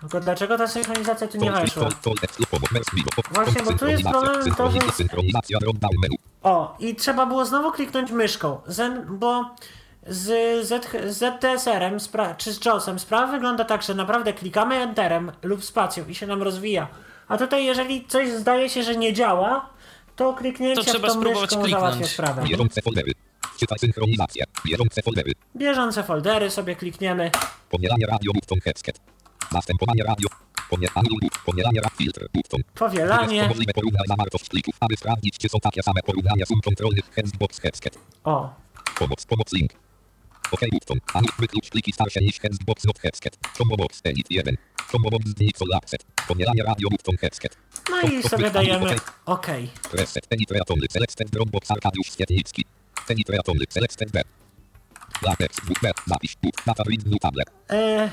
Tylko 0.00 0.20
dlaczego 0.20 0.58
ta 0.58 0.66
synchronizacja 0.68 1.28
tu 1.28 1.38
nie 1.38 1.50
weszła? 1.52 1.82
Właśnie, 3.32 3.62
bo 3.62 3.72
tu 3.78 3.86
jest 3.86 4.02
synchronizacja, 4.02 4.54
problem 4.54 4.82
to, 4.82 4.86
że-. 4.86 4.92
O, 6.42 6.76
i 6.80 6.94
trzeba 6.94 7.26
było 7.26 7.44
znowu 7.46 7.72
kliknąć 7.72 8.10
myszką, 8.10 8.60
Zen, 8.66 9.18
bo 9.18 9.44
z 10.06 10.66
Z, 10.66 10.86
ZTSR-em 11.14 11.96
spra- 11.98 12.36
czy 12.36 12.52
z 12.52 12.64
JOS-em 12.64 12.98
sprawa 12.98 13.32
wygląda 13.32 13.64
tak, 13.64 13.82
że 13.82 13.94
naprawdę 13.94 14.32
klikamy 14.32 14.74
Enterem 14.74 15.32
lub 15.42 15.64
spacją 15.64 16.04
i 16.08 16.14
się 16.14 16.26
nam 16.26 16.42
rozwija. 16.42 16.88
A 17.28 17.36
tutaj 17.38 17.64
jeżeli 17.64 18.04
coś 18.06 18.30
zdaje 18.32 18.68
się, 18.70 18.82
że 18.82 18.96
nie 18.96 19.12
działa, 19.12 19.66
to 20.16 20.32
kliknięcie 20.32 20.84
To 20.84 20.90
trzeba 20.90 21.08
w 21.08 21.12
tą 21.12 21.20
spróbować 21.20 21.50
myszką 21.50 21.62
kliknąć. 21.62 21.82
załatwia 21.82 22.06
sprawę. 22.06 22.42
Bieżące 22.42 22.82
foldery. 22.82 23.12
Czytaj 23.58 23.78
synchronizację, 23.78 24.44
bieżące 24.66 25.02
foldery. 25.02 25.32
Bieżące 25.56 26.02
foldery 26.02 26.50
sobie 26.50 26.76
klikniemy. 26.76 27.30
Pomielanie 27.70 28.06
radio, 28.06 28.32
button, 28.32 28.60
headset. 28.60 29.00
Następowanie 29.52 30.02
radio. 30.02 30.28
Pomielanie 31.46 31.80
rad, 31.80 31.92
filtr, 31.92 32.26
button. 32.34 32.60
Powielanie. 32.74 33.48
Możliwe 33.48 33.72
porównać 33.72 34.06
zawartość 34.08 34.48
plików, 34.48 34.74
aby 34.80 34.96
sprawdzić, 34.96 35.38
czy 35.38 35.48
są 35.48 35.58
takie 35.60 35.82
same 35.82 36.00
porównania 36.06 36.46
sum 36.46 36.60
kontrolnych 36.60 37.04
Hensbox 37.14 37.60
headset. 37.60 37.98
O, 38.24 38.54
Pomoc, 38.98 39.26
pomoc 39.26 39.52
link. 39.52 39.72
OK 40.50 40.60
button. 40.72 40.98
Anul 41.14 41.30
wyklucz 41.38 41.70
pliki 41.70 41.92
starsze 41.92 42.20
niż 42.20 42.40
Hensbox 42.40 42.84
not 42.84 42.98
headset. 42.98 43.38
Combo 43.58 43.76
box 43.76 44.00
edit 44.04 44.26
1. 44.30 44.56
Combo 44.92 45.10
box 45.10 45.24
z 45.26 45.40
Nixol 45.40 45.74
Access. 45.74 46.00
Pomielanie 46.28 46.62
radio 46.62 46.88
button 46.90 47.16
headset. 47.16 47.56
no 47.90 48.00
i 48.00 48.22
sobie 48.22 48.50
dajemy 48.50 48.96
OK. 49.26 49.46
Reset 49.92 50.26
penitratony 50.26 50.86
selected 50.90 51.30
Dropbox 51.30 51.70
Arkadiusz 51.70 52.06
Świetlicki. 52.12 52.64
Penitratony 53.06 53.64
selected 53.70 54.10
B. 54.12 54.22
Latex 55.22 55.60
B. 55.60 55.90
Napisz 56.06 56.36
but. 56.42 56.52
Data 56.66 56.82
read 56.90 57.06
new 57.06 57.20
tablet. 57.20 57.48
E, 57.70 58.10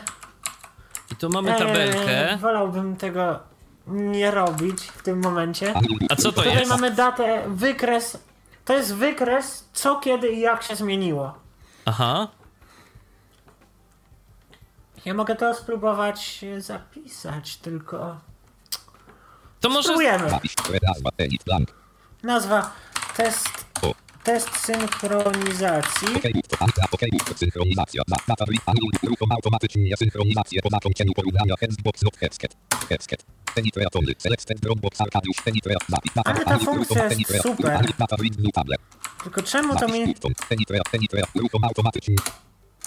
I 1.11 1.15
tu 1.15 1.29
mamy 1.29 1.53
tabelkę. 1.57 2.31
e, 2.31 2.37
wolałbym 2.37 2.95
tego 2.95 3.39
nie 3.87 4.31
robić 4.31 4.81
w 4.81 5.01
tym 5.03 5.21
momencie. 5.21 5.73
A 6.09 6.15
co 6.15 6.31
to 6.31 6.41
Tutaj 6.41 6.55
jest? 6.57 6.69
mamy 6.69 6.91
datę, 6.91 7.43
wykres. 7.47 8.17
To 8.65 8.73
jest 8.73 8.95
wykres, 8.95 9.69
co, 9.73 9.99
kiedy 9.99 10.29
i 10.31 10.39
jak 10.39 10.63
się 10.63 10.75
zmieniło. 10.75 11.33
Aha. 11.85 12.27
Ja 15.05 15.13
mogę 15.13 15.35
to 15.35 15.53
spróbować 15.53 16.45
zapisać, 16.57 17.57
tylko. 17.57 18.17
To 19.61 19.69
może 19.69 19.83
Spróbujemy. 19.83 20.29
Nazwa 22.23 22.71
test, 23.17 23.47
O. 23.81 23.93
test 24.25 24.49
synchronizacji. 24.65 26.07
OK. 26.15 26.59
Anka 26.59 26.83
OK. 26.91 27.01
Synchronizacja. 27.35 28.01
Da- 28.07 28.15
Data 28.27 28.45
read 28.45 28.61
anul. 28.65 28.89
Uruchom 29.03 29.31
automatycznie 29.31 29.97
synchronizację 29.97 30.61
po 30.61 30.69
zakończeniu 30.69 31.13
porównania 31.13 31.53
Hensbox 31.59 32.01
not 32.03 32.17
headset. 32.17 32.55
Headset. 32.89 33.25
Penitratony 33.55 34.13
selected 34.17 34.59
Dropbox 34.59 35.01
Arkadiusz 35.01 35.41
Penitrat. 35.41 35.89
Napisz 35.89 36.13
data 36.15 36.31
Ale 36.31 36.45
ta 36.45 36.57
funkcja 36.59 37.03
jest 37.05 37.41
super. 37.41 37.81
new 38.39 38.51
tablet. 38.53 38.79
Tylko 39.23 39.41
czemu 39.41 39.75
to 39.75 39.87
mi. 39.87 40.07
Button. 40.07 40.31
Penitrat. 40.49 40.89
Penitrat. 40.91 41.29
Uruchom 41.35 41.63
automatycznie. 41.63 42.15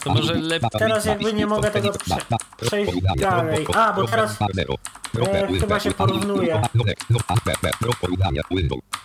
to 0.05 0.11
może 0.15 0.35
lepiej. 0.35 0.71
Teraz 0.79 1.05
jakby 1.05 1.33
nie 1.33 1.47
mogę 1.47 1.71
tego 1.71 1.93
prze- 1.93 2.67
przejść 2.67 2.93
dalej. 3.21 3.67
A, 3.75 3.93
bo 3.93 4.07
teraz, 4.09 4.37
e, 5.27 5.59
chyba 5.61 5.81
się 5.81 5.91
porównuje. 5.91 6.63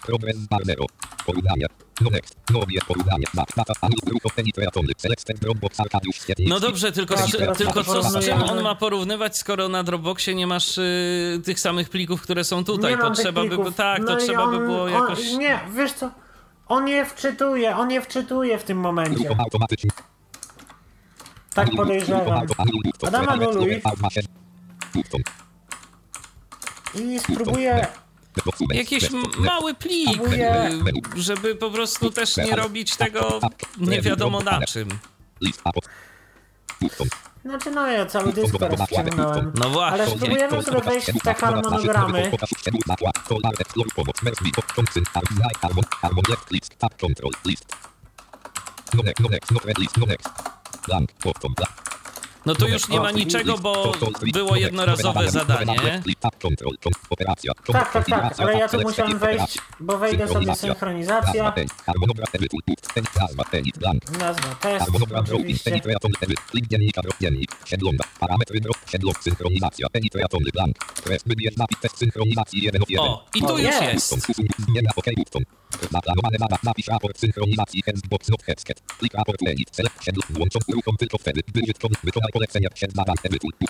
Program 0.05 0.47
Barnero. 0.49 0.85
Porównania. 1.25 1.67
No 2.01 2.09
next. 2.09 2.35
No 2.51 2.59
porównania. 2.87 3.27
Map. 3.33 3.49
Rucho 4.07 4.29
penitratony. 4.35 4.87
Selected 4.97 5.39
Dropbox 5.39 5.79
Arkadiusz 5.79 6.15
Świetlicki. 6.15 6.49
No 6.49 6.59
dobrze, 6.59 6.91
tylko, 6.91 7.15
Tak, 7.15 7.25
z, 7.25 7.57
tylko 7.57 7.83
co 7.83 8.03
z 8.03 8.25
czym 8.25 8.41
on 8.43 8.61
ma 8.63 8.75
porównywać, 8.75 9.37
skoro 9.37 9.69
na 9.69 9.83
Dropboxie 9.83 10.35
nie 10.35 10.47
masz 10.47 10.77
y, 10.77 11.41
tych 11.45 11.59
samych 11.59 11.89
plików, 11.89 12.21
które 12.21 12.43
są 12.43 12.63
tutaj? 12.63 12.91
nie 12.91 12.97
to 12.97 13.03
mam 13.03 13.13
tych 13.15 13.23
trzeba 13.25 13.41
by 13.41 13.47
plików. 13.47 13.75
tak, 13.75 13.97
to 13.97 14.03
No 14.13 14.19
i 14.19 14.23
trzeba 14.23 14.47
by 14.47 14.57
on- 14.57 14.65
było 14.65 14.83
on- 14.83 14.91
jakoś. 14.91 15.31
Nie, 15.33 15.59
wiesz 15.75 15.93
co? 15.93 16.11
On 16.67 16.87
je 16.87 17.05
wczytuje, 17.05 17.77
on 17.77 17.91
je 17.91 18.01
wczytuje 18.01 18.59
w 18.59 18.63
tym 18.63 18.77
momencie. 18.77 19.29
Automatycznie. 19.39 19.89
Tak 21.53 21.69
podejrzewam. 21.75 22.19
Ruchom 22.23 22.33
auto- 22.37 22.55
anul. 22.57 22.81
Button. 22.83 23.15
Adam 23.15 23.53
Select. 23.53 24.27
Button. 24.93 25.21
I 26.95 27.19
spróbuję 27.19 27.87
jakiś 28.73 29.03
mały 29.37 29.73
plik, 29.73 30.21
żeby 31.15 31.55
po 31.55 31.71
prostu 31.71 32.11
też 32.11 32.37
nie 32.37 32.55
robić 32.55 32.95
tego 32.95 33.39
nie 33.77 34.01
wiadomo 34.01 34.39
na 34.39 34.61
czym. 34.61 34.89
Znaczy 37.45 37.71
no 37.71 37.87
ja 37.87 38.05
cały 38.05 38.33
dysk 38.33 38.57
teraz 38.59 38.89
ściągnąłem. 38.89 39.51
No 39.55 39.69
właśnie. 39.69 40.03
Ale 40.03 40.07
spróbujemy 40.07 40.63
sobie 40.63 40.81
wejść 40.81 41.11
w 41.11 41.21
te 41.23 41.33
harmonogramy. 41.33 42.31
No 52.45 52.55
tu 52.55 52.67
już 52.67 52.87
nie 52.89 52.99
ma 52.99 53.11
niczego, 53.11 53.57
bo 53.57 53.91
było 54.33 54.55
jednorazowe 54.55 55.31
zadanie. 55.31 56.01
Tak, 57.73 57.93
tak, 57.93 58.05
tak, 58.05 58.39
ale 58.39 58.57
ja 58.59 58.69
tu 58.69 58.81
musiałem 58.81 59.19
wejść, 59.19 59.57
bo 59.79 59.97
wejdę 59.97 60.27
sobie 60.27 60.55
synchronizacja, 60.55 61.53
nazwa 64.19 64.55
test, 64.55 64.85
oczywiście. 65.33 65.71
Plik 66.51 66.67
dziennika, 66.67 67.01
drop 67.01 67.15
dziennik, 67.21 67.51
siedląda, 67.65 68.03
parametry 68.19 68.59
drop, 68.59 68.77
siedląg, 68.91 69.23
synchronizacja, 69.23 69.87
penitratony, 69.89 70.49
blank, 70.53 70.77
kres, 71.03 71.23
wybierz 71.25 71.57
napis, 71.57 71.79
test 71.79 71.97
synchronizacji 71.97 72.63
1 72.63 72.81
od 72.81 72.89
1. 72.89 73.05
O, 73.07 73.25
i 73.35 73.41
tu 73.41 73.57
już 73.57 73.81
jest. 73.81 74.15
Zmienia 74.59 74.89
OK 74.95 75.05
button. 75.17 75.43
Zaplanowane 75.91 76.37
na 76.39 76.47
napisz 76.63 76.87
raport 76.87 77.19
synchronizacji 77.19 77.81
Hexbox 77.85 78.29
not 78.29 78.43
Hexket. 78.43 78.81
Plik 78.99 79.13
raport 79.13 79.41
edit. 79.47 79.69
Select 79.71 80.03
siedl. 80.03 80.19
Włączą 80.29 80.59
uruchom 80.67 80.95
tylko 80.97 81.17
wtedy, 81.17 81.41
wykonaj, 81.53 81.97
wykonaj 82.03 82.29
polecenia 82.33 82.69
na. 82.95 83.03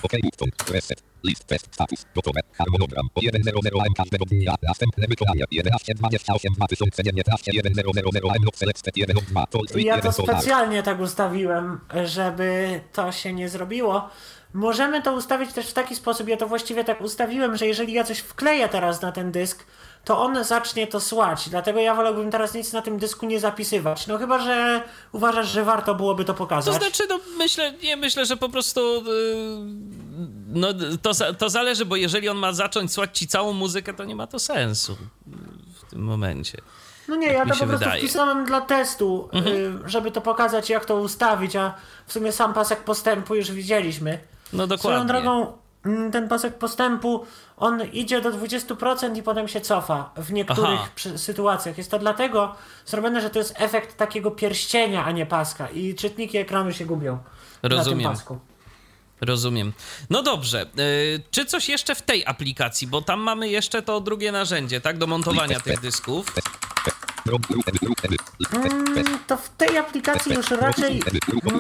OK 0.03 0.14
button. 0.24 0.49
Reset. 0.74 1.03
List 1.24 1.43
test 1.47 1.68
status. 1.76 2.05
Gotowe. 2.16 2.39
Harmonogram. 2.53 3.05
Po 3.14 3.22
1.00 3.22 3.82
am 3.88 3.93
każdego 3.93 4.26
dnia. 4.26 4.55
Następne 4.64 5.07
wykonania. 5.07 5.45
11.28 5.51 6.55
2019 6.55 7.51
1.00 7.51 8.36
am 8.36 8.43
not 8.45 8.57
selected 8.57 8.97
1 8.97 9.18
od 9.18 9.24
2. 9.24 9.45
Toll 9.45 9.68
free 9.68 9.86
Ja 9.86 9.95
1 9.95 10.11
to 10.11 10.18
solar. 10.18 10.36
specjalnie 10.36 10.84
tak 10.84 10.99
ustawiłem, 10.99 11.80
żeby 12.05 12.82
to 12.93 13.11
się 13.11 13.34
nie 13.34 13.49
zrobiło. 13.49 14.09
Możemy 14.53 15.01
to 15.01 15.14
ustawić 15.14 15.53
też 15.53 15.68
w 15.68 15.74
taki 15.74 15.95
sposób, 15.95 16.28
ja 16.28 16.38
to 16.38 16.47
właściwie 16.47 16.84
tak 16.84 17.01
ustawiłem, 17.01 17.57
że 17.57 17.68
jeżeli 17.68 17.93
ja 17.93 18.03
coś 18.03 18.20
wkleję 18.20 18.70
teraz 18.70 19.01
na 19.01 19.11
ten 19.11 19.32
dysk, 19.32 19.66
to 20.04 20.22
on 20.22 20.43
zacznie 20.43 20.88
to 20.88 20.99
słać. 20.99 21.49
Dlatego 21.49 21.80
ja 21.80 21.95
wolałbym 21.95 22.32
teraz 22.32 22.54
nic 22.54 22.74
na 22.74 22.82
tym 22.82 22.97
dysku 22.97 23.26
nie 23.26 23.39
zapisywać. 23.39 24.08
No 24.08 24.18
chyba, 24.18 24.39
że 24.39 24.84
uważasz, 25.12 25.47
że 25.47 25.64
warto 25.64 25.95
byłoby 25.95 26.26
to 26.26 26.34
pokazać. 26.34 26.74
To 26.74 26.80
znaczy, 26.80 27.04
no 27.10 27.20
myślę, 27.38 27.74
nie 27.84 27.97
myślę, 27.97 28.26
że 28.26 28.38
po 28.38 28.49
prostu 28.49 29.04
yy, 29.06 29.93
no 30.47 30.68
to, 31.01 31.12
to 31.38 31.49
zależy, 31.49 31.86
bo 31.86 31.95
jeżeli 31.95 32.30
on 32.30 32.38
ma 32.38 32.54
zacząć 32.54 32.93
słać 32.93 33.18
ci 33.18 33.28
całą 33.28 33.54
muzykę, 33.54 33.93
to 33.93 34.04
nie 34.04 34.16
ma 34.16 34.28
to 34.28 34.39
sensu 34.39 34.97
w 35.76 35.89
tym 35.89 36.01
momencie. 36.04 36.58
No 37.08 37.16
nie, 37.16 37.28
ja 37.28 37.34
to 37.34 37.39
po 37.39 37.47
prostu 37.47 37.66
wydaje. 37.66 37.91
Mhm. 37.91 37.99
wpisałem 37.99 38.45
dla 38.45 38.62
testu, 38.62 39.30
y, 39.86 39.89
żeby 39.89 40.12
to 40.12 40.22
pokazać, 40.22 40.70
jak 40.70 40.86
to 40.86 40.95
ustawić, 40.95 41.56
a 41.56 41.74
w 42.08 42.14
sumie 42.14 42.32
sam 42.32 42.54
pasek 42.54 42.84
postępu 42.84 43.36
już 43.36 43.51
widzieliśmy. 43.51 44.20
No 44.54 44.66
Swoją 44.66 44.68
dokładnie. 44.68 45.08
drogą, 45.08 45.58
mm, 45.86 46.12
ten 46.12 46.30
pasek 46.30 46.58
postępu, 46.58 47.26
on 47.64 47.82
idzie 47.93 48.22
do 48.22 48.32
20% 48.32 49.18
i 49.18 49.24
potem 49.24 49.47
się 49.47 49.61
cofa 49.61 50.11
w 50.18 50.34
niektórych 50.34 50.80
Aha. 51.07 51.18
sytuacjach. 51.18 51.78
Jest 51.78 51.91
to 51.91 51.99
dlatego 51.99 52.55
zrobione, 52.86 53.22
że 53.22 53.30
to 53.30 53.39
jest 53.39 53.53
efekt 53.57 53.97
takiego 53.97 54.32
pierścienia, 54.32 55.05
a 55.05 55.11
nie 55.11 55.26
paska 55.26 55.68
i 55.70 55.95
czytniki 55.95 56.38
ekranu 56.38 56.74
się 56.74 56.86
gubią 56.86 57.18
na 57.64 57.70
Rozumiem. 57.70 57.99
tym 57.99 58.09
pasku. 58.11 58.39
Rozumiem. 59.22 59.74
No 60.09 60.24
dobrze. 60.24 60.66
Yy, 60.76 61.24
czy 61.32 61.45
coś 61.45 61.70
jeszcze 61.70 61.95
w 61.95 62.01
tej 62.01 62.26
aplikacji? 62.26 62.88
Bo 62.88 63.01
tam 63.01 63.20
mamy 63.20 63.49
jeszcze 63.49 63.82
to 63.82 64.01
drugie 64.01 64.32
narzędzie, 64.32 64.82
tak? 64.82 64.97
Do 64.97 65.07
montowania 65.07 65.59
tych 65.59 65.80
dysków. 65.80 66.26
Mm, 68.53 69.20
To 69.28 69.38
w 69.38 69.49
tej 69.49 69.78
aplikacji 69.78 70.34
już 70.36 70.51
raczej 70.51 71.01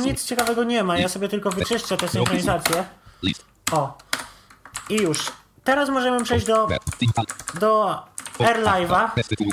nic 0.05 0.25
ciekawego 0.25 0.63
nie 0.63 0.83
ma. 0.83 0.97
Ja 0.97 1.09
sobie 1.09 1.29
tylko 1.29 1.51
wyczyszczę 1.51 1.97
tę 1.97 2.07
synchronizację. 2.07 2.85
O. 3.71 3.97
I 4.89 4.95
już. 4.95 5.31
Teraz 5.63 5.89
możemy 5.89 6.23
przejść 6.23 6.45
do, 6.45 6.67
do 7.59 7.99
AirLive'a. 8.39 9.09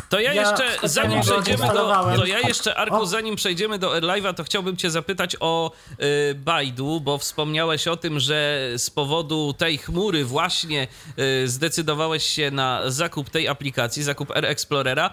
To 0.09 0.21
ja 0.21 0.33
Ja 0.33 0.43
jeszcze, 0.43 0.65
zanim 0.89 1.21
przejdziemy 1.21 1.67
do. 1.67 2.05
To 2.17 2.27
ja 2.27 2.39
jeszcze, 2.39 2.75
Arku, 2.75 3.07
zanim 3.07 3.37
przejdziemy 3.37 3.79
do 3.79 3.91
AirLive'a, 3.97 4.35
to 4.35 4.45
chciałbym 4.45 4.77
Cię 4.77 4.91
zapytać 4.91 5.37
o 5.41 5.71
y, 6.01 6.35
Baidu, 6.35 7.01
bo 7.01 7.19
wspomniałeś 7.19 7.89
o 7.89 7.97
tym, 7.97 8.21
że 8.21 8.69
z 8.77 8.91
powodu 8.91 9.53
tej 9.53 9.79
chmury 9.79 10.25
właśnie 10.25 10.89
y, 11.19 11.49
zdecydowałeś 11.49 12.25
się 12.25 12.51
na 12.51 12.91
zakup 12.91 13.31
tej 13.31 13.49
aplikacji, 13.49 14.03
zakup 14.03 14.31
Air 14.31 14.45
Explorera. 14.45 15.11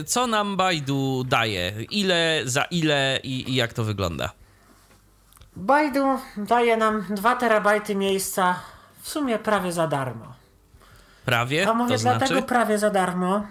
Y, 0.00 0.04
co 0.04 0.26
nam 0.26 0.56
Baidu 0.56 1.24
daje? 1.26 1.72
Ile, 1.90 2.42
za 2.44 2.64
ile 2.64 3.20
i, 3.22 3.50
i 3.50 3.54
jak 3.54 3.72
to 3.72 3.84
wygląda? 3.84 4.30
Baidu 5.56 6.18
daje 6.36 6.76
nam 6.76 7.06
2 7.10 7.36
terabajty 7.36 7.94
miejsca 7.94 8.73
w 9.04 9.08
sumie 9.08 9.38
prawie 9.38 9.72
za 9.72 9.86
darmo. 9.86 10.34
Prawie? 11.24 11.68
A 11.68 11.74
mówię 11.74 11.92
to 11.92 11.98
znaczy? 11.98 12.18
dlatego 12.18 12.42
prawie 12.42 12.78
za 12.78 12.90
darmo, 12.90 13.46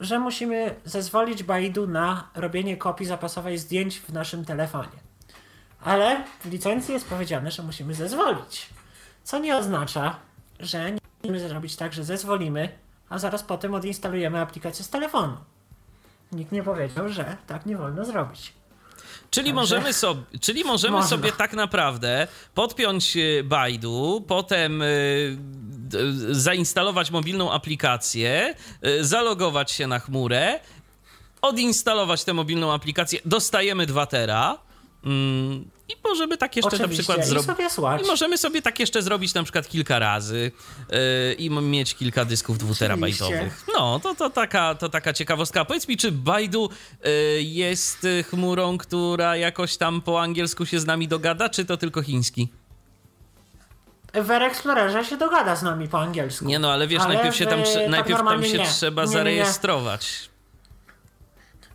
że 0.00 0.18
musimy 0.18 0.74
zezwolić 0.84 1.42
Baidu 1.42 1.86
na 1.86 2.28
robienie 2.34 2.76
kopii 2.76 3.06
zapasowej 3.06 3.58
zdjęć 3.58 4.00
w 4.00 4.12
naszym 4.12 4.44
telefonie. 4.44 4.98
Ale 5.84 6.24
w 6.40 6.44
licencji 6.44 6.94
jest 6.94 7.08
powiedziane, 7.08 7.50
że 7.50 7.62
musimy 7.62 7.94
zezwolić. 7.94 8.68
Co 9.22 9.38
nie 9.38 9.56
oznacza, 9.56 10.16
że 10.60 10.92
nie 10.92 11.00
możemy 11.22 11.48
zrobić 11.48 11.76
tak, 11.76 11.92
że 11.92 12.04
zezwolimy, 12.04 12.68
a 13.08 13.18
zaraz 13.18 13.42
potem 13.42 13.74
odinstalujemy 13.74 14.40
aplikację 14.40 14.84
z 14.84 14.90
telefonu. 14.90 15.36
Nikt 16.32 16.52
nie 16.52 16.62
powiedział, 16.62 17.08
że 17.08 17.36
tak 17.46 17.66
nie 17.66 17.76
wolno 17.76 18.04
zrobić. 18.04 18.52
Czyli 19.34 19.46
Także- 19.50 19.54
możemy, 19.60 19.92
sobie, 19.92 20.20
czyli 20.40 20.64
możemy 20.64 20.92
Można. 20.96 21.08
sobie 21.10 21.32
tak 21.32 21.52
naprawdę 21.52 22.28
podpiąć 22.54 23.16
e, 23.16 23.44
Baidu, 23.44 24.24
potem 24.28 24.82
d- 25.38 25.98
zainstalować 26.34 27.10
mobilną 27.10 27.52
aplikację, 27.52 28.54
e, 28.82 29.04
zalogować 29.04 29.72
się 29.72 29.86
na 29.86 29.98
chmurę, 29.98 30.60
odinstalować 31.42 32.24
tę 32.24 32.34
mobilną 32.34 32.72
aplikację, 32.72 33.20
dostajemy 33.24 33.86
2 33.86 34.06
tera. 34.06 34.58
I 35.88 35.92
możemy 36.04 36.38
tak 36.38 36.56
jeszcze 36.56 36.70
na 36.70 36.76
Oczywiście. 36.76 37.02
przykład 37.02 37.26
I 37.26 37.30
zrobić. 37.30 38.04
I 38.04 38.06
możemy 38.06 38.38
sobie 38.38 38.62
tak 38.62 38.80
jeszcze 38.80 39.02
zrobić 39.02 39.34
na 39.34 39.42
przykład 39.42 39.68
kilka 39.68 39.98
razy 39.98 40.52
yy, 40.90 40.98
i 41.34 41.50
mieć 41.50 41.94
kilka 41.94 42.24
dysków 42.24 42.58
dwuterabajtowych. 42.58 43.64
No, 43.76 44.00
to, 44.00 44.14
to, 44.14 44.30
taka, 44.30 44.74
to 44.74 44.88
taka 44.88 45.12
ciekawostka. 45.12 45.64
Powiedz 45.64 45.88
mi, 45.88 45.96
czy 45.96 46.12
Baidu 46.12 46.70
yy, 47.04 47.10
jest 47.42 48.06
chmurą, 48.30 48.78
która 48.78 49.36
jakoś 49.36 49.76
tam 49.76 50.00
po 50.00 50.22
angielsku 50.22 50.66
się 50.66 50.80
z 50.80 50.86
nami 50.86 51.08
dogada, 51.08 51.48
czy 51.48 51.64
to 51.64 51.76
tylko 51.76 52.02
chiński? 52.02 52.48
W 54.14 54.30
Explorerze 54.30 55.04
się 55.04 55.16
dogada 55.16 55.56
z 55.56 55.62
nami 55.62 55.88
po 55.88 56.00
angielsku. 56.00 56.44
Nie 56.44 56.58
no, 56.58 56.72
ale 56.72 56.86
wiesz, 56.86 57.02
Ale 57.02 57.14
najpierw 57.14 57.36
się 57.36 57.46
tam, 57.46 57.62
tak 57.62 57.90
najpierw 57.90 58.18
tam 58.18 58.44
się 58.44 58.58
nie. 58.58 58.66
trzeba 58.66 59.02
nie, 59.02 59.08
nie. 59.08 59.12
zarejestrować. 59.12 60.30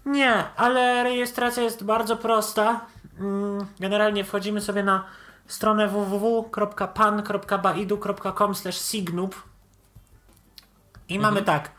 Nie, 0.05 0.33
ale 0.55 1.03
rejestracja 1.03 1.63
jest 1.63 1.83
bardzo 1.83 2.17
prosta. 2.17 2.85
Mm, 3.19 3.65
Generalnie 3.79 4.23
wchodzimy 4.23 4.61
sobie 4.61 4.83
na 4.83 5.03
stronę 5.47 5.87
www.pan.baidu.com 5.87 8.53
signub 8.71 9.43
i 11.09 11.19
mamy 11.19 11.41
tak. 11.41 11.71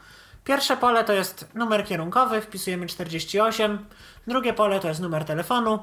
Pierwsze 0.45 0.77
pole 0.77 1.05
to 1.05 1.13
jest 1.13 1.49
numer 1.55 1.87
kierunkowy, 1.87 2.41
wpisujemy 2.41 2.87
48. 2.87 3.87
Drugie 4.27 4.53
pole 4.53 4.81
to 4.81 4.89
jest 4.89 5.01
numer 5.01 5.25
telefonu. 5.25 5.79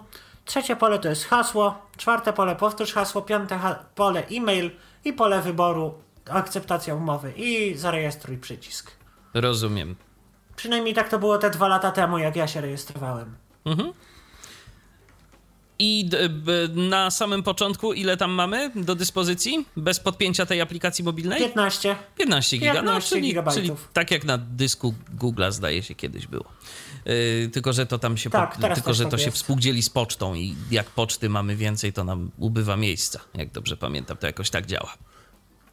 Trzecie 0.46 0.76
pole 0.76 1.00
to 1.00 1.10
jest 1.10 1.26
hasło. 1.26 1.82
Czwarte 1.98 2.34
pole 2.34 2.56
powtórz 2.56 2.94
hasło. 2.94 3.22
Piąte 3.22 3.58
ha- 3.58 3.80
pole 3.96 4.24
e-mail 4.32 4.72
i 5.06 5.14
pole 5.14 5.42
wyboru 5.42 5.94
akceptacja 6.30 6.96
umowy 6.96 7.34
i 7.36 7.76
zarejestruj 7.78 8.38
przycisk. 8.38 8.92
Rozumiem. 9.34 9.96
Przynajmniej 10.56 10.94
tak 10.94 11.10
to 11.10 11.20
było 11.20 11.38
te 11.38 11.50
dwa 11.50 11.68
lata 11.68 11.92
temu, 11.92 12.18
jak 12.18 12.36
ja 12.36 12.48
się 12.48 12.62
rejestrowałem. 12.62 13.36
I 15.80 16.10
na 16.76 17.12
samym 17.12 17.44
początku 17.44 17.94
ile 17.94 18.18
tam 18.18 18.32
mamy 18.32 18.72
do 18.76 18.96
dyspozycji? 18.96 19.66
Bez 19.78 20.00
podpięcia 20.00 20.46
tej 20.46 20.62
aplikacji 20.62 21.04
mobilnej? 21.04 21.40
15. 21.40 21.96
15 22.18 22.58
giga, 22.58 22.74
no, 22.74 22.82
15 22.82 23.10
czyli, 23.10 23.28
gigabajtów. 23.28 23.64
czyli 23.64 23.94
tak 23.94 24.12
jak 24.12 24.24
na 24.24 24.38
dysku 24.38 24.94
Google'a 25.20 25.52
zdaje 25.52 25.84
się 25.84 25.96
kiedyś 25.96 26.28
było. 26.28 26.46
Yy, 27.06 27.50
tylko, 27.54 27.74
że 27.74 27.86
to 27.86 28.00
tam 28.00 28.18
się, 28.18 28.30
Tak, 28.30 28.58
po, 28.58 28.68
tylko, 28.76 28.94
że 28.94 29.04
tak 29.04 29.12
to 29.12 29.18
się 29.18 29.32
współdzieli 29.32 29.84
z 29.84 29.90
pocztą 29.90 30.36
i 30.36 30.56
jak 30.72 30.86
poczty 30.86 31.30
mamy 31.30 31.56
więcej, 31.56 31.94
to 31.94 32.04
nam 32.04 32.32
ubywa 32.38 32.78
miejsca. 32.78 33.20
Jak 33.34 33.52
dobrze 33.52 33.78
pamiętam, 33.78 34.18
to 34.18 34.28
jakoś 34.28 34.50
tak 34.50 34.66
działa. 34.66 34.94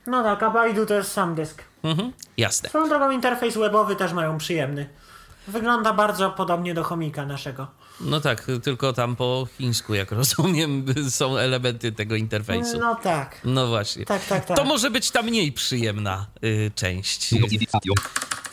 No 0.07 0.23
tak, 0.23 0.43
a 0.43 0.51
Baidu 0.51 0.87
to 0.87 0.95
jest 0.95 1.13
sam 1.13 1.35
dysk. 1.35 1.63
Mhm, 1.83 2.13
jasne. 2.37 2.69
Swoją 2.69 2.89
drogą 2.89 3.11
interfejs 3.11 3.57
webowy 3.57 3.97
też 3.97 4.13
mają 4.13 4.39
przyjemny. 4.39 4.89
Wygląda 5.49 5.93
bardzo 5.93 6.31
podobnie 6.31 6.75
do 6.75 6.85
chomika 6.85 7.27
naszego. 7.27 7.67
No 8.01 8.21
tak, 8.21 8.47
tylko 8.63 8.93
tam 8.93 9.17
po 9.17 9.49
chińsku, 9.59 9.95
jak 9.95 10.13
rozumiem, 10.21 10.85
są 11.11 11.37
elementy 11.37 11.93
tego 11.93 12.17
interfejsu. 12.17 12.79
No 12.79 12.95
tak. 12.95 13.41
No 13.45 13.67
właśnie. 13.67 14.05
Tak, 14.05 14.27
tak, 14.27 14.47
tak. 14.47 14.57
To 14.57 14.65
może 14.65 14.91
być 14.91 15.11
ta 15.11 15.23
mniej 15.23 15.53
przyjemna 15.53 16.27
y, 16.45 16.71
część. 16.75 17.35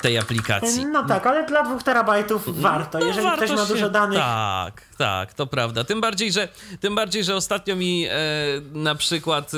Tej 0.01 0.17
aplikacji. 0.17 0.85
No 0.85 1.03
tak, 1.03 1.27
ale 1.27 1.45
dla 1.45 1.63
dwóch 1.63 1.83
terabajtów 1.83 2.61
warto. 2.61 2.99
No, 2.99 3.05
Jeżeli 3.05 3.27
warto 3.27 3.45
ktoś 3.45 3.57
ma 3.57 3.65
się- 3.65 3.73
dużo 3.73 3.89
danych, 3.89 4.19
Tak, 4.19 4.81
tak, 4.97 5.33
to 5.33 5.47
prawda. 5.47 5.83
Tym 5.83 6.01
bardziej, 6.01 6.31
że, 6.31 6.47
tym 6.79 6.95
bardziej, 6.95 7.23
że 7.23 7.35
ostatnio 7.35 7.75
mi 7.75 8.05
e, 8.09 8.11
na 8.73 8.95
przykład 8.95 9.51
e, 9.53 9.57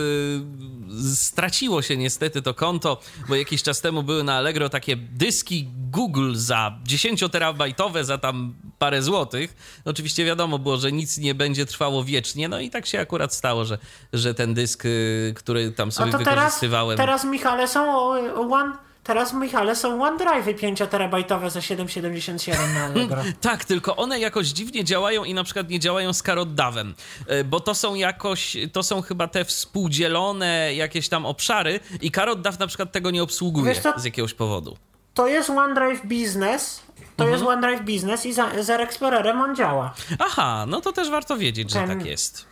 straciło 1.15 1.81
się 1.81 1.97
niestety 1.97 2.41
to 2.41 2.53
konto, 2.53 2.99
bo 3.29 3.35
jakiś 3.35 3.63
czas 3.63 3.81
temu 3.81 4.03
były 4.03 4.23
na 4.23 4.35
Allegro 4.35 4.69
takie 4.69 4.95
dyski 4.95 5.67
Google 5.91 6.35
za 6.35 6.71
10-terabajtowe 6.87 8.03
za 8.03 8.17
tam 8.17 8.55
parę 8.79 9.01
złotych. 9.01 9.55
Oczywiście 9.85 10.25
wiadomo 10.25 10.59
było, 10.59 10.77
że 10.77 10.91
nic 10.91 11.17
nie 11.17 11.35
będzie 11.35 11.65
trwało 11.65 12.03
wiecznie, 12.03 12.49
no 12.49 12.59
i 12.59 12.69
tak 12.69 12.85
się 12.85 12.99
akurat 12.99 13.33
stało, 13.33 13.65
że, 13.65 13.77
że 14.13 14.33
ten 14.33 14.53
dysk, 14.53 14.85
y, 14.85 15.33
który 15.35 15.71
tam 15.71 15.89
a 15.89 15.91
sobie 15.91 16.11
to 16.11 16.17
teraz, 16.17 16.35
wykorzystywałem... 16.35 16.97
teraz 16.97 17.25
Michale 17.25 17.67
są 17.67 17.97
one, 18.51 18.73
teraz 19.03 19.33
Michale 19.33 19.75
są 19.75 19.99
OneDrive'y 20.03 20.55
5 20.55 20.79
terabajtowe 20.91 21.49
za 21.49 21.59
7,77 21.59 22.73
na 22.73 22.83
Allegro. 22.85 23.23
Tak, 23.41 23.65
tylko 23.65 23.95
one 23.95 24.19
jakoś 24.19 24.47
dziwnie 24.47 24.83
działają 24.83 25.23
i 25.23 25.33
na 25.33 25.43
przykład 25.43 25.69
nie 25.69 25.79
działają 25.79 26.13
z 26.13 26.23
karoddawem, 26.23 26.95
e, 27.27 27.43
bo 27.43 27.59
to 27.59 27.75
są 27.75 27.95
jakoś, 27.95 28.57
to 28.73 28.83
są 28.83 29.01
chyba 29.01 29.27
te 29.27 29.45
współdzielone 29.45 30.73
jakieś 30.75 31.09
tam 31.09 31.25
obszary 31.25 31.79
i 32.01 32.11
karoddaw 32.11 32.59
na 32.59 32.67
przykład 32.67 32.91
tego 32.91 33.11
nie 33.11 33.23
obsługuje 33.23 33.65
Wiesz 33.73 33.79
co? 33.83 33.93
z 33.99 34.03
jakiegoś 34.05 34.33
powodu. 34.33 34.77
To 35.13 35.27
jest 35.27 35.49
OneDrive 35.49 36.01
Business, 36.05 36.81
to 37.17 37.23
Mhm. 37.23 37.31
jest 37.31 37.43
OneDrive 37.43 37.81
Business 37.81 38.25
i 38.25 38.33
za, 38.33 38.63
z 38.63 38.69
Air 38.69 38.81
Explorerem 38.81 39.41
on 39.41 39.55
działa. 39.55 39.93
Aha, 40.19 40.65
no 40.67 40.81
to 40.81 40.91
też 40.91 41.09
warto 41.09 41.37
wiedzieć, 41.37 41.71
że 41.71 41.79
Ten- 41.79 41.89
tak 41.97 42.05
jest. 42.05 42.45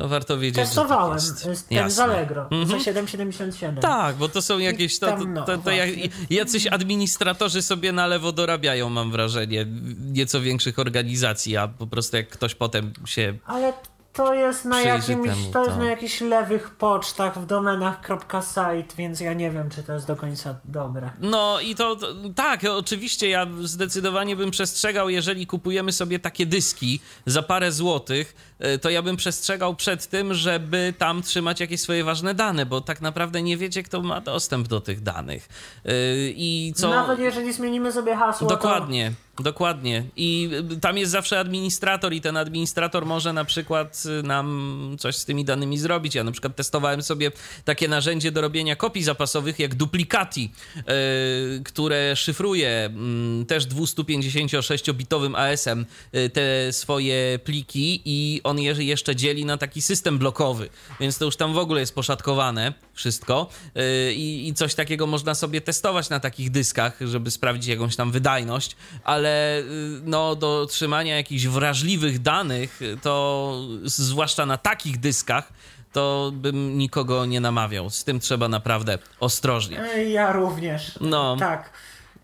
To 0.00 0.08
warto 0.08 0.38
wiedzieć, 0.38 0.64
Testowałem 0.64 1.18
tak 1.18 1.46
jest. 1.46 1.58
z- 1.58 1.64
ten 1.64 1.90
z. 1.90 1.98
Allegro 1.98 2.42
Mhm. 2.50 2.66
za 2.68 2.76
7,77. 2.90 3.80
Tak, 3.80 4.16
bo 4.16 4.28
to 4.28 4.42
są 4.42 4.58
jakieś. 4.58 4.98
To, 4.98 5.06
tam, 5.06 5.34
no, 5.34 5.44
to, 5.44 5.58
to, 5.58 5.70
jak, 5.70 5.88
jacyś 6.30 6.66
administratorzy 6.66 7.62
sobie 7.62 7.92
na 7.92 8.06
lewo 8.06 8.32
dorabiają, 8.32 8.90
mam 8.90 9.10
wrażenie, 9.12 9.66
nieco 10.12 10.40
większych 10.40 10.78
organizacji, 10.78 11.56
a 11.56 11.68
po 11.68 11.86
prostu 11.86 12.16
jak 12.16 12.28
ktoś 12.28 12.54
potem 12.54 12.92
się. 13.04 13.34
Ale 13.46 13.72
to 14.12 14.34
jest 14.34 14.64
na 14.64 14.80
jakimś, 14.82 15.06
temu, 15.28 15.52
to 15.52 15.58
jest 15.64 15.70
to- 15.70 15.78
na 15.78 15.90
jakichś 15.90 16.20
lewych 16.20 16.70
pocztach 16.70 17.38
w 17.40 17.46
domenach 17.46 18.00
.site, 18.42 18.96
więc 18.96 19.20
ja 19.20 19.32
nie 19.32 19.50
wiem, 19.50 19.70
czy 19.70 19.82
to 19.82 19.92
jest 19.92 20.06
do 20.06 20.16
końca 20.16 20.54
dobre. 20.64 21.10
No 21.20 21.60
i 21.60 21.74
to, 21.74 21.96
to 21.96 22.06
tak, 22.34 22.60
oczywiście 22.64 23.28
ja 23.28 23.46
zdecydowanie 23.62 24.36
bym 24.36 24.50
przestrzegał, 24.50 25.10
jeżeli 25.10 25.46
kupujemy 25.46 25.92
sobie 25.92 26.18
takie 26.18 26.46
dyski 26.46 27.00
za 27.26 27.42
parę 27.42 27.72
złotych, 27.72 28.34
to 28.80 28.90
ja 28.90 29.02
bym 29.02 29.16
przestrzegał 29.16 29.74
przed 29.74 30.06
tym, 30.06 30.34
żeby 30.34 30.94
tam 30.98 31.22
trzymać 31.22 31.60
jakieś 31.60 31.80
swoje 31.80 32.04
ważne 32.04 32.34
dane, 32.34 32.66
bo 32.66 32.80
tak 32.80 33.00
naprawdę 33.00 33.42
nie 33.42 33.56
wiecie, 33.56 33.82
kto 33.82 34.02
ma 34.02 34.20
dostęp 34.20 34.68
do 34.68 34.80
tych 34.80 35.02
danych. 35.02 35.48
E, 35.84 35.90
I 36.28 36.72
co. 36.76 36.90
Nawet 36.90 37.18
jeżeli 37.18 37.52
zmienimy 37.52 37.92
sobie 37.92 38.16
hasło, 38.16 38.48
Dokładnie, 38.48 39.12
dokładnie. 39.38 40.04
I 40.16 40.50
y, 40.72 40.80
tam 40.80 40.98
jest 40.98 41.12
zawsze 41.12 41.38
administrator 41.38 42.12
i 42.12 42.20
ten 42.20 42.36
administrator 42.36 43.06
może 43.06 43.32
na 43.32 43.44
przykład 43.44 44.02
y, 44.20 44.22
nam 44.22 44.96
coś 44.98 45.16
z 45.16 45.24
tymi 45.24 45.44
danymi 45.44 45.78
zrobić. 45.78 46.14
Ja 46.14 46.24
na 46.24 46.32
przykład 46.32 46.56
testowałem 46.56 47.02
sobie 47.02 47.32
takie 47.64 47.88
narzędzie 47.88 48.32
do 48.32 48.40
robienia 48.40 48.76
kopii 48.76 49.02
zapasowych 49.02 49.58
jak 49.58 49.74
Duplicati, 49.74 50.52
y, 50.76 51.62
które 51.64 52.16
szyfruje 52.16 52.84
mm, 52.84 53.46
też 53.46 53.66
256-bitowym 53.66 55.34
AS-em 55.36 55.86
y, 56.14 56.30
te 56.30 56.72
swoje 56.72 57.38
pliki 57.44 58.02
i 58.04 58.40
on 58.50 58.58
je 58.58 58.74
jeszcze 58.78 59.16
dzieli 59.16 59.44
na 59.44 59.56
taki 59.56 59.82
system 59.82 60.18
blokowy, 60.18 60.68
więc 61.00 61.18
to 61.18 61.24
już 61.24 61.36
tam 61.36 61.54
w 61.54 61.58
ogóle 61.58 61.80
jest 61.80 61.94
poszatkowane 61.94 62.72
wszystko 62.92 63.48
y, 63.76 64.12
i, 64.12 64.48
i 64.48 64.54
coś 64.54 64.74
takiego 64.74 65.06
można 65.06 65.34
sobie 65.34 65.60
testować 65.60 66.10
na 66.10 66.20
takich 66.20 66.50
dyskach, 66.50 66.98
żeby 67.00 67.30
sprawdzić 67.30 67.66
jakąś 67.66 67.96
tam 67.96 68.10
wydajność, 68.10 68.76
ale 69.04 69.58
y, 69.58 69.64
no 70.04 70.36
do 70.36 70.66
trzymania 70.70 71.16
jakichś 71.16 71.46
wrażliwych 71.46 72.22
danych, 72.22 72.82
y, 72.82 72.96
to 73.02 73.54
zwłaszcza 73.84 74.46
na 74.46 74.56
takich 74.56 75.00
dyskach, 75.00 75.52
to 75.92 76.32
bym 76.34 76.78
nikogo 76.78 77.26
nie 77.26 77.40
namawiał. 77.40 77.90
Z 77.90 78.04
tym 78.04 78.20
trzeba 78.20 78.48
naprawdę 78.48 78.98
ostrożnie. 79.20 79.80
Ja 80.08 80.32
również. 80.32 80.98
No. 81.00 81.36
Tak. 81.36 81.70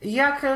Jak, 0.02 0.46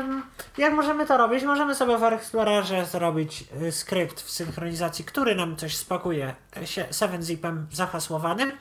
jak 0.57 0.73
możemy 0.73 1.05
to 1.05 1.17
robić? 1.17 1.43
Możemy 1.43 1.75
sobie 1.75 1.97
w 1.97 2.03
Explorerze 2.03 2.85
zrobić 2.85 3.43
y, 3.61 3.71
skrypt 3.71 4.21
w 4.21 4.31
synchronizacji, 4.31 5.05
który 5.05 5.35
nam 5.35 5.55
coś 5.55 5.77
spakuje 5.77 6.35
y, 6.57 6.67
sie- 6.67 6.89
7-zipem 6.89 7.65
zahasłowanym, 7.71 8.51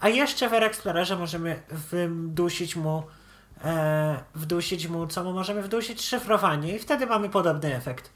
a 0.00 0.08
jeszcze 0.08 0.48
w 0.48 0.52
Explorerze 0.54 1.16
możemy 1.16 1.62
wdusić 1.70 2.76
mu 2.76 3.02
e, 3.64 4.20
wdusić 4.34 4.88
mu, 4.88 5.06
co 5.06 5.24
mu 5.24 5.32
możemy 5.32 5.62
wdusić? 5.62 6.04
Szyfrowanie 6.04 6.76
i 6.76 6.78
wtedy 6.78 7.06
mamy 7.06 7.28
podobny 7.28 7.76
efekt. 7.76 8.10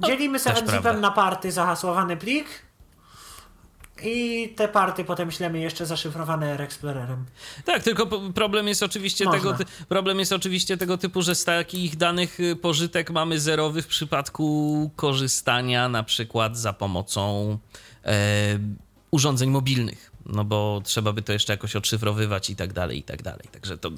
Dzielimy 0.00 0.40
też 0.40 0.58
7-zipem 0.58 0.68
prawda. 0.82 0.92
na 1.00 1.10
party 1.10 1.52
zahasłowany 1.52 2.16
plik 2.16 2.46
i 4.04 4.48
te 4.56 4.68
party 4.68 5.04
potem 5.04 5.30
ślemy 5.30 5.60
jeszcze 5.60 5.86
zaszyfrowane 5.86 6.52
Air 6.52 6.62
Explorerem. 6.62 7.24
Tak, 7.64 7.82
tylko 7.82 8.06
problem 8.34 8.68
jest 8.68 8.82
oczywiście 8.82 9.24
Można. 9.24 9.52
tego 9.52 9.64
problem 9.88 10.18
jest 10.18 10.32
oczywiście 10.32 10.76
tego 10.76 10.98
typu, 10.98 11.22
że 11.22 11.34
z 11.34 11.44
takich 11.44 11.96
danych 11.96 12.40
y, 12.40 12.56
pożytek 12.56 13.10
mamy 13.10 13.40
zerowy 13.40 13.82
w 13.82 13.86
przypadku 13.86 14.90
korzystania 14.96 15.88
na 15.88 16.02
przykład 16.02 16.58
za 16.58 16.72
pomocą 16.72 17.58
e, 18.04 18.58
urządzeń 19.10 19.50
mobilnych. 19.50 20.10
No 20.26 20.44
bo 20.44 20.80
trzeba 20.84 21.12
by 21.12 21.22
to 21.22 21.32
jeszcze 21.32 21.52
jakoś 21.52 21.76
odszyfrowywać 21.76 22.50
i 22.50 22.56
tak 22.56 22.72
dalej, 22.72 22.98
i 22.98 23.02
tak 23.02 23.22
dalej. 23.22 23.48
Także 23.52 23.78
to, 23.78 23.90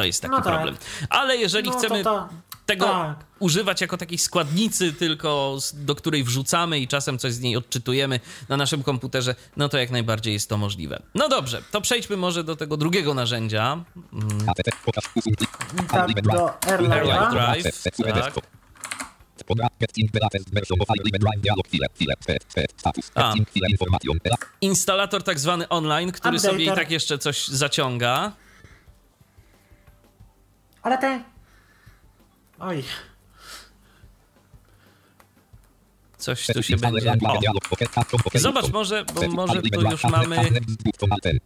to 0.00 0.06
jest 0.06 0.22
taki 0.22 0.30
No 0.32 0.36
tak. 0.42 0.46
problem. 0.54 0.76
Ale 1.10 1.36
jeżeli 1.36 1.70
No 1.70 1.78
chcemy 1.78 2.04
to- 2.04 2.28
tego 2.66 2.86
tak. 2.86 3.16
używać 3.38 3.80
jako 3.80 3.96
takiej 3.96 4.18
składnicy 4.18 4.92
tylko, 4.92 5.56
z- 5.60 5.84
do 5.84 5.94
której 5.94 6.24
wrzucamy 6.24 6.78
i 6.78 6.88
czasem 6.88 7.18
coś 7.18 7.32
z 7.32 7.40
niej 7.40 7.56
odczytujemy 7.56 8.20
na 8.48 8.56
naszym 8.56 8.82
komputerze, 8.82 9.34
no 9.56 9.68
to 9.68 9.78
jak 9.78 9.90
najbardziej 9.90 10.32
jest 10.32 10.48
to 10.48 10.56
możliwe. 10.56 11.02
No 11.14 11.28
dobrze, 11.28 11.62
to 11.70 11.80
przejdźmy 11.80 12.16
może 12.16 12.44
do 12.44 12.56
tego 12.56 12.76
drugiego 12.76 13.14
narzędzia. 13.14 13.84
Plik. 15.36 15.50
Tak, 15.90 16.12
do 16.22 16.52
Drive. 17.30 17.82
Tak. 18.14 18.34
A. 23.14 23.34
Instalator 24.60 25.22
tak 25.22 25.38
zwany 25.40 25.68
online, 25.68 26.12
który 26.12 26.36
Updater. 26.36 26.52
sobie 26.58 26.64
i 26.72 26.74
tak 26.76 26.90
jeszcze 26.90 27.18
coś 27.18 27.48
zaciąga. 27.48 28.32
Ale 30.82 30.98
te... 30.98 31.22
Oj, 32.58 32.84
Coś 36.20 36.46
tu 36.46 36.62
się 36.62 36.76
będzie... 36.76 37.12
O, 38.34 38.38
zobacz, 38.38 38.68
może, 38.72 39.04
bo 39.14 39.28
może 39.28 39.62
tu 39.62 39.80
już 39.90 40.04
mamy... 40.04 40.50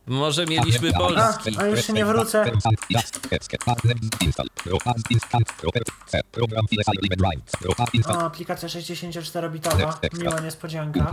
Może 0.07 0.47
mieliśmy 0.47 0.91
A, 0.95 0.99
polski. 0.99 1.57
a 1.59 1.67
już 1.67 1.89
nie 1.89 2.05
wrócę. 2.05 2.45
o, 8.09 8.23
aplikacja 8.25 8.69
64-bitowa. 8.69 9.99
Miła 10.19 10.41
niespodzianka. 10.41 11.13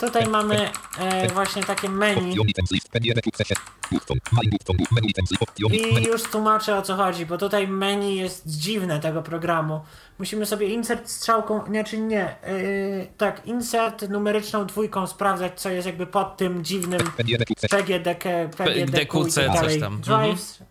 Tutaj 0.00 0.28
mamy 0.28 0.70
e, 0.98 1.28
właśnie 1.28 1.64
takie 1.64 1.88
menu 1.88 2.30
Option 2.30 2.48
items 2.48 2.70
list. 2.70 2.88
Pen 2.88 3.04
1 3.04 3.22
sukcesie. 3.24 3.54
Button. 3.92 4.18
My 4.32 4.50
button. 4.50 4.76
Menu 4.90 5.08
items 5.08 5.30
list. 5.30 5.42
Option. 5.42 5.72
i 5.72 6.04
już 6.04 6.22
tłumaczę 6.22 6.78
o 6.78 6.82
co 6.82 6.96
chodzi, 6.96 7.26
bo 7.26 7.38
tutaj 7.38 7.68
menu 7.68 8.16
jest 8.16 8.46
dziwne 8.46 9.00
tego 9.00 9.22
programu. 9.22 9.80
Musimy 10.18 10.46
sobie 10.46 10.66
insert 10.66 11.10
strzałką, 11.10 11.64
znaczy 11.66 11.98
nie, 11.98 12.36
yy, 12.46 13.06
tak, 13.16 13.46
insert 13.46 14.08
numeryczną 14.08 14.66
dwójką 14.66 15.06
sprawdzać, 15.06 15.60
co 15.60 15.70
jest 15.70 15.86
jakby 15.86 16.06
pod 16.06 16.36
tym 16.36 16.64
dziwnym 16.64 17.00
Pen 17.16 17.28
1 17.28 17.46
sukcesie. 17.46 17.76
PGDK, 17.76 18.24
PGDQ 18.56 19.00
i 19.00 19.04
DQC, 19.04 19.34
tak 19.34 19.46
coś 19.46 19.54
dalej. 19.54 19.80
tam. 19.80 20.00
Drives, 20.00 20.62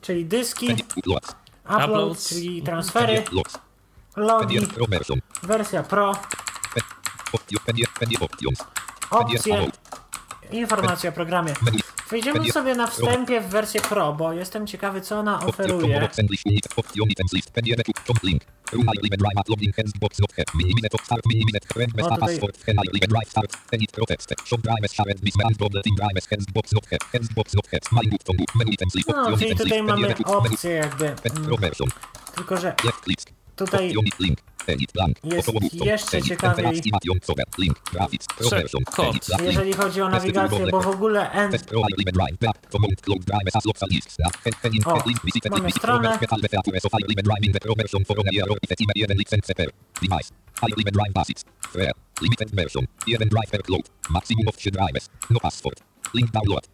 czyli 0.00 0.24
dyski, 0.24 0.76
upload, 1.64 2.28
czyli 2.28 2.62
transfery, 2.62 3.12
1 3.12 3.34
logs. 3.34 3.58
Pen 4.14 4.24
logi, 4.24 4.54
1 4.54 4.70
pro 4.70 4.86
version. 4.86 5.18
wersja 5.42 5.82
pro, 5.82 6.12
opcje, 7.34 7.58
informacja 10.52 11.10
o 11.10 11.12
programie. 11.12 11.54
Wejdziemy 12.10 12.52
sobie 12.52 12.74
na 12.74 12.86
wstępie 12.86 13.40
w 13.40 13.48
wersję 13.48 13.80
pro, 13.80 14.12
bo 14.12 14.32
jestem 14.32 14.66
ciekawy 14.66 15.00
co 15.00 15.18
ona 15.18 15.40
oferuje. 15.46 16.00
box 16.00 16.18
English 16.18 16.46
unit. 16.46 16.68
Option 16.76 17.10
items 17.10 17.32
list. 17.32 17.50
Pen 17.50 17.64
1 17.66 17.84
com 18.06 18.16
link. 18.22 18.42
Room 18.72 18.86
I 18.96 18.98
live 19.02 19.16
drive 19.16 19.38
at 19.38 19.48
login 19.48 19.72
hands 19.76 19.92
box 20.00 20.18
not 20.18 20.32
have. 20.32 20.44
Mini 20.54 20.74
minute 20.74 20.94
of 20.94 21.04
start. 21.04 21.26
Mini 21.26 21.44
minute. 21.46 21.66
Friend 21.74 21.94
mess 21.96 22.06
O, 22.06 22.08
tutaj- 22.08 22.20
password. 22.20 22.56
Hen 22.66 22.76
I 22.76 22.88
live 22.92 23.06
drive 23.06 23.28
start. 23.30 23.50
Enit 23.72 23.90
pro 23.92 24.06
text. 24.06 24.34
Shop 24.44 24.60
drive 24.60 24.88
shared 24.92 25.20
this 25.20 25.36
man 25.36 25.54
problem. 25.54 25.82
Team 25.82 25.96
drive 25.96 26.26
hands 26.30 26.46
box 26.54 26.72
not 26.72 26.84
have. 26.90 27.04
Hands 27.12 27.28
box 27.34 27.54
not 27.54 27.66
have. 27.72 27.80
My 27.92 28.10
button. 28.10 28.36
Menu 28.54 28.72
items 28.72 28.94
list. 28.94 29.08
No, 29.08 29.36
czyli 29.36 29.56
tutaj 29.56 29.82
mamy 29.82 30.08
1 30.08 30.24
menu. 30.26 30.38
opcję 30.38 30.70
jakby, 30.70 31.06
mm, 31.06 31.56
tylko 32.34 32.56
że 32.56 32.74
tutaj 33.56 33.94
Jest 35.24 35.52
jeszcze 35.84 36.22
ciekawiej. 36.22 36.82
Kod. 38.92 39.16
Jeżeli 39.42 39.72
chodzi 39.72 40.02
o 40.02 40.08
nawigację, 40.08 40.66
bo 40.70 40.80
w 40.80 40.86
ogóle 40.86 41.30
N 41.32 41.52
O, 44.84 45.02
mamy 45.50 45.70
stronę. 45.70 46.08
Robert 46.08 46.20
Metal 46.20 46.40
Beatrice 46.40 46.86
of 46.86 46.94
I 46.94 47.04
live 47.08 47.22
drive 47.22 47.44
in 47.44 47.52
the 47.52 47.60
pro 47.60 47.74
version 47.74 48.04
for 48.04 48.18
on 48.20 48.24
air 48.36 48.44
or 48.50 48.58
with 48.62 48.76
team 48.76 48.88
1 48.96 49.16
license 49.16 49.54
per 49.54 49.70
device. 50.02 50.30
I 50.62 50.66
live 50.76 50.90
drive 50.92 51.12
basics. 51.14 51.44
Rare. 51.74 51.92
Limited 52.20 52.50
version. 52.50 52.86
1 53.06 53.28
drive 53.28 53.50
per 53.50 53.62
cloud. 53.62 53.88
Maximum 54.10 54.48
of 54.48 54.56
3 54.56 54.70
drives. 54.70 55.10
No 55.30 55.38
password. 55.40 55.80
Link 56.14 56.30
download. 56.30 56.64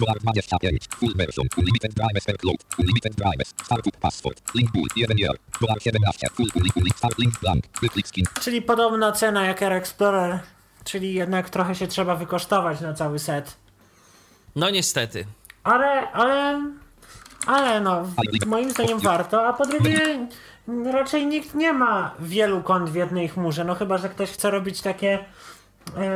Dolar 0.00 0.18
25. 0.18 0.88
Full 1.00 1.14
version. 1.16 1.46
Unlimited 1.56 1.92
drives 1.94 2.24
per 2.24 2.36
cloud. 2.36 2.56
Unlimited 2.78 3.14
drives. 3.14 3.48
Startup 3.64 3.96
password. 4.00 4.40
Link 4.54 4.72
bull. 4.72 4.86
1 4.96 5.18
year. 5.18 5.36
Dolar 5.60 5.78
17. 5.80 6.26
Full. 6.34 6.48
Start 6.96 7.18
link 7.18 7.40
blank. 7.40 7.64
Wyklik 7.82 8.08
skin. 8.08 8.24
Czyli 8.40 8.62
podobna 8.62 9.12
cena 9.12 9.46
jak 9.46 9.62
Air 9.62 9.72
Explorer, 9.72 10.38
czyli 10.84 11.14
jednak 11.14 11.50
trochę 11.50 11.74
się 11.74 11.86
trzeba 11.86 12.16
wykosztować 12.16 12.80
na 12.80 12.94
cały 12.94 13.18
set. 13.18 13.56
No 14.56 14.70
niestety. 14.70 15.26
Ale, 15.64 16.10
ale, 16.12 16.62
ale 17.46 17.80
no, 17.80 18.06
moim 18.46 18.70
zdaniem 18.70 18.98
warto, 18.98 19.46
a 19.46 19.52
po 19.52 19.66
drugie 19.66 20.28
raczej 20.92 21.26
nikt 21.26 21.54
nie 21.54 21.72
ma 21.72 22.14
wielu 22.20 22.62
kont 22.62 22.90
w 22.90 22.94
jednej 22.94 23.28
chmurze, 23.28 23.64
no 23.64 23.74
chyba, 23.74 23.98
że 23.98 24.08
ktoś 24.08 24.30
chce 24.30 24.50
robić 24.50 24.80
takie, 24.80 25.24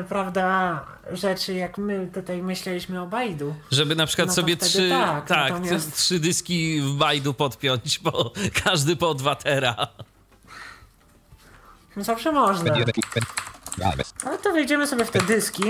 prawda, 0.08 0.84
rzeczy 1.12 1.54
jak 1.54 1.78
my 1.78 2.10
tutaj 2.14 2.42
myśleliśmy 2.42 3.02
o 3.02 3.06
Baidu. 3.06 3.54
Żeby 3.70 3.96
na 3.96 4.06
przykład 4.06 4.28
No 4.28 4.34
sobie 4.34 4.56
trzy, 4.56 4.88
tak, 4.90 5.26
tak, 5.26 5.52
natomiast- 5.52 5.96
trzy 6.02 6.20
dyski 6.20 6.80
w 6.80 6.94
Bajdu 6.94 7.34
podpiąć, 7.34 7.98
bo 7.98 8.32
każdy 8.64 8.96
po 8.96 9.14
2 9.14 9.34
tera. 9.34 9.76
No 11.96 12.04
zawsze 12.04 12.32
można. 12.32 12.64
Pen 12.70 12.78
1 12.80 12.94
pen. 13.14 13.22
Drives. 13.78 14.14
Ale 14.26 14.38
to 14.38 14.52
wejdziemy 14.52 14.86
sobie 14.86 15.04
w 15.04 15.10
te 15.10 15.20
dyski 15.20 15.62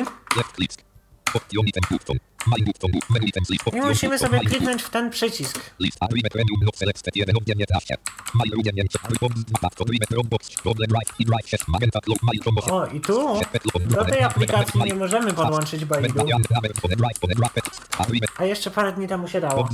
I 3.73 3.81
musimy 3.81 4.19
sobie 4.19 4.41
kliknąć 4.41 4.83
w 4.83 4.91
ten 4.91 5.11
przycisk. 5.11 5.61
List 5.79 5.99
agreement 6.01 6.35
random 6.35 6.57
not 6.65 6.77
selected 6.77 7.17
jeden 7.17 7.37
od 7.37 7.45
19. 7.45 7.95
My 8.35 8.45
runienięcie. 8.57 8.99
Repomz 9.11 9.35
2 9.35 9.71
to 9.71 9.85
agreement 9.85 10.11
Dropbox. 10.11 10.51
Problem 10.63 10.89
drive 10.89 11.21
i 11.21 11.25
drive 11.25 11.49
6. 11.49 11.69
Magenta 11.69 12.01
cloud. 12.01 12.19
My 12.23 12.41
promotion. 12.41 12.75
O, 12.75 12.87
i 12.87 13.01
tu 13.01 13.41
do 13.89 14.05
tej 14.05 14.23
aplikacji 14.23 14.81
nie 14.83 14.95
możemy 14.95 15.33
podłączyć 15.33 15.85
Baidu. 15.85 16.15
A 18.37 18.45
jeszcze 18.45 18.71
parę 18.71 18.93
dni 18.93 19.09
temu 19.09 19.29
się 19.29 19.41
dało. 19.41 19.69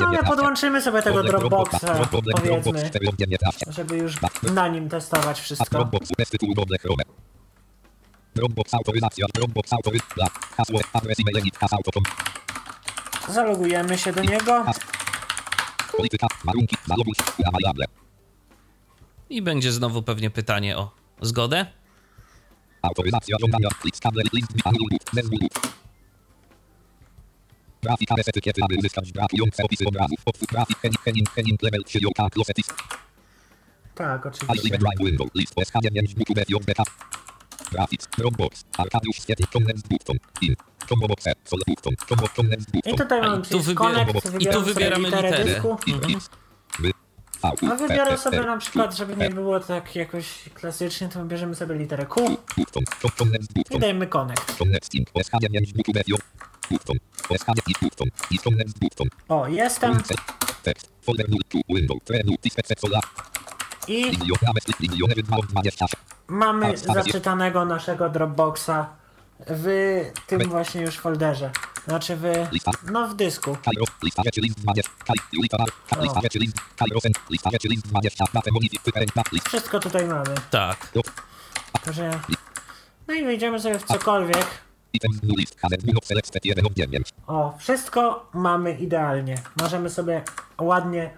No 0.00 0.06
ale 0.08 0.18
podłączymy 0.28 0.82
sobie 0.82 1.02
tego 1.02 1.22
Dropboxa, 1.22 1.78
powiedzmy, 2.62 2.90
żeby 3.72 3.96
już 3.96 4.16
na 4.54 4.68
nim 4.68 4.88
testować 4.88 5.40
wszystko. 5.40 5.78
Dropbox 8.38 8.74
autoryzacja. 8.74 9.26
Dropbox 9.34 9.72
autoryzacja. 9.72 10.26
Hasło. 10.56 10.80
Adres 10.92 11.18
e-mail. 11.20 11.36
Edit. 11.38 11.58
Zalogujemy 13.28 13.98
się 13.98 14.12
do 14.12 14.22
niego. 14.22 14.64
Polityka. 15.96 16.26
Warunki. 16.44 16.76
Zaloguj. 16.86 17.14
Available. 17.44 17.84
I 19.30 19.42
będzie 19.42 19.72
znowu 19.72 20.02
pewnie 20.02 20.30
pytanie 20.30 20.76
o 20.76 20.90
zgodę. 21.20 21.66
Autoryzacja 22.82 23.36
żądania. 23.40 23.68
Klik 23.80 23.96
skable. 23.96 24.22
List. 24.32 24.48
Anulub. 24.64 25.02
Zezwolub. 25.12 25.52
Grafika 27.82 28.14
bez 28.14 28.28
etykiety, 28.28 28.62
aby 28.64 28.76
uzyskać 28.76 29.12
brakujące 29.12 29.64
opisy 29.64 29.84
obrazów. 29.86 30.18
Otwórz 30.24 30.48
grafik. 30.48 30.78
Henin. 31.34 31.56
Level. 31.62 31.82
Tak, 33.94 34.26
oczywiście. 34.26 34.78
drive 34.78 34.98
window. 34.98 35.28
List. 35.34 35.52
OSH 35.56 35.72
9. 35.82 36.14
YouTube. 36.16 36.48
JBK. 36.48 36.82
Graphics. 37.72 38.08
Dropbox. 38.18 38.64
Arkadiusz 38.78 39.16
Świetl. 39.16 39.44
Ciągnąć 39.52 39.78
z 39.78 39.82
button. 39.82 40.16
Z 40.40 40.50
I 42.86 42.94
tutaj 42.94 43.20
A, 43.20 43.24
i 43.24 43.28
mamy 43.28 43.42
tu 43.42 43.74
Connect, 43.74 44.40
i 44.40 44.46
tu 44.46 44.62
wybieramy 44.62 45.08
literę 45.08 45.44
litery. 45.44 45.60
V. 46.78 46.90
A 47.42 47.74
wybiorę 47.74 48.18
sobie 48.18 48.40
na 48.40 48.56
przykład, 48.56 48.96
żeby 48.96 49.16
nie 49.16 49.30
było 49.30 49.60
tak 49.60 49.96
jakoś 49.96 50.26
klasycznie, 50.54 51.08
to 51.08 51.22
wybierzemy 51.22 51.54
sobie 51.54 51.74
literę 51.74 52.06
Q 52.06 52.36
i 52.56 53.78
dajemy 53.78 54.06
Connect. 54.06 54.58
Ciągnąć 54.58 54.84
z 54.84 54.94
ink. 54.94 55.08
OSH 55.14 55.30
9. 55.40 55.70
YouTube. 55.76 55.96
J. 56.08 56.20
Button. 56.70 56.96
OSH 57.28 57.46
9. 57.46 57.64
Button. 57.82 58.08
I 58.30 58.38
ciągnąć 58.38 58.70
z 58.70 58.74
button. 58.74 59.08
O, 59.28 59.48
jestem. 59.48 60.02
Tekst. 60.62 60.92
Folder 61.02 61.26
02. 61.28 61.60
Window. 61.68 61.98
Trenu. 62.04 62.36
Tispec. 62.42 62.80
Sola. 62.80 63.00
I 63.88 64.04
Lidio. 64.10 64.34
Rame. 64.42 64.60
Split. 64.60 64.92
Milionery 64.92 65.22
2 65.22 65.36
od 65.36 65.46
20. 65.46 65.86
mamy 66.28 66.76
zaczytanego 66.76 67.64
naszego 67.64 68.08
Dropboxa 68.08 68.86
w 69.46 69.66
tym 70.26 70.48
właśnie 70.48 70.80
już 70.80 70.96
folderze. 70.96 71.50
Znaczy 71.84 72.16
w, 72.16 72.22
no 72.90 73.08
w 73.08 73.14
dysku. 73.14 73.56
Kairo. 73.64 73.84
Lista 74.02 74.22
rzeczy 74.22 74.40
list 74.40 74.60
20. 74.60 74.92
Kaj. 75.06 75.16
Julita. 75.32 75.58
Bar. 75.58 75.68
Lista 76.02 76.20
rzeczy 76.20 76.38
list. 76.38 76.56
Kairosen. 76.76 77.12
Lista 77.30 77.50
rzeczy 77.50 77.68
list 77.68 77.86
20. 77.86 78.24
Datę 78.32 78.50
bonifik. 78.52 78.82
Typerenta. 78.82 79.22
List. 79.32 79.48
Wszystko 79.48 79.80
tutaj 79.80 80.06
mamy. 80.06 80.34
Tak. 80.50 80.92
Także... 81.84 82.20
No 83.08 83.14
i 83.14 83.24
wejdziemy 83.24 83.60
sobie 83.60 83.78
w 83.78 83.84
cokolwiek. 83.84 84.46
Items 84.92 85.22
new 85.22 85.38
list. 85.38 85.60
Hazard. 85.60 85.84
Not 85.84 86.06
selected 86.06 86.44
1 86.44 86.66
od 86.66 86.72
9. 86.72 87.08
O, 87.26 87.54
wszystko 87.58 88.30
mamy 88.34 88.72
idealnie. 88.72 89.34
Możemy 89.60 89.90
sobie 89.90 90.22
ładnie 90.58 91.10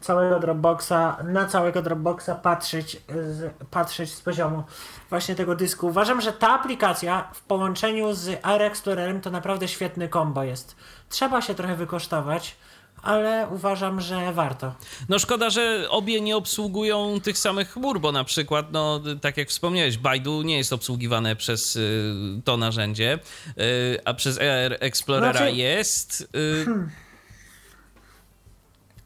całego 0.00 0.40
Dropboxa, 0.40 1.16
na 1.24 1.46
całego 1.46 1.82
Dropboxa 1.82 2.30
patrzeć 2.42 3.02
z, 3.08 3.52
patrzeć 3.70 4.14
z 4.14 4.20
poziomu 4.20 4.64
właśnie 5.10 5.34
tego 5.34 5.54
dysku. 5.54 5.86
Uważam, 5.86 6.20
że 6.20 6.32
ta 6.32 6.48
aplikacja 6.54 7.30
w 7.34 7.42
połączeniu 7.42 8.14
z 8.14 8.38
Air 8.42 8.62
Explorerem 8.62 9.20
to 9.20 9.30
naprawdę 9.30 9.68
świetny 9.68 10.08
kombo 10.08 10.42
jest. 10.42 10.76
Trzeba 11.08 11.42
się 11.42 11.54
trochę 11.54 11.76
wykosztować, 11.76 12.56
ale 13.02 13.48
uważam, 13.50 14.00
że 14.00 14.32
warto. 14.32 14.74
No 15.08 15.18
szkoda, 15.18 15.50
że 15.50 15.86
obie 15.90 16.20
nie 16.20 16.36
obsługują 16.36 17.20
tych 17.20 17.38
samych 17.38 17.72
chmur, 17.72 18.00
bo 18.00 18.12
na 18.12 18.24
przykład, 18.24 18.66
no 18.72 19.00
tak 19.20 19.36
jak 19.36 19.48
wspomniałeś, 19.48 19.98
Baidu 19.98 20.42
nie 20.42 20.56
jest 20.56 20.72
obsługiwane 20.72 21.36
przez 21.36 21.76
y, 21.76 22.14
to 22.44 22.56
narzędzie, 22.56 23.18
y, 23.58 23.98
a 24.04 24.14
przez 24.14 24.38
Air 24.38 24.76
Explorera 24.80 25.32
Znaczy- 25.32 25.52
jest. 25.52 26.28
Y, 26.36 26.66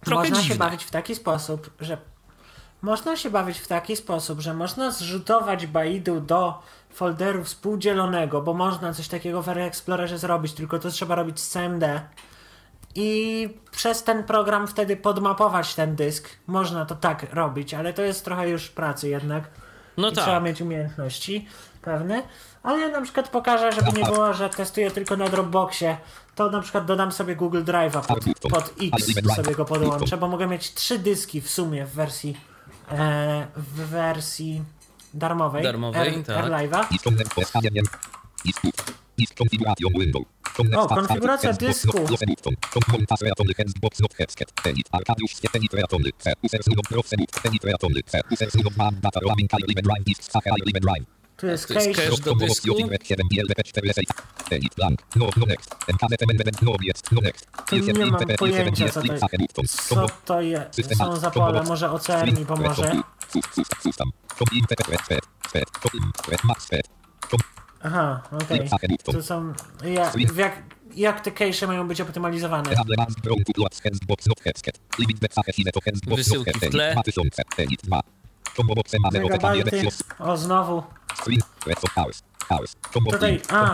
trochę 0.04 0.22
można 0.22 0.36
dziwne. 0.36 0.54
się 0.54 0.58
bawić 0.58 0.84
w 0.84 0.90
taki 0.90 1.14
sposób, 1.14 1.70
że 1.80 1.98
można 2.82 3.16
się 3.16 3.30
bawić 3.30 3.58
w 3.58 3.68
taki 3.68 3.96
sposób, 3.96 4.40
że 4.40 4.54
można 4.54 4.90
zrzutować 4.90 5.66
Baidu 5.66 6.20
do 6.20 6.62
folderu 6.90 7.44
współdzielonego, 7.44 8.42
bo 8.42 8.54
można 8.54 8.92
coś 8.92 9.08
takiego 9.08 9.42
w 9.42 9.48
Explorerze 9.48 10.18
zrobić, 10.18 10.52
tylko 10.52 10.78
to 10.78 10.90
trzeba 10.90 11.14
robić 11.14 11.40
z 11.40 11.48
CMD. 11.48 12.00
I 12.94 13.48
przez 13.70 14.02
ten 14.02 14.24
program 14.24 14.66
wtedy 14.66 14.96
podmapować 14.96 15.74
ten 15.74 15.96
dysk. 15.96 16.28
Można 16.46 16.86
to 16.86 16.94
tak 16.94 17.26
robić, 17.32 17.74
ale 17.74 17.92
to 17.92 18.02
jest 18.02 18.24
trochę 18.24 18.48
już 18.48 18.68
pracy 18.68 19.08
jednak. 19.08 19.44
No 19.96 20.08
I 20.08 20.12
tak. 20.12 20.24
trzeba 20.24 20.40
mieć 20.40 20.60
umiejętności 20.60 21.48
pewne. 21.84 22.22
Ale 22.62 22.78
ja 22.78 22.88
na 22.88 23.00
przykład 23.00 23.28
pokażę, 23.28 23.72
żeby 23.72 23.98
nie 23.98 24.04
było, 24.04 24.34
że 24.34 24.50
testuję 24.50 24.90
tylko 24.90 25.16
na 25.16 25.28
Dropboxie, 25.28 25.96
to 26.34 26.50
na 26.50 26.60
przykład 26.60 26.86
dodam 26.86 27.12
sobie 27.12 27.36
Google 27.36 27.62
Drive'a 27.62 28.00
pod, 28.06 28.50
pod 28.50 28.74
X 28.82 29.34
sobie 29.36 29.54
go 29.54 29.64
podłączę, 29.64 30.16
bo 30.16 30.28
mogę 30.28 30.46
mieć 30.46 30.74
trzy 30.74 30.98
dyski 30.98 31.40
w 31.40 31.50
sumie 31.50 31.86
w 31.86 31.90
wersji 31.94 32.36
e, 32.90 33.46
w 33.56 33.88
wersji 33.88 34.62
darmowej, 35.14 35.62
Darmowej, 35.62 36.14
Air, 36.14 36.24
tak. 36.24 36.44
AirLive'a. 36.44 36.86
O, 40.76 40.86
konfiguracja 40.88 41.52
dysku. 41.52 41.98
Jest 51.50 51.68
to 51.68 51.74
jest 51.74 51.86
cache. 51.86 52.08
cache. 52.10 52.22
do 52.24 52.34
dysku. 52.46 52.66
Jest. 57.24 57.42
Tu 57.66 57.76
nie 57.92 58.06
mam 58.10 58.20
pojęcia, 58.38 58.88
co 58.88 59.00
to, 59.54 59.62
co 59.88 59.94
to 60.24 60.40
je, 60.40 60.66
są 60.96 61.16
za 61.16 61.30
pole. 61.30 61.62
Może 61.68 61.90
OCR 61.90 62.32
mi 62.38 62.46
pomoże. 62.46 62.82
Aha, 67.82 68.22
okej. 68.32 68.58
Tu 69.12 69.22
są... 69.22 69.52
Ja, 69.84 70.12
jak, 70.36 70.62
jak 70.94 71.20
te 71.20 71.32
cache 71.32 71.66
mają 71.66 71.88
być 71.88 72.00
optymalizowane? 72.00 72.70
Wysyłki 76.16 76.50
w 76.58 76.70
tle. 76.70 76.94
Megabajty. 79.22 79.76
O, 80.18 80.36
znowu. 80.36 80.82
Tutaj, 83.12 83.40
a. 83.48 83.66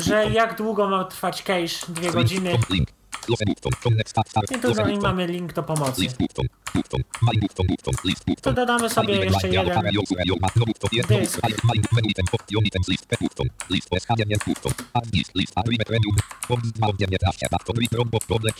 Że 0.00 0.24
jak 0.30 0.56
długo 0.56 0.88
ma 0.88 1.04
trwać 1.04 1.42
cache? 1.42 1.86
Dwie 1.88 2.12
godziny. 2.12 2.52
I 4.50 4.60
tu 4.60 4.74
za 4.74 4.82
nim 4.82 5.02
mamy 5.02 5.26
link 5.26 5.52
do 5.52 5.62
pomocy. 5.62 6.00
To 8.42 8.52
dodamy 8.52 8.90
sobie 8.90 9.14
jeszcze 9.16 9.48
jeden 9.48 9.74
dysk. 11.20 11.40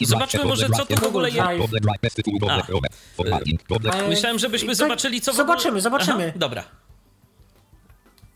Zobaczmy 0.07 0.45
może, 0.45 0.67
co 0.71 0.87
tu 0.87 1.01
w 1.01 1.05
ogóle 1.05 1.31
jest. 1.57 1.73
A. 2.51 2.57
Myślałem, 4.09 4.39
żebyśmy 4.39 4.69
to- 4.69 4.75
zobaczyli, 4.75 5.21
co 5.21 5.33
w 5.33 5.35
ogóle... 5.41 5.47
Zobaczymy, 5.47 5.81
zobaczymy. 5.81 6.25
Aha, 6.29 6.39
dobra. 6.39 6.65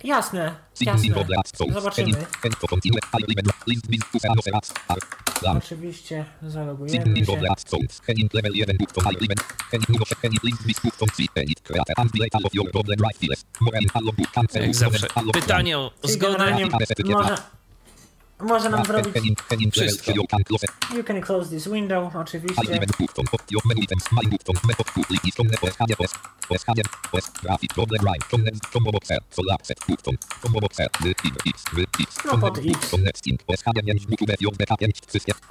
Jasne, 0.04 0.54
jasne. 0.86 1.02
Zobaczymy. 1.72 2.08
Oczywiście 5.58 6.24
zalogujemy 6.42 7.04
się. 7.26 7.30
Jak 14.60 14.74
zawsze. 14.74 15.06
Pytanie 15.32 15.78
o 15.78 15.90
zgodę. 16.02 16.38
może, 17.22 17.36
może 18.42 18.70
nam 18.70 18.84
zrobić... 18.84 19.14
Wszystko. 19.82 20.12
You 20.96 21.04
can 21.04 21.20
close 21.20 21.50
this 21.50 21.68
window, 21.68 22.16
oczywiście. 22.16 22.62
No 32.24 32.38
pod 32.38 32.58
X. 32.58 32.90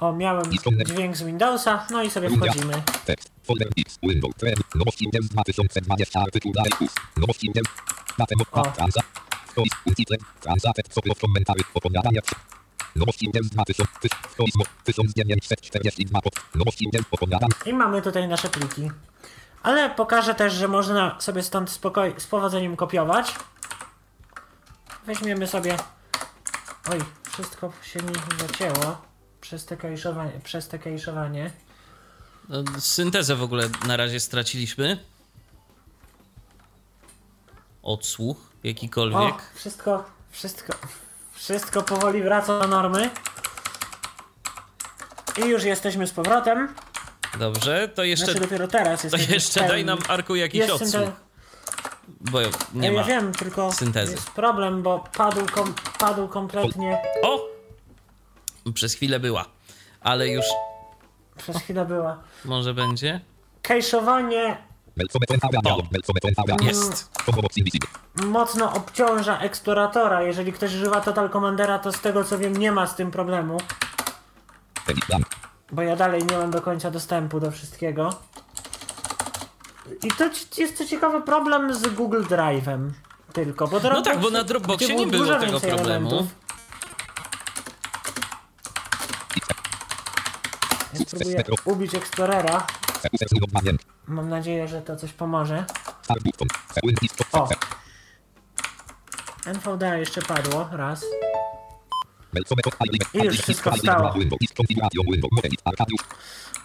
O, 0.00 0.12
miałem 0.12 0.52
dźwięk 0.84 1.16
z 1.16 1.22
Windowsa, 1.22 1.86
no 1.90 2.02
i 2.02 2.10
sobie 2.10 2.28
wchodzimy. 2.36 2.82
Folder 3.44 3.68
X. 3.78 3.98
Window. 4.02 4.30
Trend. 4.34 4.60
Nowości 4.74 5.04
Windows 5.04 5.28
2020. 5.28 6.20
Artykuł 6.20 6.52
dalej 6.52 6.72
plus. 6.78 6.90
Nowości 7.16 7.46
Windows. 7.46 7.68
Datę 8.18 8.34
O. 8.52 8.62
Transa. 8.62 9.00
Windows 9.56 9.78
2000. 9.86 10.16
Stois. 10.40 10.54
1942. 10.54 11.02
pod- 11.02 11.06
Nowości 11.06 11.34
Windows. 11.38 11.66
Opowiadania. 11.74 12.20
I 17.66 17.72
mamy 17.72 18.02
tutaj 18.02 18.28
nasze 18.28 18.48
pliki. 18.48 18.90
Ale 19.62 19.90
pokażę 19.90 20.34
też, 20.34 20.52
że 20.52 20.68
można 20.68 21.20
sobie 21.20 21.42
stąd 21.42 21.70
spokoj, 21.70 22.14
z 22.18 22.26
powodzeniem 22.26 22.76
kopiować. 22.76 23.34
Weźmiemy 25.06 25.46
sobie... 25.46 25.76
Oj, 26.90 26.98
wszystko 27.32 27.72
się 27.82 28.02
mi 28.02 28.12
zacięło. 28.40 28.98
Przez 29.40 29.64
te 29.64 29.76
kajszowanie. 29.76 30.40
Przez 30.44 30.68
te 30.68 30.78
kajszowanie. 30.78 31.50
No, 32.48 32.64
Syntezę 32.78 33.36
w 33.36 33.42
ogóle 33.42 33.70
na 33.86 33.96
razie 33.96 34.20
straciliśmy. 34.20 35.04
Odsłuch 37.82 38.36
O, 38.36 38.66
jakikolwiek. 38.66 39.34
wszystko, 39.54 40.04
wszystko, 40.30 40.72
wszystko 41.44 41.82
powoli 41.82 42.22
wraca 42.22 42.58
do 42.60 42.68
normy. 42.68 43.10
I 45.44 45.48
już 45.48 45.64
jesteśmy 45.64 46.06
z 46.06 46.12
powrotem. 46.12 46.74
Dobrze, 47.38 47.88
to 47.88 48.04
jeszcze, 48.04 48.24
Znaczy 48.26 48.40
dopiero 48.40 48.68
teraz 48.68 49.00
to 49.00 49.06
jesteśmy 49.06 49.34
jeszcze 49.34 49.68
daj 49.68 49.84
nam 49.84 49.98
Arku 50.08 50.34
jakiś 50.36 50.58
Jest 50.60 50.70
odsłuch. 50.72 50.90
synte- 50.90 51.12
Bo 52.20 52.38
nie 52.74 52.88
ja 52.92 53.00
ma. 53.00 53.04
wiem, 53.06 53.32
tylko 53.32 53.72
syntezy. 53.72 54.12
jest 54.12 54.30
problem, 54.30 54.82
bo 54.82 55.04
padł, 55.16 55.46
kom, 55.52 55.74
padł 55.98 56.28
kompletnie. 56.28 56.98
O! 57.22 57.40
Przez 58.74 58.94
chwilę 58.94 59.20
była. 59.20 59.44
Ale 60.00 60.28
już 60.28 60.44
Przez 61.36 61.56
chwilę 61.56 61.84
była. 61.84 62.18
może 62.44 62.74
będzie. 62.74 63.20
Kejszowanie 63.62 64.56
Jest. 66.66 67.10
mocno 68.14 68.72
obciąża 68.74 69.38
eksploratora. 69.38 70.22
Jeżeli 70.22 70.52
ktoś 70.52 70.74
używa 70.74 71.00
Total 71.00 71.30
Commandera, 71.30 71.78
to 71.78 71.92
z 71.92 72.00
tego 72.00 72.24
co 72.24 72.38
wiem 72.38 72.56
nie 72.56 72.72
ma 72.72 72.86
z 72.86 72.94
tym 72.94 73.10
problemu. 73.10 73.58
Bo 75.72 75.82
ja 75.82 75.96
dalej 75.96 76.24
nie 76.30 76.36
mam 76.38 76.50
do 76.50 76.62
końca 76.62 76.90
dostępu 76.90 77.40
do 77.40 77.50
wszystkiego. 77.50 78.10
I 80.02 80.08
to 80.10 80.24
jest 80.58 80.78
co 80.78 80.86
ciekawe 80.86 81.22
problem 81.22 81.74
z 81.74 81.86
Google 81.94 82.22
Drive'em. 82.22 82.90
Tylko, 83.32 83.68
bo 83.68 83.80
No 83.80 84.02
tak, 84.02 84.20
bo 84.20 84.30
na 84.30 84.44
Dropboxie 84.44 84.94
nie 84.96 85.06
było 85.06 85.24
dużo 85.24 85.38
tego 85.40 85.60
problemu. 85.60 86.08
elementów. 86.08 86.26
Ja 90.94 91.00
spróbuję 91.06 91.44
ubić 91.64 91.94
Explorera. 91.94 92.66
Mam 94.10 94.28
nadzieję, 94.28 94.68
że 94.68 94.82
to 94.82 94.96
coś 94.96 95.12
pomoże. 95.12 95.64
O. 97.32 97.48
NVDA 99.46 99.96
jeszcze 99.96 100.22
padło, 100.22 100.68
raz. 100.72 101.04
I 103.14 103.18
już 103.24 103.38
wszystko 103.40 103.70
wstało. 103.72 104.12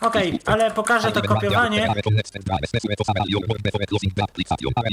Okej, 0.02 0.39
ale 0.46 0.72
pokażę 0.72 1.12
to 1.12 1.22
kopiowanie. 1.36 1.88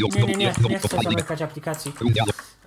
Nie, 0.09 0.23
nie, 0.27 0.37
nie, 0.37 0.53
nie 0.69 0.79
chcę 0.79 0.89
zamykać 1.15 1.43
aplikacji. 1.43 1.93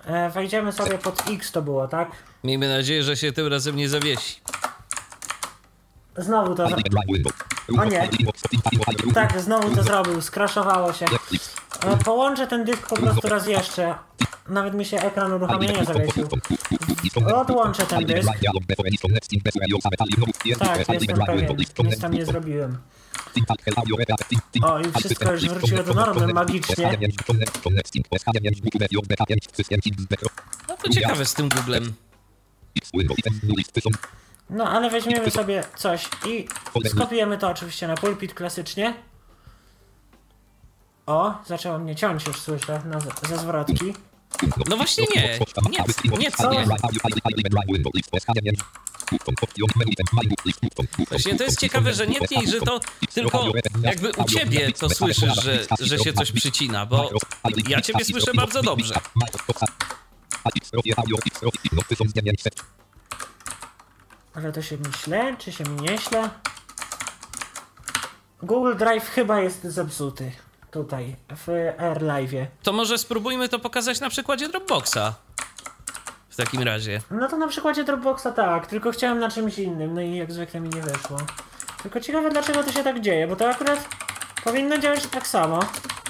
E, 0.04 0.30
wejdziemy 0.30 0.72
sobie 0.72 0.98
pod 0.98 1.22
X 1.30 1.52
to 1.52 1.62
było, 1.62 1.88
tak? 1.88 2.10
Miejmy 2.44 2.68
nadzieję, 2.68 3.02
że 3.02 3.16
się 3.16 3.32
tym 3.32 3.46
razem 3.46 3.76
nie 3.76 3.88
zawiesi. 3.88 4.40
Znowu 6.16 6.54
to. 6.54 6.68
O 7.78 7.84
nie. 7.84 8.08
Tak, 9.14 9.40
znowu 9.40 9.76
to 9.76 9.82
zrobił, 9.82 10.22
skraszowało 10.22 10.92
się. 10.92 11.06
E, 11.86 11.96
połączę 11.96 12.46
ten 12.46 12.64
dysk 12.64 12.88
po 12.88 12.96
prostu 12.96 13.28
raz 13.28 13.46
jeszcze. 13.46 13.94
Nawet 14.48 14.74
mi 14.74 14.84
się 14.84 14.96
ekran 14.96 15.32
uruchomienia 15.32 15.84
zawiesił. 15.84 16.28
Odłączę 17.34 17.86
ten 17.86 17.98
dysk. 18.06 18.28
Tak, 20.58 20.78
jestem 20.94 21.16
pewien. 21.26 21.56
Nic 21.88 22.00
tam 22.00 22.12
nie 22.14 22.26
zrobiłem. 22.26 22.78
O, 24.62 24.80
i 24.80 24.84
wszystko 24.98 25.32
już 25.32 25.48
wróciło 25.48 25.82
do 25.82 25.94
normy 25.94 26.20
magicznie. 26.34 26.84
No 30.68 30.76
to 30.76 30.88
ciekawe 30.88 31.24
z 31.26 31.34
tym 31.34 31.48
Googlem. 31.48 31.92
No, 34.50 34.64
ale 34.70 34.90
weźmiemy 34.90 35.30
sobie 35.30 35.64
coś 35.76 36.08
i 36.26 36.48
skopiujemy 36.90 37.38
to 37.38 37.48
oczywiście 37.48 37.88
na 37.88 37.94
pulpit 37.96 38.34
klasycznie. 38.34 38.94
O, 41.06 41.34
zaczęło 41.46 41.78
mnie 41.78 41.96
ciąć 41.96 42.26
już 42.26 42.40
słyszę 42.40 42.82
na, 42.84 43.00
ze 43.28 43.38
zwrotki. 43.38 43.94
No 44.68 44.76
właśnie 44.76 45.04
nie. 45.14 45.38
Nic, 45.70 45.78
nic 46.18 46.36
nie. 46.50 46.66
Właśnie 51.08 51.36
to 51.38 51.44
jest 51.44 51.60
ciekawe, 51.60 51.94
że 51.94 52.06
nie 52.06 52.20
tniej, 52.20 52.46
że 52.48 52.60
to 52.60 52.80
tylko 53.14 53.44
jakby 53.82 54.10
u 54.10 54.24
ciebie 54.24 54.72
to 54.72 54.88
słyszysz, 54.90 55.42
że, 55.42 55.66
że 55.80 55.98
się 55.98 56.12
coś 56.12 56.32
przycina, 56.32 56.86
bo 56.86 57.10
ja 57.68 57.80
ciebie 57.80 58.04
słyszę 58.04 58.34
bardzo 58.34 58.62
dobrze. 58.62 58.94
Ale 64.36 64.52
to 64.52 64.62
się 64.62 64.78
mi 64.78 64.92
śle, 65.04 65.36
czy 65.38 65.52
się 65.52 65.64
mi 65.64 65.82
nie 65.82 65.98
śle? 65.98 66.30
Google 68.42 68.76
Drive 68.76 69.10
chyba 69.10 69.40
jest 69.40 69.64
zepsuty. 69.64 70.32
tutaj 70.70 71.16
w 71.36 71.46
AirLive'ie. 71.78 72.46
To 72.62 72.72
może 72.72 72.98
spróbujmy 72.98 73.48
to 73.48 73.58
pokazać 73.58 74.00
na 74.00 74.10
przykładzie 74.10 74.48
Dropboxa. 74.48 75.14
W 76.28 76.36
takim 76.36 76.62
razie. 76.62 77.00
No 77.10 77.28
to 77.28 77.36
na 77.36 77.48
przykładzie 77.48 77.84
Dropboxa 77.84 78.26
tak, 78.36 78.66
tylko 78.66 78.90
chciałem 78.92 79.18
na 79.18 79.30
czymś 79.30 79.58
innym, 79.58 79.94
no 79.94 80.00
i 80.00 80.16
jak 80.16 80.32
zwykle 80.32 80.60
mi 80.60 80.68
nie 80.68 80.80
wyszło. 80.82 81.16
Tylko 81.82 82.00
ciekawe 82.00 82.30
dlaczego 82.30 82.64
to 82.64 82.72
się 82.72 82.84
tak 82.84 83.00
dzieje, 83.00 83.26
bo 83.28 83.36
to 83.36 83.50
akurat 83.50 83.88
powinno 84.44 84.78
działać 84.78 85.06
tak 85.06 85.26
samo. 85.26 85.58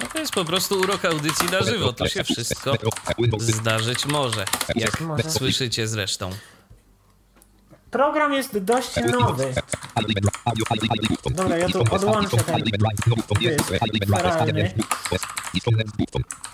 No 0.01 0.07
to 0.13 0.19
jest 0.19 0.33
po 0.33 0.45
prostu 0.45 0.79
urok 0.79 1.05
audycji 1.05 1.49
na 1.51 1.61
żywo. 1.61 1.93
Tu 1.93 2.07
się 2.07 2.23
wszystko 2.23 2.73
zdarzyć 3.37 4.05
może. 4.05 4.45
Jak 4.75 5.01
Może. 5.01 5.31
słyszycie 5.31 5.87
zresztą. 5.87 6.29
Program 7.91 8.33
jest 8.33 8.57
dość 8.57 8.95
nowy. 9.11 9.53
Dobra, 11.31 11.57
ja 11.57 11.69
tu 11.69 11.83
odłączę 11.91 12.37
ten 12.37 12.55
dysk 12.63 12.75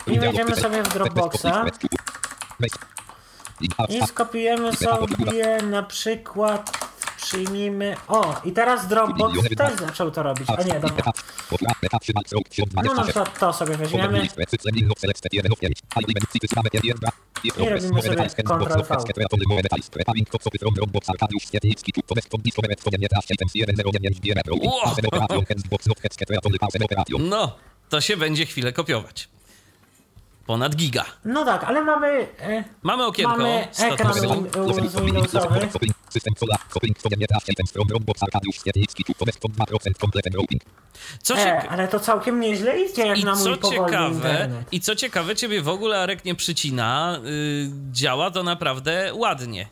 i 0.07 0.19
wejdziemy 0.19 0.55
sobie 0.55 0.83
w 0.83 0.93
Dropboxa 0.93 1.65
i 3.89 4.07
skopiujemy 4.07 4.75
sobie 4.75 5.61
na 5.61 5.83
przykład, 5.83 6.92
przyjmijmy, 7.23 7.95
o 8.07 8.41
i 8.45 8.51
teraz 8.51 8.87
Dropbox 8.87 9.33
też 9.57 9.79
zaczął 9.79 10.11
to 10.11 10.23
robić, 10.23 10.47
a 10.57 10.63
nie, 10.63 10.79
dobra. 10.79 11.11
No 12.83 12.93
na 12.93 13.03
przykład 13.03 13.39
to 13.39 13.53
sobie 13.53 13.77
weźmiemy, 13.77 14.19
I 17.43 17.49
robimy 17.69 18.01
sobie 18.01 18.15
Ctrl 18.29 18.59
V. 18.83 18.95
No, 27.19 27.55
to 27.89 28.01
się 28.01 28.17
będzie 28.17 28.45
chwilę 28.45 28.73
kopiować. 28.73 29.32
Ponad 30.45 30.75
giga. 30.75 31.05
no 31.25 31.45
tak, 31.45 31.63
ale 31.63 31.83
mamy, 31.83 32.27
e, 32.39 32.63
Mamy 32.83 33.05
okienko 33.05 33.37
mamy 33.37 33.67
ekran 33.79 34.13
Windowsowy, 35.05 35.69
System 36.09 36.33
Solar, 36.37 36.59
Coping, 36.69 36.99
Sony, 36.99 37.15
Items 37.49 37.71
from 37.71 37.87
Dropbox, 37.87 38.23
Arkadiusz 38.23 38.55
Świetlicki, 38.55 39.03
Connect 39.19 39.39
2% 39.39 39.97
complete 39.99 40.29
routing. 40.35 40.61
Co 41.21 41.35
e, 41.35 41.37
się... 41.37 41.69
ale 41.69 41.87
to 41.87 41.99
całkiem 41.99 42.39
nieźle 42.39 42.81
idzie 42.81 43.07
jak 43.07 43.17
I 43.17 43.25
na 43.25 43.35
mój 43.35 43.43
co 43.43 43.69
ciekawe, 43.69 44.13
internet. 44.13 44.67
i 44.71 44.79
co 44.79 44.95
ciekawe, 44.95 45.35
ciebie 45.35 45.61
w 45.61 45.69
ogóle 45.69 45.99
Arek 45.99 46.25
nie 46.25 46.35
przycina. 46.35 47.19
Yy, 47.23 47.69
działa 47.91 48.31
to 48.31 48.43
naprawdę 48.43 49.11
ładnie. 49.13 49.67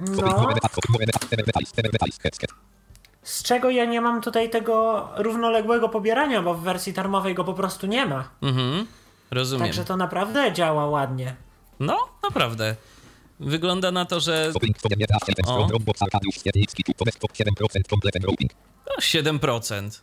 No, 0.00 0.22
z 3.22 3.42
czego 3.42 3.70
ja 3.70 3.84
nie 3.84 4.00
mam 4.00 4.22
tutaj 4.22 4.50
tego 4.50 5.08
równoległego 5.16 5.88
pobierania, 5.88 6.42
bo 6.42 6.54
w 6.54 6.62
wersji 6.62 6.92
darmowej 6.92 7.34
go 7.34 7.44
po 7.44 7.54
prostu 7.54 7.86
nie 7.86 8.06
ma. 8.06 8.28
Mhm. 8.42 8.86
Rozumiem. 9.30 9.66
Także 9.66 9.84
to 9.84 9.96
naprawdę 9.96 10.52
działa 10.52 10.86
ładnie. 10.86 11.36
No, 11.80 12.08
naprawdę. 12.22 12.76
Wygląda 13.40 13.90
na 13.90 14.04
to, 14.04 14.20
że 14.20 14.52
O. 15.46 15.54
from 15.56 15.68
Dropbox, 15.68 16.02
Arkadiusz 16.02 16.34
Świetlicki, 16.34 16.84
Connect 16.98 17.18
7% 17.22 17.88
complete 17.90 18.18
routing. 18.18 18.52
no, 18.86 18.92
7%. 19.00 20.00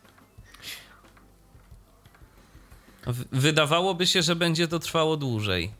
W- 3.06 3.24
Wydawałoby 3.40 4.06
się, 4.06 4.22
że 4.22 4.36
będzie 4.36 4.68
to 4.68 4.78
trwało 4.78 5.16
dłużej. 5.16 5.70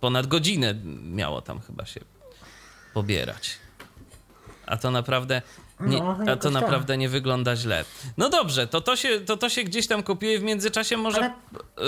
Ponad 0.00 0.26
godzinę 0.26 0.74
miało 1.04 1.42
tam 1.42 1.60
chyba 1.60 1.86
się 1.86 2.00
pobierać. 2.94 3.56
A 4.66 4.76
to 4.76 4.90
naprawdę. 4.90 5.42
Nie, 5.80 5.98
No, 5.98 6.16
a 6.32 6.36
to 6.36 6.50
tak. 6.50 6.62
naprawdę 6.62 6.96
nie 6.98 7.08
wygląda 7.08 7.56
źle. 7.56 7.84
No 8.16 8.28
dobrze, 8.28 8.66
to 8.66 8.80
to 8.80 8.96
się, 8.96 9.20
to, 9.20 9.36
to 9.36 9.48
się 9.48 9.62
gdzieś 9.64 9.86
tam 9.86 10.02
kopiuje 10.02 10.38
w 10.38 10.42
międzyczasie. 10.42 10.96
Może, 10.96 11.30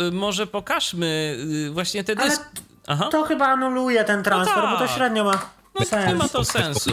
y, 0.09 0.13
może 0.13 0.47
pokażmy 0.47 1.37
y, 1.69 1.71
właśnie 1.71 2.05
te 2.05 2.13
Ale 2.19 2.29
dyski. 2.31 2.45
To 3.11 3.23
chyba 3.23 3.47
anuluje 3.47 4.05
ten 4.05 4.23
transfer, 4.23 4.63
bo 4.63 4.73
to 4.73 4.79
tak. 4.79 4.91
średnio 4.91 5.25
ma 5.25 5.51
No, 5.75 5.85
sens. 5.87 6.07
nie 6.09 6.15
ma 6.15 6.29
to 6.29 6.45
sensu. 6.45 6.91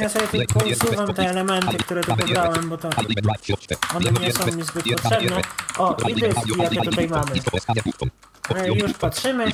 Ja 0.00 0.08
sobie 0.08 0.26
tu 0.46 0.54
pousuwam 0.54 1.14
te 1.14 1.30
elementy, 1.30 1.76
które 1.76 2.00
tu 2.04 2.16
pobrałem, 2.16 2.68
bo 2.68 2.76
to 2.78 2.88
one 3.94 4.10
nie 4.20 4.32
są 4.32 4.46
mi 4.56 4.62
zbyt 4.62 4.86
potrzebne. 5.02 5.42
O, 5.78 5.96
i 6.08 6.14
dyski, 6.14 6.52
jakie 6.62 6.80
tutaj 6.90 7.08
mamy. 7.08 7.26
E, 8.54 8.68
Już 8.68 8.92
patrzymy. 8.92 9.44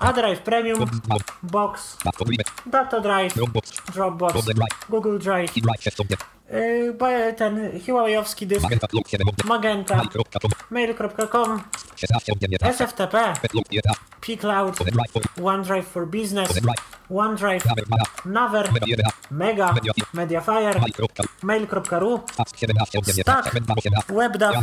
A 0.00 0.12
Drive 0.12 0.40
Premium, 0.40 0.78
Box, 1.42 1.96
Data 2.66 3.00
Drive, 3.00 3.34
Dropbox, 3.94 4.32
Google 4.88 5.18
Drive, 5.18 5.52
yy, 6.52 6.92
ba- 6.98 7.32
ten 7.36 7.56
Huawei'owski 7.86 8.46
dysk, 8.46 8.68
Magenta, 9.44 9.94
mail.com, 10.70 11.62
SFTP, 12.72 13.14
P-Cloud, 14.20 14.76
OneDrive 15.40 15.82
for 15.82 16.06
Business, 16.06 16.48
OneDrive, 17.10 17.62
Naver, 18.24 18.66
Mega, 19.30 19.72
Mediafire, 20.12 20.78
mail.ru, 21.42 22.22
Stack, 23.22 23.52
WebDAV 24.08 24.54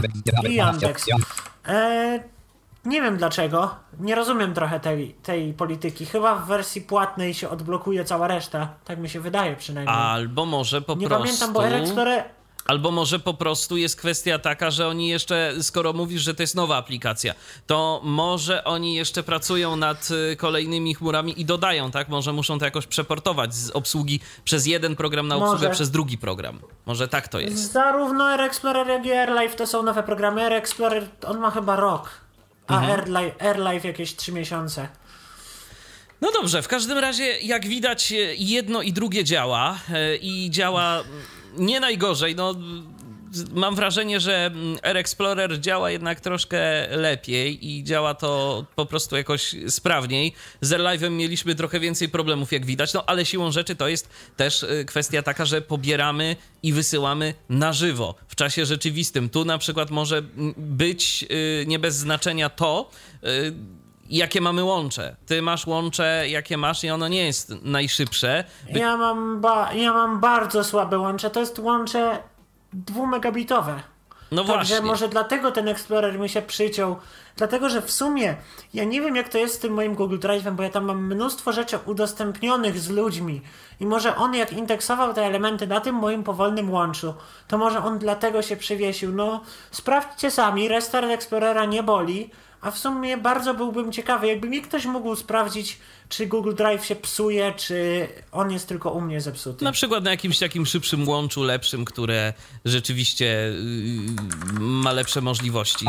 i 0.50 0.56
Yandex. 0.56 1.08
E, 1.68 2.35
nie 2.86 3.02
wiem 3.02 3.18
dlaczego. 3.18 3.76
Nie 4.00 4.16
rozumiem 4.16 4.54
trochę 4.54 4.80
tej, 4.80 5.14
tej 5.24 5.54
polityki. 5.54 6.06
Chyba 6.06 6.36
w 6.36 6.48
wersji 6.48 6.82
płatnej 6.82 7.34
się 7.34 7.50
odblokuje 7.50 8.06
cała 8.06 8.28
reszta. 8.28 8.70
Tak 8.86 9.00
mi 9.00 9.10
się 9.10 9.20
wydaje 9.20 9.56
przynajmniej. 9.56 9.96
Albo 9.96 10.46
może 10.46 10.82
po 10.82 10.96
nie 10.96 11.08
prostu. 11.08 11.24
pamiętam, 11.26 11.54
bo 11.54 11.64
Air 11.64 11.74
Explorer... 11.74 12.24
Albo 12.68 12.92
może 12.92 13.20
po 13.20 13.34
prostu 13.34 13.78
jest 13.78 13.96
kwestia 13.96 14.40
taka, 14.40 14.72
że 14.72 14.88
oni 14.88 15.08
jeszcze, 15.08 15.54
skoro 15.62 15.94
mówisz, 15.94 16.22
że 16.22 16.34
to 16.34 16.44
jest 16.44 16.56
nowa 16.56 16.78
aplikacja, 16.78 17.34
to 17.68 18.02
może 18.04 18.64
oni 18.64 18.96
jeszcze 18.96 19.24
pracują 19.24 19.76
nad 19.76 20.10
y, 20.32 20.36
kolejnymi 20.36 20.96
chmurami 20.96 21.42
i 21.42 21.46
dodają, 21.46 21.92
tak? 21.92 22.10
Może 22.10 22.34
muszą 22.34 22.60
to 22.60 22.66
jakoś 22.66 22.88
przeportować 22.88 23.56
z 23.56 23.70
obsługi 23.70 24.20
przez 24.44 24.66
jeden 24.66 24.96
program 24.96 25.28
na 25.28 25.36
obsługę 25.36 25.58
Może. 25.58 25.70
przez 25.70 25.92
drugi 25.92 26.18
program. 26.18 26.60
Może 26.86 27.08
tak 27.08 27.28
to 27.28 27.40
jest. 27.40 27.72
Zarówno 27.72 28.26
Air 28.26 28.42
Explorer, 28.42 28.88
jak 28.88 29.06
i 29.06 29.12
AirLive 29.12 29.56
to 29.56 29.68
są 29.68 29.84
nowe 29.84 30.04
programy. 30.04 30.42
Air 30.42 30.54
Explorer, 30.54 31.08
on 31.28 31.40
ma 31.40 31.52
chyba 31.52 31.76
rok, 31.76 32.10
a 32.68 32.74
Mhm. 32.78 32.92
AirLive, 32.92 33.42
AirLive 33.42 33.86
jakieś 33.86 34.16
3 34.16 34.32
miesiące. 34.32 34.88
No 36.22 36.32
dobrze, 36.32 36.62
w 36.62 36.68
każdym 36.68 36.98
razie, 36.98 37.40
jak 37.40 37.68
widać, 37.68 38.12
e, 38.12 38.16
jedno 38.38 38.82
i 38.82 38.94
drugie 38.94 39.24
działa 39.24 39.80
e, 39.94 40.16
i 40.16 40.50
działa 40.52 41.04
nie 41.58 41.80
najgorzej. 41.80 42.36
No, 42.36 42.56
mam 43.54 43.76
wrażenie, 43.76 44.20
że 44.20 44.46
mm, 44.46 44.78
Air 44.84 44.98
Explorer 44.98 45.60
działa 45.60 45.92
jednak 45.92 46.20
troszkę 46.20 46.88
lepiej 46.98 47.68
i 47.70 47.84
działa 47.84 48.14
to 48.14 48.66
po 48.76 48.86
prostu 48.86 49.16
jakoś 49.18 49.56
sprawniej. 49.70 50.34
Z 50.62 50.72
AirLive'em 50.72 51.12
mieliśmy 51.12 51.56
trochę 51.56 51.80
więcej 51.80 52.10
problemów, 52.10 52.52
jak 52.52 52.66
widać, 52.66 52.94
no 52.94 53.04
ale 53.08 53.26
siłą 53.26 53.52
rzeczy 53.52 53.76
to 53.76 53.88
jest 53.88 54.10
też 54.38 54.64
e, 54.64 54.86
kwestia 54.86 55.22
taka, 55.22 55.46
że 55.46 55.62
pobieramy 55.62 56.36
i 56.64 56.74
wysyłamy 56.74 57.34
na 57.50 57.74
żywo, 57.74 58.16
w 58.28 58.36
czasie 58.36 58.66
rzeczywistym. 58.66 59.30
Tu 59.30 59.46
na 59.46 59.58
przykład 59.58 59.92
może 59.92 60.18
mm, 60.18 60.54
być 60.58 61.26
e, 61.30 61.66
nie 61.66 61.80
bez 61.80 61.96
znaczenia 61.96 62.50
to, 62.50 62.90
e, 63.24 63.28
jakie 64.10 64.42
mamy 64.42 64.64
łącze. 64.64 65.16
Ty 65.26 65.42
masz 65.42 65.68
łącze, 65.68 66.26
jakie 66.30 66.58
masz 66.58 66.84
i 66.84 66.90
ono 66.90 67.08
nie 67.08 67.26
jest 67.26 67.54
najszybsze. 67.62 68.44
Ja 68.70 68.98
mam, 68.98 69.42
ba- 69.42 69.74
ja 69.74 69.94
mam 69.94 70.20
bardzo 70.20 70.64
słabe 70.64 71.00
łącze. 71.00 71.30
To 71.30 71.40
jest 71.40 71.60
łącze 71.60 72.18
dwumegabitowe. 72.76 73.80
No 74.32 74.44
Także 74.44 74.74
właśnie. 74.74 74.88
może 74.88 75.08
dlatego 75.08 75.52
ten 75.52 75.68
Explorer 75.68 76.20
mi 76.20 76.30
się 76.30 76.42
przyciął. 76.42 76.96
Dlatego, 77.38 77.70
że 77.70 77.82
w 77.82 77.92
sumie 77.92 78.36
ja 78.74 78.84
nie 78.84 79.02
wiem, 79.02 79.16
jak 79.16 79.30
to 79.30 79.38
jest 79.38 79.56
z 79.56 79.60
tym 79.60 79.74
moim 79.74 79.96
Google 79.96 80.18
Drive'em, 80.18 80.52
bo 80.52 80.64
ja 80.64 80.70
tam 80.70 80.86
mam 80.86 81.06
mnóstwo 81.06 81.52
rzeczy 81.54 81.80
udostępnionych 81.86 82.80
z 82.80 82.90
ludźmi. 82.90 83.42
I 83.80 83.86
może 83.86 84.16
on, 84.16 84.36
jak 84.36 84.54
indeksował 84.54 85.14
te 85.14 85.26
elementy 85.26 85.68
na 85.68 85.82
tym 85.82 85.96
moim 85.96 86.24
powolnym 86.24 86.72
łączu, 86.72 87.14
to 87.48 87.58
może 87.58 87.84
on 87.84 88.00
dlatego 88.00 88.42
się 88.42 88.58
przywiesił. 88.58 89.12
No, 89.12 89.42
sprawdźcie 89.72 90.32
sami, 90.32 90.68
restart 90.68 91.08
Explorera 91.08 91.66
nie 91.66 91.84
boli. 91.84 92.30
A 92.66 92.72
w 92.72 92.78
sumie 92.78 93.18
bardzo 93.18 93.54
byłbym 93.54 93.92
ciekawy, 93.92 94.28
jakby 94.28 94.50
mi 94.50 94.62
ktoś 94.62 94.86
mógł 94.86 95.16
sprawdzić, 95.16 95.78
czy 96.10 96.28
Google 96.28 96.56
Drive 96.56 96.86
się 96.86 96.96
psuje, 96.96 97.54
czy 97.58 98.08
on 98.32 98.52
jest 98.52 98.68
tylko 98.68 98.92
u 98.92 99.02
mnie 99.02 99.22
zepsuty. 99.22 99.66
Na 99.66 99.72
przykład 99.72 100.04
na 100.04 100.12
jakimś 100.12 100.40
takim 100.40 100.66
szybszym 100.66 101.08
łączu, 101.08 101.44
lepszym, 101.44 101.86
które 101.86 102.34
rzeczywiście 102.66 103.26
yy, 103.26 104.60
ma 104.60 104.92
lepsze 104.92 105.22
możliwości. 105.22 105.86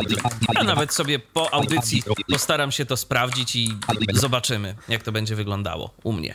Ja 0.54 0.64
nawet 0.64 0.94
sobie 0.94 1.18
po 1.18 1.54
audycji 1.54 2.02
postaram 2.30 2.72
się 2.72 2.86
to 2.86 2.96
sprawdzić 2.96 3.56
i 3.56 3.76
zobaczymy, 4.12 4.74
jak 4.88 5.02
to 5.02 5.12
będzie 5.12 5.36
wyglądało 5.36 5.90
u 6.02 6.12
mnie. 6.12 6.34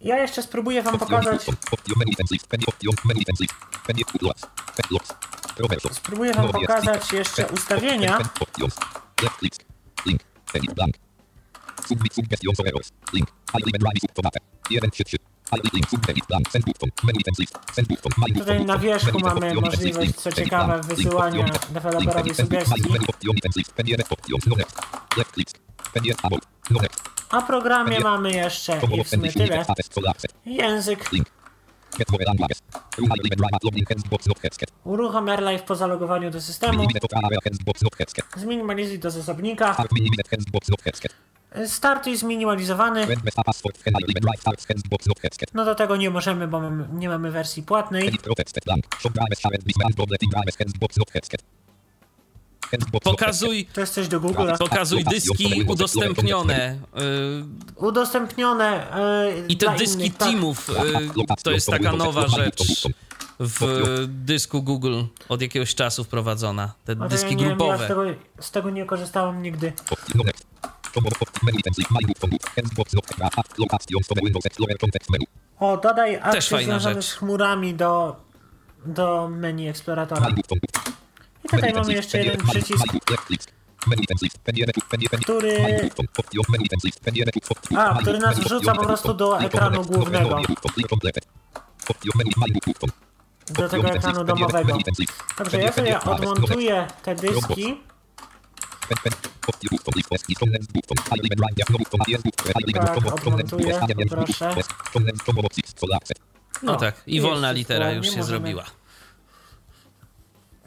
Ja 0.00 0.18
jeszcze 0.18 0.42
spróbuję 0.42 0.82
wam 0.82 0.98
pokazać, 0.98 1.46
spróbuję 5.92 6.34
wam 6.34 6.48
pokazać 6.48 7.12
jeszcze 7.12 7.46
ustawienia. 7.46 8.18
Link. 10.06 10.20
Edit 10.54 10.74
blank. 10.74 10.94
Submit 11.88 12.14
suggestions 12.14 12.60
or 12.60 12.68
errors. 12.68 12.92
Link. 13.12 13.28
High 13.52 13.66
limit 13.66 13.82
line 13.82 14.00
subtomate. 14.00 14.40
1 14.70 14.90
3 14.90 15.04
3. 15.04 15.18
File 15.52 15.70
link, 15.72 15.88
submenu, 15.90 16.20
blank, 16.28 16.48
send 16.50 16.64
button, 16.64 16.90
menu 17.04 17.18
items 17.20 17.38
list, 17.38 17.58
send 17.72 17.88
button, 17.88 18.12
my 18.16 18.34
Tutaj 18.38 18.64
na 18.64 18.78
wierzchu 18.78 19.18
mamy 19.18 19.54
możliwość, 19.54 20.14
co 20.14 20.32
ciekawe, 20.32 20.80
wysyłania 20.80 21.46
deweloperowi 21.70 22.34
sugestii. 22.34 22.82
no 24.46 24.56
left 25.16 25.36
abo, 26.22 26.36
no 26.70 26.80
next, 26.82 27.00
A 27.30 27.42
programie 27.42 28.00
mamy 28.00 28.32
jeszcze 28.32 28.80
i 28.98 29.04
w 29.04 29.08
sumie 29.08 29.32
tyle. 29.32 29.64
Język, 30.46 31.12
link, 31.12 31.30
uruchom 34.84 35.28
AirLive 35.28 35.62
po 35.62 35.74
zalogowaniu 35.74 36.30
do 36.30 36.40
systemu, 36.40 36.82
zminimalizuj 38.36 38.98
do 38.98 39.10
zasobnika, 39.10 39.74
start 39.74 39.90
headset, 40.82 41.12
startuj 41.66 42.16
zminimalizowany, 42.16 43.06
no 45.54 45.64
do 45.64 45.74
tego 45.74 45.96
nie 45.96 46.10
możemy, 46.10 46.48
bo 46.48 46.70
nie 46.92 47.08
mamy 47.08 47.30
wersji 47.30 47.62
płatnej. 47.62 48.10
Pokazuj, 53.02 53.66
To 53.72 53.80
jest 53.80 53.94
coś 53.94 54.08
do 54.08 54.20
Google. 54.20 54.52
pokazuj 54.58 55.04
dyski 55.04 55.64
udostępnione. 55.68 56.78
y, 57.76 57.76
Udostępnione 57.76 58.86
yy, 59.38 59.46
I 59.48 59.56
te 59.56 59.76
dyski 59.78 59.98
innych, 60.00 60.16
tak. 60.16 60.28
teamów, 60.28 60.68
y, 60.70 60.74
to 61.42 61.50
jest 61.50 61.66
taka 61.70 61.92
nowa 61.92 62.26
rzecz 62.28 62.88
w 63.40 63.64
dysku 64.08 64.62
Google 64.62 65.02
od 65.28 65.42
jakiegoś 65.42 65.74
czasu 65.74 66.04
wprowadzona. 66.04 66.72
Te 66.84 66.96
to 66.96 67.08
dyski 67.08 67.30
ja 67.30 67.36
nie 67.36 67.44
wiem, 67.44 67.48
Ja 67.50 67.56
z 67.56 67.58
grupowe. 67.58 67.88
tego, 67.88 68.02
z 68.40 68.50
tego 68.50 68.70
nie 68.70 68.84
korzystałem 68.86 69.42
nigdy. 69.42 69.72
O, 75.60 75.76
dodaj 75.76 76.16
akcje 76.16 76.42
fajna 76.42 76.72
związane 76.78 76.94
rzecz. 77.02 77.04
z 77.04 77.12
chmurami 77.12 77.74
do, 77.74 78.16
do 78.86 79.28
menu 79.28 79.68
eksploratora. 79.68 80.26
I 81.44 81.48
tutaj 81.48 81.72
mamy 81.72 81.92
jeszcze 81.92 82.18
jeden 82.24 82.46
przycisk, 82.46 82.84
który... 85.24 85.56
A, 87.76 87.98
który 88.02 88.18
nas 88.18 88.38
wrzuca 88.38 88.74
po 88.74 88.84
prostu 88.86 89.14
do 89.14 89.40
ekranu 89.40 89.84
głównego. 89.84 90.40
do 93.50 93.68
tego 93.68 93.88
ekranu 93.88 94.24
domowego. 94.24 94.78
Dobrze, 95.38 95.62
ja 95.62 95.72
sobie 95.72 96.00
odmontuję 96.00 96.86
te 97.02 97.14
dyski. 97.14 97.76
no 102.80 102.90
Tak, 103.80 103.88
proszę. 104.08 104.54
No 106.62 106.76
tak, 106.76 107.02
i 107.06 107.20
wolna 107.20 107.52
litera 107.52 107.90
już 107.92 108.06
się 108.06 108.22
zrobiła. 108.22 108.64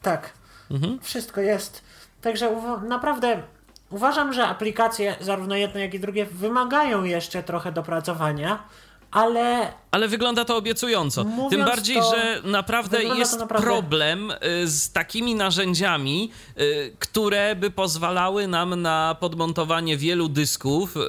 Tak, 0.02 0.34
Mhm. 0.72 1.00
wszystko 1.02 1.42
jest. 1.42 1.82
Także 2.22 2.50
uwa- 2.50 2.84
naprawdę 2.84 3.44
uważam, 3.90 4.34
że 4.34 4.48
aplikacje, 4.48 5.16
zarówno 5.22 5.56
jedne, 5.56 5.82
jak 5.82 5.94
i 5.94 6.00
drugie, 6.00 6.26
wymagają 6.26 7.04
jeszcze 7.04 7.44
trochę 7.44 7.72
dopracowania, 7.72 8.64
ale 9.12 9.74
Ale 9.92 10.08
wygląda 10.08 10.46
to 10.46 10.58
obiecująco. 10.58 11.26
Tym 11.50 11.66
bardziej, 11.66 11.96
to, 11.96 12.16
że 12.16 12.42
naprawdę 12.44 13.04
jest 13.04 13.40
naprawdę- 13.40 13.68
problem 13.68 14.32
y, 14.32 14.68
z 14.68 14.92
takimi 14.92 15.36
narzędziami, 15.36 16.32
y, 16.60 16.96
które 17.00 17.56
by 17.56 17.72
pozwalały 17.72 18.48
nam 18.48 18.82
na 18.82 19.16
podmontowanie 19.20 19.98
wielu 19.98 20.30
dysków 20.30 20.98
y, 20.98 21.00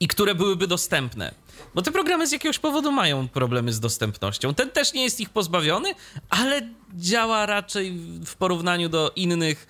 i 0.00 0.08
które 0.08 0.34
byłyby 0.34 0.66
dostępne. 0.66 1.32
Bo 1.74 1.82
te 1.82 1.92
programy 1.92 2.26
z 2.26 2.32
jakiegoś 2.32 2.58
powodu 2.58 2.92
mają 2.92 3.28
problemy 3.28 3.72
z 3.72 3.80
dostępnością. 3.80 4.54
Ten 4.54 4.70
też 4.70 4.92
nie 4.92 5.02
jest 5.04 5.20
ich 5.20 5.30
pozbawiony, 5.30 5.94
ale 6.30 6.60
działa 6.94 7.46
raczej 7.46 7.92
w 8.26 8.36
porównaniu 8.36 8.88
do 8.88 9.12
innych 9.16 9.66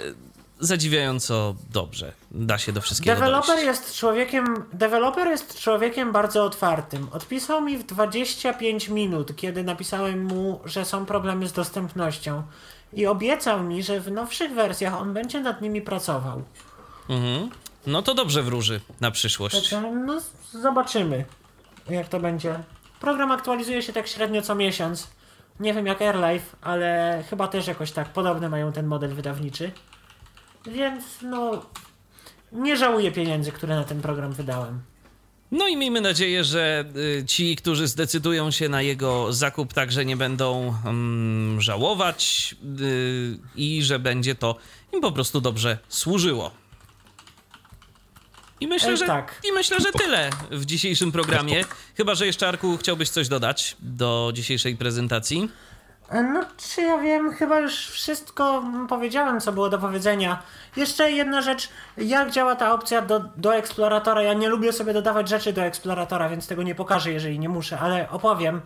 y, 0.00 0.14
zadziwiająco 0.60 1.54
dobrze. 1.72 2.12
Da 2.30 2.58
się 2.58 2.72
do 2.72 2.80
wszystkiego 2.80 3.14
Deweloper 3.14 3.46
dojść. 3.46 3.64
jest 3.64 3.94
człowiekiem, 3.96 4.64
deweloper 4.72 5.28
jest 5.28 5.60
człowiekiem 5.60 6.12
bardzo 6.12 6.44
otwartym. 6.44 7.08
Odpisał 7.12 7.60
mi 7.62 7.78
w 7.78 7.82
25 7.86 8.88
minut, 8.88 9.36
kiedy 9.36 9.64
napisałem 9.64 10.24
mu, 10.24 10.60
że 10.64 10.84
są 10.84 11.06
problemy 11.06 11.48
z 11.48 11.52
dostępnością. 11.52 12.42
I 12.92 13.06
obiecał 13.06 13.62
mi, 13.62 13.82
że 13.82 14.00
w 14.00 14.10
nowszych 14.10 14.52
wersjach 14.52 14.94
on 14.94 15.12
będzie 15.14 15.40
nad 15.40 15.62
nimi 15.62 15.82
pracował. 15.82 16.42
Mhm. 17.08 17.50
No 17.86 18.02
to 18.02 18.14
dobrze 18.14 18.42
wróży 18.42 18.80
na 19.00 19.10
przyszłość. 19.10 19.74
No, 20.06 20.20
zobaczymy, 20.52 21.24
jak 21.90 22.08
to 22.08 22.20
będzie. 22.20 22.58
Program 23.00 23.32
aktualizuje 23.32 23.82
się 23.82 23.92
tak 23.92 24.08
średnio 24.08 24.42
co 24.42 24.54
miesiąc. 24.54 25.10
Nie 25.60 25.74
wiem 25.74 25.86
jak 25.86 26.02
AirLife, 26.02 26.56
ale 26.62 27.18
chyba 27.30 27.48
też 27.48 27.66
jakoś 27.66 27.92
tak 27.92 28.08
podobny 28.08 28.48
mają 28.48 28.72
ten 28.72 28.86
model 28.86 29.14
wydawniczy. 29.14 29.70
Więc 30.66 31.04
no, 31.22 31.62
nie 32.52 32.76
żałuję 32.76 33.12
pieniędzy, 33.12 33.52
które 33.52 33.76
na 33.76 33.84
ten 33.84 34.02
program 34.02 34.32
wydałem. 34.32 34.80
No 35.50 35.68
i 35.68 35.76
miejmy 35.76 36.00
nadzieję, 36.00 36.44
że 36.44 36.84
y, 37.20 37.24
ci, 37.26 37.56
którzy 37.56 37.88
zdecydują 37.88 38.50
się 38.50 38.68
na 38.68 38.82
jego 38.82 39.32
zakup, 39.32 39.72
także 39.72 40.04
nie 40.04 40.16
będą 40.16 40.74
mm, 40.84 41.60
żałować 41.60 42.54
y, 42.80 43.38
i 43.56 43.82
że 43.82 43.98
będzie 43.98 44.34
to 44.34 44.56
im 44.92 45.00
po 45.00 45.12
prostu 45.12 45.40
dobrze 45.40 45.78
służyło. 45.88 46.61
I 48.62 48.66
myślę, 48.66 48.96
że, 48.96 49.06
tak. 49.06 49.40
I 49.48 49.52
myślę, 49.52 49.80
że 49.80 49.92
tyle 49.92 50.30
w 50.50 50.64
dzisiejszym 50.64 51.12
programie. 51.12 51.64
Chyba, 51.96 52.14
że 52.14 52.26
jeszcze 52.26 52.48
Arku 52.48 52.76
chciałbyś 52.76 53.10
coś 53.10 53.28
dodać 53.28 53.76
do 53.80 54.30
dzisiejszej 54.34 54.76
prezentacji. 54.76 55.48
E, 56.10 56.22
No, 56.22 56.44
czy 56.74 56.82
ja 56.82 56.98
wiem, 56.98 57.32
chyba 57.32 57.60
już 57.60 57.74
wszystko 57.86 58.64
powiedziałem, 58.88 59.40
co 59.40 59.52
było 59.52 59.68
do 59.68 59.78
powiedzenia. 59.78 60.42
Jeszcze 60.76 61.12
jedna 61.12 61.42
rzecz, 61.42 61.68
jak 61.96 62.30
działa 62.30 62.56
ta 62.56 62.72
opcja 62.74 63.02
do, 63.02 63.20
do 63.36 63.54
eksploratora. 63.54 64.22
Ja 64.22 64.34
nie 64.34 64.48
lubię 64.48 64.72
sobie 64.72 64.92
dodawać 64.92 65.28
rzeczy 65.28 65.52
do 65.52 65.62
eksploratora, 65.62 66.28
więc 66.28 66.46
tego 66.46 66.62
nie 66.62 66.74
pokażę, 66.74 67.12
jeżeli 67.12 67.38
nie 67.38 67.48
muszę, 67.48 67.78
ale 67.78 68.10
opowiem. 68.10 68.60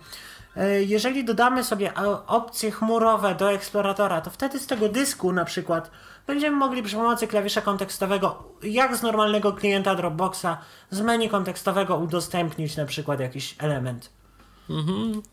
E, 0.56 0.82
Jeżeli 0.82 1.24
dodamy 1.24 1.64
sobie 1.64 1.92
a, 1.98 2.26
opcje 2.26 2.70
chmurowe 2.70 3.34
do 3.34 3.52
eksploratora, 3.52 4.20
to 4.20 4.30
wtedy 4.30 4.58
z 4.58 4.66
tego 4.66 4.88
dysku 4.88 5.32
na 5.32 5.44
przykład 5.44 5.90
będziemy 6.26 6.56
mogli 6.56 6.82
przy 6.82 6.96
pomocy 6.96 7.26
klawisza 7.26 7.60
kontekstowego, 7.60 8.44
jak 8.62 8.96
z 8.96 9.02
normalnego 9.02 9.52
klienta 9.52 9.94
Dropboxa, 9.94 10.46
z 10.90 11.00
menu 11.00 11.28
kontekstowego 11.28 11.96
udostępnić 11.96 12.76
na 12.76 12.86
przykład 12.86 13.20
jakiś 13.20 13.54
element. 13.58 14.10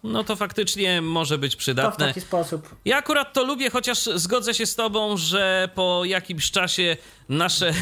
No 0.03 0.23
to 0.23 0.35
faktycznie 0.35 1.01
może 1.01 1.37
być 1.37 1.51
To 1.51 1.57
w 1.57 1.59
przydatne. 1.59 2.07
taki 2.07 2.21
sposób. 2.21 2.75
Ja 2.85 2.97
akurat 2.97 3.33
to 3.33 3.43
lubię, 3.43 3.69
chociaż 3.69 3.99
zgodzę 4.15 4.53
się 4.53 4.65
z 4.65 4.75
tobą, 4.75 5.17
że 5.17 5.69
po 5.75 6.01
jakimś 6.05 6.51
czasie 6.51 6.97
nasze 7.29 7.73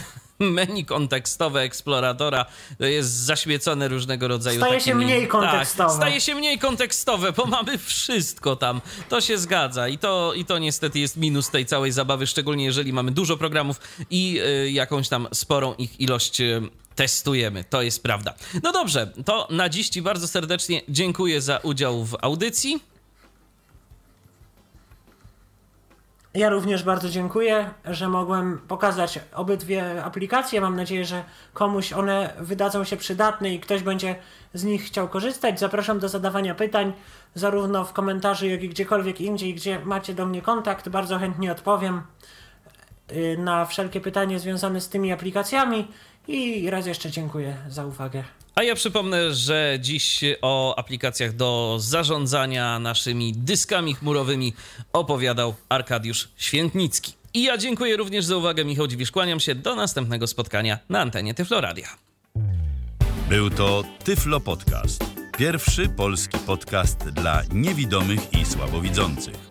menu 0.41 0.85
kontekstowe 0.85 1.61
eksploratora 1.61 2.45
jest 2.79 3.11
zaśmiecone 3.11 3.87
różnego 3.87 4.27
rodzaju 4.27 4.59
Staje 4.59 4.79
się 4.79 4.85
takimi... 4.85 5.05
mniej 5.05 5.27
kontekstowe. 5.27 5.89
Tak, 5.89 5.97
staje 5.97 6.21
się 6.21 6.35
mniej 6.35 6.59
kontekstowe, 6.59 7.31
bo 7.31 7.45
mamy 7.45 7.77
wszystko 7.77 8.55
tam. 8.55 8.81
To 9.09 9.21
się 9.21 9.37
zgadza 9.37 9.87
i 9.87 9.97
to, 9.97 10.33
i 10.33 10.45
to 10.45 10.57
niestety 10.59 10.99
jest 10.99 11.17
minus 11.17 11.49
tej 11.49 11.65
całej 11.65 11.91
zabawy, 11.91 12.27
szczególnie 12.27 12.65
jeżeli 12.65 12.93
mamy 12.93 13.11
dużo 13.11 13.37
programów 13.37 13.79
i 14.09 14.39
y, 14.65 14.71
jakąś 14.71 15.09
tam 15.09 15.27
sporą 15.33 15.73
ich 15.73 15.99
ilość 15.99 16.41
y, 16.41 16.61
testujemy. 16.95 17.63
To 17.63 17.81
jest 17.81 18.03
prawda. 18.03 18.33
No 18.63 18.71
dobrze, 18.71 19.13
to 19.25 19.47
na 19.49 19.69
dziś 19.69 19.89
ci 19.89 20.01
bardzo 20.01 20.27
serdecznie 20.27 20.81
dziękuję 20.89 21.41
za 21.41 21.57
udział 21.57 22.05
w 22.05 22.17
audycji. 22.21 22.90
Ja 26.33 26.49
również 26.49 26.83
bardzo 26.83 27.09
dziękuję, 27.09 27.69
że 27.85 28.09
mogłem 28.09 28.57
pokazać 28.67 29.19
obydwie 29.35 30.03
aplikacje. 30.03 30.61
Mam 30.61 30.75
nadzieję, 30.75 31.05
że 31.05 31.23
komuś 31.53 31.93
one 31.93 32.33
wydadzą 32.39 32.83
się 32.83 32.97
przydatne 32.97 33.53
i 33.53 33.59
ktoś 33.59 33.83
będzie 33.83 34.15
z 34.53 34.63
nich 34.63 34.83
chciał 34.83 35.07
korzystać. 35.07 35.59
Zapraszam 35.59 35.99
do 35.99 36.09
zadawania 36.09 36.55
pytań, 36.55 36.93
zarówno 37.35 37.85
w 37.85 37.93
komentarzu, 37.93 38.47
jak 38.47 38.63
i 38.63 38.69
gdziekolwiek 38.69 39.21
indziej, 39.21 39.53
gdzie 39.53 39.79
macie 39.85 40.13
do 40.13 40.25
mnie 40.25 40.41
kontakt. 40.41 40.89
Bardzo 40.89 41.19
chętnie 41.19 41.51
odpowiem 41.51 42.01
y, 43.11 43.37
na 43.39 43.65
wszelkie 43.65 44.01
pytania 44.01 44.39
związane 44.39 44.81
z 44.81 44.89
tymi 44.89 45.11
aplikacjami. 45.11 45.87
I 46.27 46.69
raz 46.69 46.87
jeszcze 46.87 47.11
dziękuję 47.11 47.57
za 47.69 47.85
uwagę. 47.85 48.23
A 48.55 48.63
ja 48.63 48.75
przypomnę, 48.75 49.33
że 49.33 49.77
dziś 49.81 50.23
o 50.41 50.75
aplikacjach 50.75 51.35
do 51.35 51.77
zarządzania 51.79 52.79
naszymi 52.79 53.33
dyskami 53.33 53.95
chmurowymi 53.95 54.53
opowiadał 54.93 55.55
Arkadiusz 55.69 56.29
Świętnicki. 56.37 57.13
I 57.33 57.43
ja 57.43 57.57
dziękuję 57.57 57.97
również 57.97 58.25
za 58.25 58.37
uwagę, 58.37 58.65
Michał 58.65 58.87
Dziwisz. 58.87 59.11
Kłaniam 59.11 59.39
się 59.39 59.55
do 59.55 59.75
następnego 59.75 60.27
spotkania 60.27 60.79
na 60.89 61.01
antenie 61.01 61.33
Tyfloradia. 61.33 61.87
Był 63.29 63.49
to 63.49 63.83
Tyflo 64.03 64.39
Podcast. 64.39 65.03
Pierwszy 65.37 65.89
polski 65.89 66.37
podcast 66.37 67.09
dla 67.09 67.41
niewidomych 67.53 68.33
i 68.33 68.45
słabowidzących. 68.45 69.50